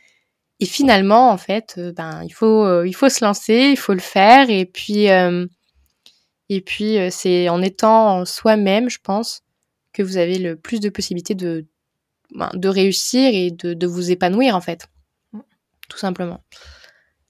Et 0.60 0.66
finalement, 0.66 1.32
en 1.32 1.38
fait, 1.38 1.80
ben, 1.96 2.22
il 2.24 2.34
faut, 2.34 2.84
il 2.84 2.94
faut 2.94 3.10
se 3.10 3.24
lancer, 3.24 3.70
il 3.72 3.78
faut 3.78 3.94
le 3.94 4.00
faire. 4.00 4.50
Et 4.50 4.66
puis, 4.66 5.08
et 6.50 6.62
puis, 6.62 6.98
c'est 7.12 7.50
en 7.50 7.62
étant 7.62 8.24
soi-même, 8.24 8.90
je 8.90 9.00
pense, 9.02 9.42
que 9.92 10.04
vous 10.04 10.18
avez 10.18 10.38
le 10.38 10.56
plus 10.56 10.80
de 10.80 10.90
possibilités 10.90 11.36
de 11.36 11.66
ben, 12.36 12.50
de 12.54 12.68
réussir 12.68 13.30
et 13.32 13.52
de, 13.52 13.88
vous 13.88 14.10
épanouir 14.10 14.56
en 14.56 14.62
fait. 14.62 14.88
Tout 15.90 15.98
simplement. 15.98 16.44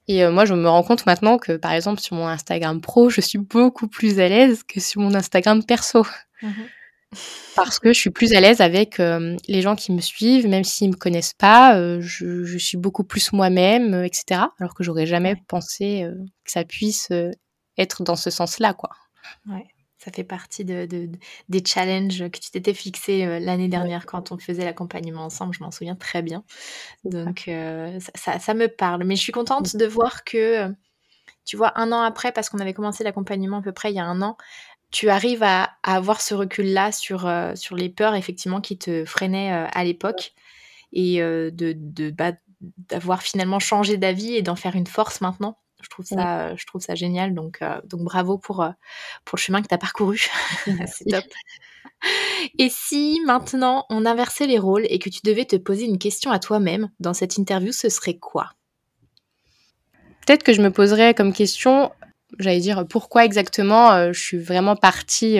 Et 0.07 0.23
euh, 0.23 0.31
moi, 0.31 0.45
je 0.45 0.53
me 0.53 0.69
rends 0.69 0.83
compte 0.83 1.05
maintenant 1.05 1.37
que, 1.37 1.57
par 1.57 1.73
exemple, 1.73 1.99
sur 1.99 2.15
mon 2.15 2.27
Instagram 2.27 2.79
pro, 2.79 3.09
je 3.09 3.19
suis 3.19 3.37
beaucoup 3.37 3.87
plus 3.87 4.19
à 4.19 4.29
l'aise 4.29 4.63
que 4.63 4.79
sur 4.79 5.01
mon 5.01 5.13
Instagram 5.13 5.63
perso. 5.63 6.05
Mm-hmm. 6.41 6.51
Parce 7.55 7.79
que 7.79 7.93
je 7.93 7.99
suis 7.99 8.09
plus 8.09 8.33
à 8.33 8.41
l'aise 8.41 8.61
avec 8.61 8.99
euh, 8.99 9.35
les 9.47 9.61
gens 9.61 9.75
qui 9.75 9.91
me 9.91 10.01
suivent, 10.01 10.47
même 10.47 10.63
s'ils 10.63 10.89
me 10.89 10.95
connaissent 10.95 11.33
pas, 11.33 11.77
euh, 11.77 11.99
je, 12.01 12.57
suis 12.57 12.77
beaucoup 12.77 13.03
plus 13.03 13.33
moi-même, 13.33 14.03
etc. 14.03 14.41
Alors 14.59 14.73
que 14.73 14.83
j'aurais 14.83 15.05
jamais 15.05 15.35
pensé 15.47 16.07
que 16.45 16.51
ça 16.51 16.63
puisse 16.63 17.09
être 17.77 18.03
dans 18.03 18.15
ce 18.15 18.29
sens-là, 18.29 18.73
quoi. 18.73 18.91
Ouais. 19.47 19.65
Ça 20.03 20.11
fait 20.11 20.25
partie 20.25 20.65
de, 20.65 20.85
des 21.47 21.63
challenges 21.65 22.29
que 22.29 22.37
tu 22.37 22.51
t'étais 22.51 22.73
fixé 22.73 23.23
euh, 23.23 23.39
l'année 23.39 23.69
dernière 23.69 24.05
quand 24.05 24.33
on 24.33 24.37
faisait 24.37 24.65
l'accompagnement 24.65 25.23
ensemble. 25.23 25.53
Je 25.53 25.63
m'en 25.63 25.71
souviens 25.71 25.95
très 25.95 26.21
bien. 26.21 26.43
Donc, 27.05 27.45
euh, 27.47 27.97
ça, 28.13 28.53
me 28.53 28.67
parle. 28.67 29.05
Mais 29.05 29.15
je 29.15 29.21
suis 29.21 29.31
contente 29.31 29.77
de 29.77 29.85
voir 29.85 30.25
que, 30.25 30.65
euh, 30.65 30.69
tu 31.45 31.55
vois, 31.55 31.71
un 31.79 31.93
an 31.93 32.01
après, 32.01 32.33
parce 32.33 32.49
qu'on 32.49 32.59
avait 32.59 32.73
commencé 32.73 33.05
l'accompagnement 33.05 33.59
à 33.59 33.61
peu 33.61 33.71
près 33.71 33.91
il 33.91 33.95
y 33.95 33.99
a 33.99 34.05
un 34.05 34.21
an, 34.21 34.35
tu 34.93 35.09
arrives 35.09 35.43
à, 35.43 35.71
avoir 35.83 36.21
ce 36.21 36.33
recul-là 36.33 36.93
sur, 36.93 37.29
sur 37.55 37.75
les 37.75 37.89
peurs, 37.89 38.15
effectivement, 38.15 38.61
qui 38.61 38.77
te 38.77 39.03
freinaient 39.03 39.51
à 39.51 39.83
l'époque. 39.83 40.33
Et 40.93 41.17
de, 41.19 42.09
bah, 42.11 42.31
d'avoir 42.61 43.21
finalement 43.21 43.59
changé 43.59 43.97
d'avis 43.97 44.35
et 44.35 44.41
d'en 44.41 44.55
faire 44.55 44.75
une 44.75 44.87
force 44.87 45.21
maintenant. 45.21 45.57
Je 45.81 45.89
trouve 45.89 46.05
ça, 46.05 46.47
euh, 46.47 46.55
je 46.57 46.65
trouve 46.65 46.81
ça 46.81 46.95
génial. 46.95 47.33
Donc, 47.33 47.61
euh, 47.61 47.79
donc 47.83 48.01
bravo 48.01 48.37
pour, 48.37 48.61
euh, 48.61 48.69
pour 49.25 49.35
le 49.35 49.41
chemin 49.41 49.61
que 49.61 49.67
tu 49.67 49.75
as 49.75 49.77
parcouru. 49.77 50.19
C'est 50.87 51.05
top. 51.05 51.25
Et 52.57 52.69
si 52.69 53.21
maintenant 53.25 53.85
on 53.89 54.05
inversait 54.05 54.47
les 54.47 54.59
rôles 54.59 54.85
et 54.89 54.99
que 54.99 55.09
tu 55.09 55.19
devais 55.23 55.45
te 55.45 55.55
poser 55.55 55.85
une 55.85 55.99
question 55.99 56.31
à 56.31 56.39
toi-même 56.39 56.89
dans 56.99 57.13
cette 57.13 57.37
interview, 57.37 57.71
ce 57.71 57.89
serait 57.89 58.17
quoi? 58.17 58.51
Peut-être 60.25 60.43
que 60.43 60.53
je 60.53 60.61
me 60.61 60.71
poserais 60.71 61.13
comme 61.13 61.33
question 61.33 61.91
j'allais 62.39 62.59
dire 62.59 62.85
pourquoi 62.87 63.25
exactement 63.25 64.11
je 64.11 64.19
suis 64.19 64.37
vraiment 64.37 64.75
partie 64.75 65.39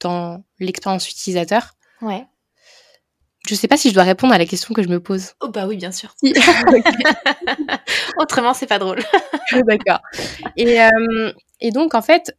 dans 0.00 0.44
l'expérience 0.58 1.08
utilisateur. 1.10 1.72
Ouais. 2.02 2.26
Je 3.48 3.54
sais 3.54 3.68
pas 3.68 3.76
si 3.76 3.90
je 3.90 3.94
dois 3.94 4.02
répondre 4.02 4.34
à 4.34 4.38
la 4.38 4.46
question 4.46 4.74
que 4.74 4.82
je 4.82 4.88
me 4.88 5.00
pose. 5.00 5.32
Oh 5.40 5.48
bah 5.48 5.66
oui, 5.66 5.76
bien 5.76 5.92
sûr. 5.92 6.14
Autrement, 8.18 8.54
c'est 8.54 8.66
pas 8.66 8.78
drôle. 8.78 8.98
D'accord. 9.66 10.00
Et, 10.56 10.82
euh, 10.82 11.32
et 11.60 11.70
donc, 11.70 11.94
en 11.94 12.02
fait, 12.02 12.36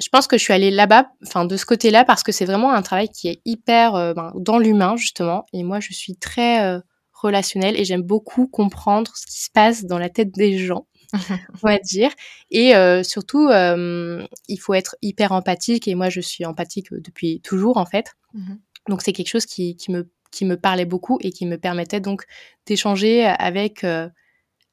je 0.00 0.08
pense 0.08 0.26
que 0.26 0.36
je 0.36 0.42
suis 0.42 0.52
allée 0.52 0.72
là-bas, 0.72 1.10
enfin 1.24 1.44
de 1.44 1.56
ce 1.56 1.64
côté-là, 1.64 2.04
parce 2.04 2.24
que 2.24 2.32
c'est 2.32 2.44
vraiment 2.44 2.72
un 2.72 2.82
travail 2.82 3.08
qui 3.08 3.28
est 3.28 3.40
hyper 3.44 3.94
euh, 3.94 4.12
ben, 4.12 4.32
dans 4.34 4.58
l'humain, 4.58 4.96
justement. 4.96 5.46
Et 5.52 5.62
moi, 5.62 5.78
je 5.78 5.92
suis 5.92 6.16
très 6.16 6.64
euh, 6.64 6.80
relationnelle 7.12 7.78
et 7.78 7.84
j'aime 7.84 8.02
beaucoup 8.02 8.48
comprendre 8.48 9.12
ce 9.14 9.26
qui 9.26 9.40
se 9.40 9.50
passe 9.50 9.84
dans 9.84 9.98
la 9.98 10.08
tête 10.08 10.32
des 10.32 10.58
gens, 10.58 10.86
on 11.62 11.66
va 11.66 11.78
dire. 11.78 12.10
Et 12.50 12.72
surtout, 13.04 13.48
il 13.50 14.58
faut 14.60 14.74
être 14.74 14.96
hyper 15.02 15.32
empathique. 15.32 15.88
Et 15.88 15.94
moi, 15.94 16.08
je 16.08 16.20
suis 16.20 16.44
empathique 16.44 16.92
depuis 16.92 17.40
toujours, 17.40 17.76
en 17.76 17.86
fait. 17.86 18.14
Mhm. 18.34 18.58
Donc 18.88 19.02
c'est 19.02 19.12
quelque 19.12 19.28
chose 19.28 19.46
qui, 19.46 19.76
qui, 19.76 19.90
me, 19.90 20.10
qui 20.30 20.44
me 20.44 20.56
parlait 20.56 20.84
beaucoup 20.84 21.18
et 21.20 21.30
qui 21.30 21.46
me 21.46 21.56
permettait 21.56 22.00
donc 22.00 22.24
d'échanger 22.66 23.24
avec, 23.24 23.84
euh, 23.84 24.08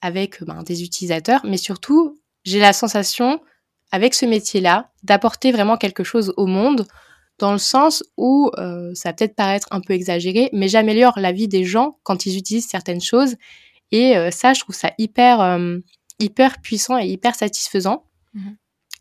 avec 0.01 0.43
ben, 0.43 0.63
des 0.63 0.83
utilisateurs. 0.83 1.41
Mais 1.45 1.57
surtout, 1.57 2.19
j'ai 2.43 2.59
la 2.59 2.73
sensation, 2.73 3.41
avec 3.91 4.13
ce 4.13 4.25
métier-là, 4.25 4.91
d'apporter 5.03 5.51
vraiment 5.51 5.77
quelque 5.77 6.03
chose 6.03 6.33
au 6.37 6.45
monde 6.45 6.85
dans 7.39 7.51
le 7.51 7.59
sens 7.59 8.03
où, 8.17 8.49
euh, 8.57 8.91
ça 8.95 9.09
va 9.09 9.13
peut-être 9.13 9.35
paraître 9.35 9.67
un 9.69 9.79
peu 9.79 9.93
exagéré, 9.93 10.49
mais 10.53 10.67
j'améliore 10.67 11.19
la 11.19 11.31
vie 11.31 11.47
des 11.47 11.63
gens 11.63 11.99
quand 12.03 12.25
ils 12.25 12.37
utilisent 12.37 12.67
certaines 12.67 13.01
choses. 13.01 13.35
Et 13.91 14.17
euh, 14.17 14.31
ça, 14.31 14.53
je 14.53 14.61
trouve 14.61 14.75
ça 14.75 14.91
hyper, 14.97 15.39
hyper 16.19 16.61
puissant 16.61 16.97
et 16.97 17.07
hyper 17.07 17.35
satisfaisant. 17.35 18.05
Mmh 18.33 18.51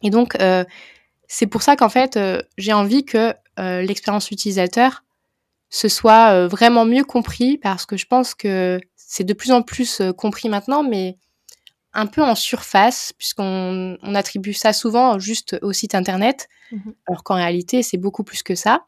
et 0.03 0.11
donc, 0.11 0.37
c'est 1.27 1.47
pour 1.47 1.63
ça 1.63 1.75
qu'en 1.75 1.89
fait, 1.89 2.19
j'ai 2.59 2.75
envie 2.75 3.07
que 3.07 3.33
l'expérience 3.57 4.31
utilisateur 4.31 5.07
ce 5.69 5.89
soit 5.89 6.33
euh, 6.33 6.49
vraiment 6.49 6.85
mieux 6.85 7.05
compris 7.05 7.59
parce 7.59 7.87
que 7.87 7.97
je 7.97 8.07
pense 8.07 8.35
que 8.35 8.81
c'est 8.95 9.25
de 9.25 9.33
plus 9.33 9.53
en 9.53 9.63
plus 9.63 10.01
euh, 10.01 10.13
compris 10.13 10.49
maintenant, 10.49 10.83
mais 10.83 11.19
un 11.93 12.07
peu 12.07 12.23
en 12.23 12.35
surface, 12.35 13.13
puisqu'on 13.17 13.97
on 14.03 14.15
attribue 14.15 14.53
ça 14.53 14.73
souvent 14.73 15.19
juste 15.19 15.59
au 15.63 15.73
site 15.73 15.95
internet, 15.95 16.49
mmh 16.73 16.91
alors 17.09 17.25
qu'en 17.25 17.37
réalité, 17.37 17.83
c'est 17.83 17.97
beaucoup 17.97 18.25
plus 18.25 18.43
que 18.43 18.55
ça. 18.55 18.87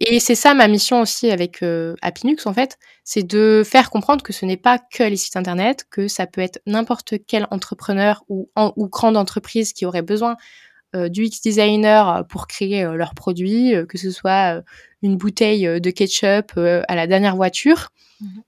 Et 0.00 0.20
c'est 0.20 0.34
ça 0.34 0.52
ma 0.52 0.68
mission 0.68 1.00
aussi 1.00 1.30
avec 1.30 1.62
euh, 1.62 1.94
Appinux, 2.02 2.46
en 2.46 2.52
fait, 2.52 2.78
c'est 3.02 3.22
de 3.22 3.62
faire 3.64 3.88
comprendre 3.88 4.22
que 4.22 4.32
ce 4.32 4.44
n'est 4.44 4.58
pas 4.58 4.78
que 4.78 5.02
les 5.02 5.16
sites 5.16 5.36
internet, 5.36 5.86
que 5.90 6.06
ça 6.06 6.26
peut 6.26 6.42
être 6.42 6.60
n'importe 6.66 7.14
quel 7.26 7.46
entrepreneur 7.50 8.22
ou, 8.28 8.50
ou 8.56 8.88
grande 8.88 9.16
entreprise 9.16 9.72
qui 9.72 9.86
aurait 9.86 10.02
besoin 10.02 10.36
euh, 10.94 11.08
du 11.08 11.24
X 11.24 11.40
designer 11.40 12.26
pour 12.28 12.46
créer 12.46 12.84
leurs 12.84 13.14
produits, 13.14 13.72
que 13.88 13.96
ce 13.96 14.10
soit 14.10 14.62
une 15.02 15.16
bouteille 15.16 15.66
euh, 15.66 15.80
de 15.80 15.90
ketchup 15.90 16.52
euh, 16.56 16.82
à 16.88 16.94
la 16.94 17.06
dernière 17.06 17.36
voiture. 17.36 17.90
Mhm. 18.20 18.42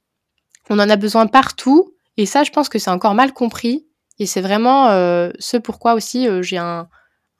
On 0.71 0.79
en 0.79 0.88
a 0.90 0.97
besoin 0.97 1.27
partout. 1.27 1.95
Et 2.16 2.27
ça, 2.27 2.45
je 2.45 2.51
pense 2.51 2.68
que 2.68 2.79
c'est 2.79 2.90
encore 2.90 3.14
mal 3.14 3.33
compris. 3.33 3.87
Et 4.18 4.27
c'est 4.27 4.40
vraiment 4.40 4.88
euh, 4.90 5.31
ce 5.38 5.57
pourquoi 5.57 5.95
aussi 5.95 6.29
j'ai 6.42 6.59
un, 6.59 6.88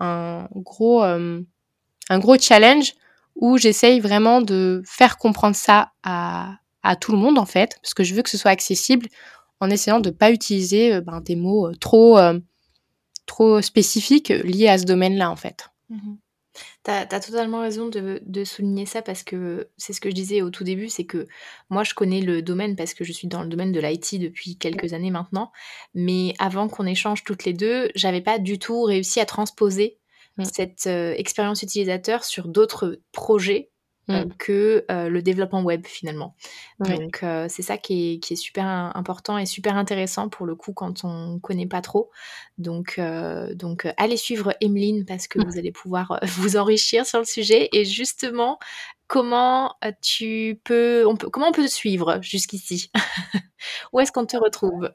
un, 0.01 0.49
gros, 0.55 1.03
un 1.03 2.19
gros 2.19 2.39
challenge 2.39 2.95
où 3.37 3.59
j'essaye 3.59 4.01
vraiment 4.01 4.41
de 4.41 4.83
faire 4.87 5.19
comprendre 5.19 5.57
ça 5.57 5.93
à, 6.03 6.57
à, 6.83 6.97
tout 6.97 7.13
le 7.13 7.19
monde, 7.19 7.39
en 7.39 7.47
fait, 7.47 7.79
parce 7.83 7.95
que 7.95 8.05
je 8.05 8.15
veux 8.15 8.23
que 8.23 8.31
ce 8.31 8.39
soit 8.39 8.51
accessible 8.51 9.09
en 9.61 9.71
essayant 9.71 10.01
de 10.01 10.11
ne 10.11 10.15
pas 10.15 10.31
utiliser 10.31 11.01
ben, 11.01 11.21
des 11.21 11.37
mots 11.37 11.73
trop, 11.77 12.19
trop 13.27 13.63
spécifiques 13.63 14.29
liés 14.29 14.69
à 14.69 14.79
ce 14.79 14.85
domaine-là, 14.85 15.31
en 15.31 15.37
fait. 15.37 15.69
Mhm. 15.89 16.19
T'as 16.83 17.07
as 17.11 17.21
totalement 17.21 17.61
raison 17.61 17.89
de, 17.89 18.21
de 18.27 18.45
souligner 18.45 18.87
ça 18.87 19.03
parce 19.03 19.23
que 19.23 19.69
c'est 19.77 19.93
ce 19.93 20.01
que 20.01 20.11
je 20.11 20.15
disais 20.15 20.43
au 20.43 20.51
tout 20.51 20.65
début, 20.65 20.89
c'est 20.89 21.05
que 21.05 21.27
moi 21.71 21.85
je 21.85 21.95
connais 21.95 22.21
le 22.21 22.43
domaine 22.43 22.77
parce 22.77 22.93
que 22.93 23.05
je 23.05 23.13
suis 23.13 23.29
dans 23.29 23.43
le 23.43 23.49
domaine 23.49 23.73
de 23.73 23.81
l'IT 23.81 24.19
depuis 24.21 24.57
quelques 24.57 24.93
années 24.93 25.11
maintenant, 25.11 25.53
mais 25.95 26.35
avant 26.39 26.69
qu'on 26.69 26.87
échange 26.87 27.25
toutes 27.25 27.45
les 27.45 27.53
deux, 27.53 27.89
j'avais 27.95 28.21
pas 28.21 28.39
du 28.39 28.59
tout 28.59 28.83
réussi 28.83 29.21
à 29.21 29.27
transposer 29.27 29.99
mmh. 30.39 30.45
cette 30.45 30.87
euh, 30.87 31.15
expérience 31.17 31.63
utilisateur 31.63 32.25
sur 32.25 32.49
d'autres 32.49 33.01
projets 33.13 33.71
euh, 34.11 34.25
mmh. 34.25 34.35
que 34.39 34.85
euh, 34.91 35.09
le 35.09 35.23
développement 35.23 35.63
web 35.63 35.87
finalement. 35.87 36.35
Donc 36.81 37.25
c'est 37.49 37.63
ça 37.63 37.79
qui 37.79 38.15
est, 38.15 38.19
qui 38.19 38.33
est, 38.33 38.37
super 38.37 38.65
important 38.67 39.39
et 39.39 39.47
super 39.47 39.77
intéressant 39.77 40.29
pour 40.29 40.45
le 40.45 40.57
coup 40.57 40.73
quand 40.73 41.05
on 41.05 41.39
connaît 41.39 41.67
pas 41.67 41.81
trop. 41.81 42.11
Donc, 42.59 43.01
donc 43.55 43.87
allez 43.97 44.17
suivre 44.17 44.55
Emeline 44.61 45.05
parce 45.05 45.29
que 45.29 45.39
mmh. 45.39 45.45
vous 45.45 45.59
allez 45.59 45.73
pouvoir 45.73 46.19
vous 46.39 46.57
enrichir 46.57 47.07
sur 47.07 47.21
le 47.21 47.25
sujet 47.25 47.69
et 47.73 47.85
justement 47.85 48.59
comment 49.07 49.77
tu 50.01 50.61
peux, 50.65 51.07
on 51.07 51.17
peut 51.17 51.31
comment 51.31 51.49
on 51.49 51.53
peut 51.53 51.65
te 51.65 51.71
suivre 51.71 52.19
jusqu'ici? 52.23 52.91
Où 53.93 54.01
est-ce 54.01 54.11
qu'on 54.11 54.27
te 54.27 54.37
retrouve? 54.37 54.91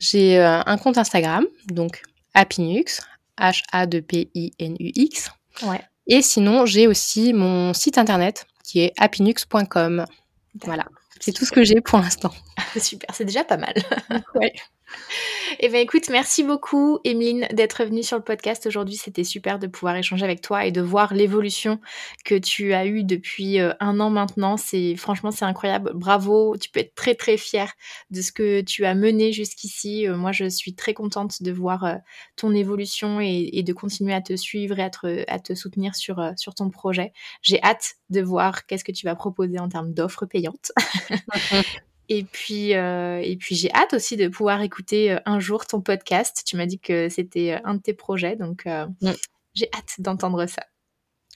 J'ai 0.00 0.38
un 0.40 0.78
compte 0.78 0.98
Instagram 0.98 1.46
donc 1.66 2.02
Happinux 2.34 3.00
H 3.38 3.62
A 3.72 3.86
D 3.86 4.02
P 4.02 4.30
I 4.34 4.52
N 4.58 4.76
U 4.78 4.90
X. 4.94 5.30
Ouais. 5.62 5.80
Et 6.06 6.22
sinon, 6.22 6.66
j'ai 6.66 6.86
aussi 6.86 7.32
mon 7.32 7.74
site 7.74 7.98
internet 7.98 8.46
qui 8.64 8.80
est 8.80 8.92
happinux.com. 8.98 10.06
Voilà, 10.64 10.86
c'est 11.20 11.32
tout 11.32 11.44
ce 11.44 11.52
que 11.52 11.64
j'ai 11.64 11.80
pour 11.80 11.98
l'instant. 11.98 12.32
Super, 12.80 13.14
c'est 13.14 13.24
déjà 13.24 13.44
pas 13.44 13.56
mal. 13.56 13.74
ouais. 14.34 14.52
Eh 15.60 15.68
bien 15.68 15.80
écoute, 15.80 16.08
merci 16.10 16.44
beaucoup 16.44 17.00
Emeline 17.04 17.48
d'être 17.52 17.84
venue 17.84 18.02
sur 18.02 18.16
le 18.16 18.22
podcast 18.22 18.66
aujourd'hui. 18.66 18.96
C'était 18.96 19.24
super 19.24 19.58
de 19.58 19.66
pouvoir 19.66 19.96
échanger 19.96 20.24
avec 20.24 20.40
toi 20.40 20.66
et 20.66 20.72
de 20.72 20.80
voir 20.80 21.14
l'évolution 21.14 21.80
que 22.24 22.34
tu 22.36 22.74
as 22.74 22.86
eue 22.86 23.02
depuis 23.02 23.58
euh, 23.58 23.72
un 23.80 23.98
an 23.98 24.10
maintenant. 24.10 24.56
C'est 24.56 24.94
franchement 24.96 25.30
c'est 25.30 25.46
incroyable. 25.46 25.92
Bravo, 25.94 26.56
tu 26.58 26.68
peux 26.70 26.80
être 26.80 26.94
très 26.94 27.14
très 27.14 27.36
fière 27.36 27.72
de 28.10 28.20
ce 28.20 28.30
que 28.30 28.60
tu 28.60 28.84
as 28.84 28.94
mené 28.94 29.32
jusqu'ici. 29.32 30.06
Euh, 30.06 30.16
moi 30.16 30.32
je 30.32 30.48
suis 30.48 30.74
très 30.74 30.94
contente 30.94 31.42
de 31.42 31.50
voir 31.50 31.84
euh, 31.84 31.94
ton 32.36 32.54
évolution 32.54 33.20
et, 33.20 33.62
de 33.62 33.72
continuer 33.72 34.14
à 34.14 34.20
te 34.20 34.36
suivre 34.36 34.78
et 34.78 34.90
à 35.28 35.38
te, 35.38 35.54
soutenir 35.54 35.94
sur, 35.94 36.32
sur 36.36 36.54
ton 36.54 36.70
projet. 36.70 37.12
J'ai 37.42 37.62
hâte 37.62 37.94
de 38.10 38.20
voir 38.20 38.66
qu'est-ce 38.66 38.84
que 38.84 38.92
tu 38.92 39.06
vas 39.06 39.14
proposer 39.14 39.58
en 39.58 39.68
termes 39.68 39.92
d'offres 39.92 40.26
payantes. 40.26 40.72
Et 42.08 42.24
puis, 42.24 42.74
euh, 42.74 43.20
et 43.22 43.36
puis 43.36 43.54
j'ai 43.54 43.72
hâte 43.72 43.92
aussi 43.92 44.16
de 44.16 44.28
pouvoir 44.28 44.62
écouter 44.62 45.12
euh, 45.12 45.18
un 45.26 45.40
jour 45.40 45.66
ton 45.66 45.80
podcast. 45.80 46.42
Tu 46.46 46.56
m'as 46.56 46.66
dit 46.66 46.78
que 46.78 47.08
c'était 47.08 47.52
euh, 47.52 47.58
un 47.64 47.74
de 47.74 47.82
tes 47.82 47.92
projets, 47.92 48.36
donc 48.36 48.64
mm. 48.66 49.12
j'ai 49.54 49.68
hâte 49.74 49.96
d'entendre 49.98 50.46
ça. 50.46 50.62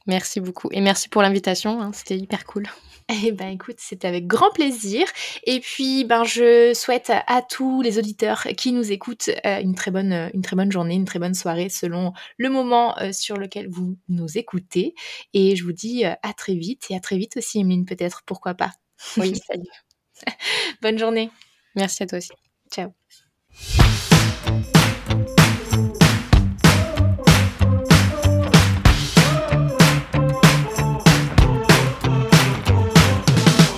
Merci 0.07 0.41
beaucoup 0.41 0.69
et 0.73 0.81
merci 0.81 1.09
pour 1.09 1.23
l'invitation. 1.23 1.81
Hein, 1.81 1.93
c'était 1.93 2.17
hyper 2.17 2.45
cool. 2.45 2.67
Eh 3.25 3.33
ben 3.33 3.49
écoute, 3.49 3.77
c'était 3.79 4.07
avec 4.07 4.29
grand 4.29 4.51
plaisir. 4.53 5.07
Et 5.45 5.59
puis 5.59 6.05
ben 6.05 6.23
je 6.23 6.73
souhaite 6.73 7.11
à 7.11 7.43
tous 7.43 7.83
les 7.83 7.99
auditeurs 7.99 8.45
qui 8.57 8.73
nous 8.73 8.93
écoutent 8.93 9.29
une 9.45 9.75
très 9.75 9.91
bonne 9.91 10.31
une 10.33 10.41
très 10.41 10.55
bonne 10.55 10.71
journée, 10.71 10.95
une 10.95 11.05
très 11.05 11.19
bonne 11.19 11.35
soirée 11.35 11.69
selon 11.69 12.13
le 12.39 12.49
moment 12.49 12.95
sur 13.13 13.37
lequel 13.37 13.69
vous 13.69 13.99
nous 14.09 14.39
écoutez. 14.39 14.95
Et 15.35 15.57
je 15.57 15.65
vous 15.65 15.73
dis 15.73 16.05
à 16.05 16.33
très 16.37 16.55
vite 16.55 16.87
et 16.91 16.97
à 16.97 17.01
très 17.01 17.19
vite 17.19 17.37
aussi, 17.37 17.59
Emeline 17.59 17.87
peut-être, 17.87 18.23
pourquoi 18.25 18.55
pas. 18.55 18.71
Oui, 19.17 19.35
salut. 19.47 19.65
Bonne 20.83 20.99
journée. 20.99 21.31
Merci 21.75 22.03
à 22.03 22.07
toi 22.07 22.19
aussi. 22.19 22.33
Ciao. 22.73 22.93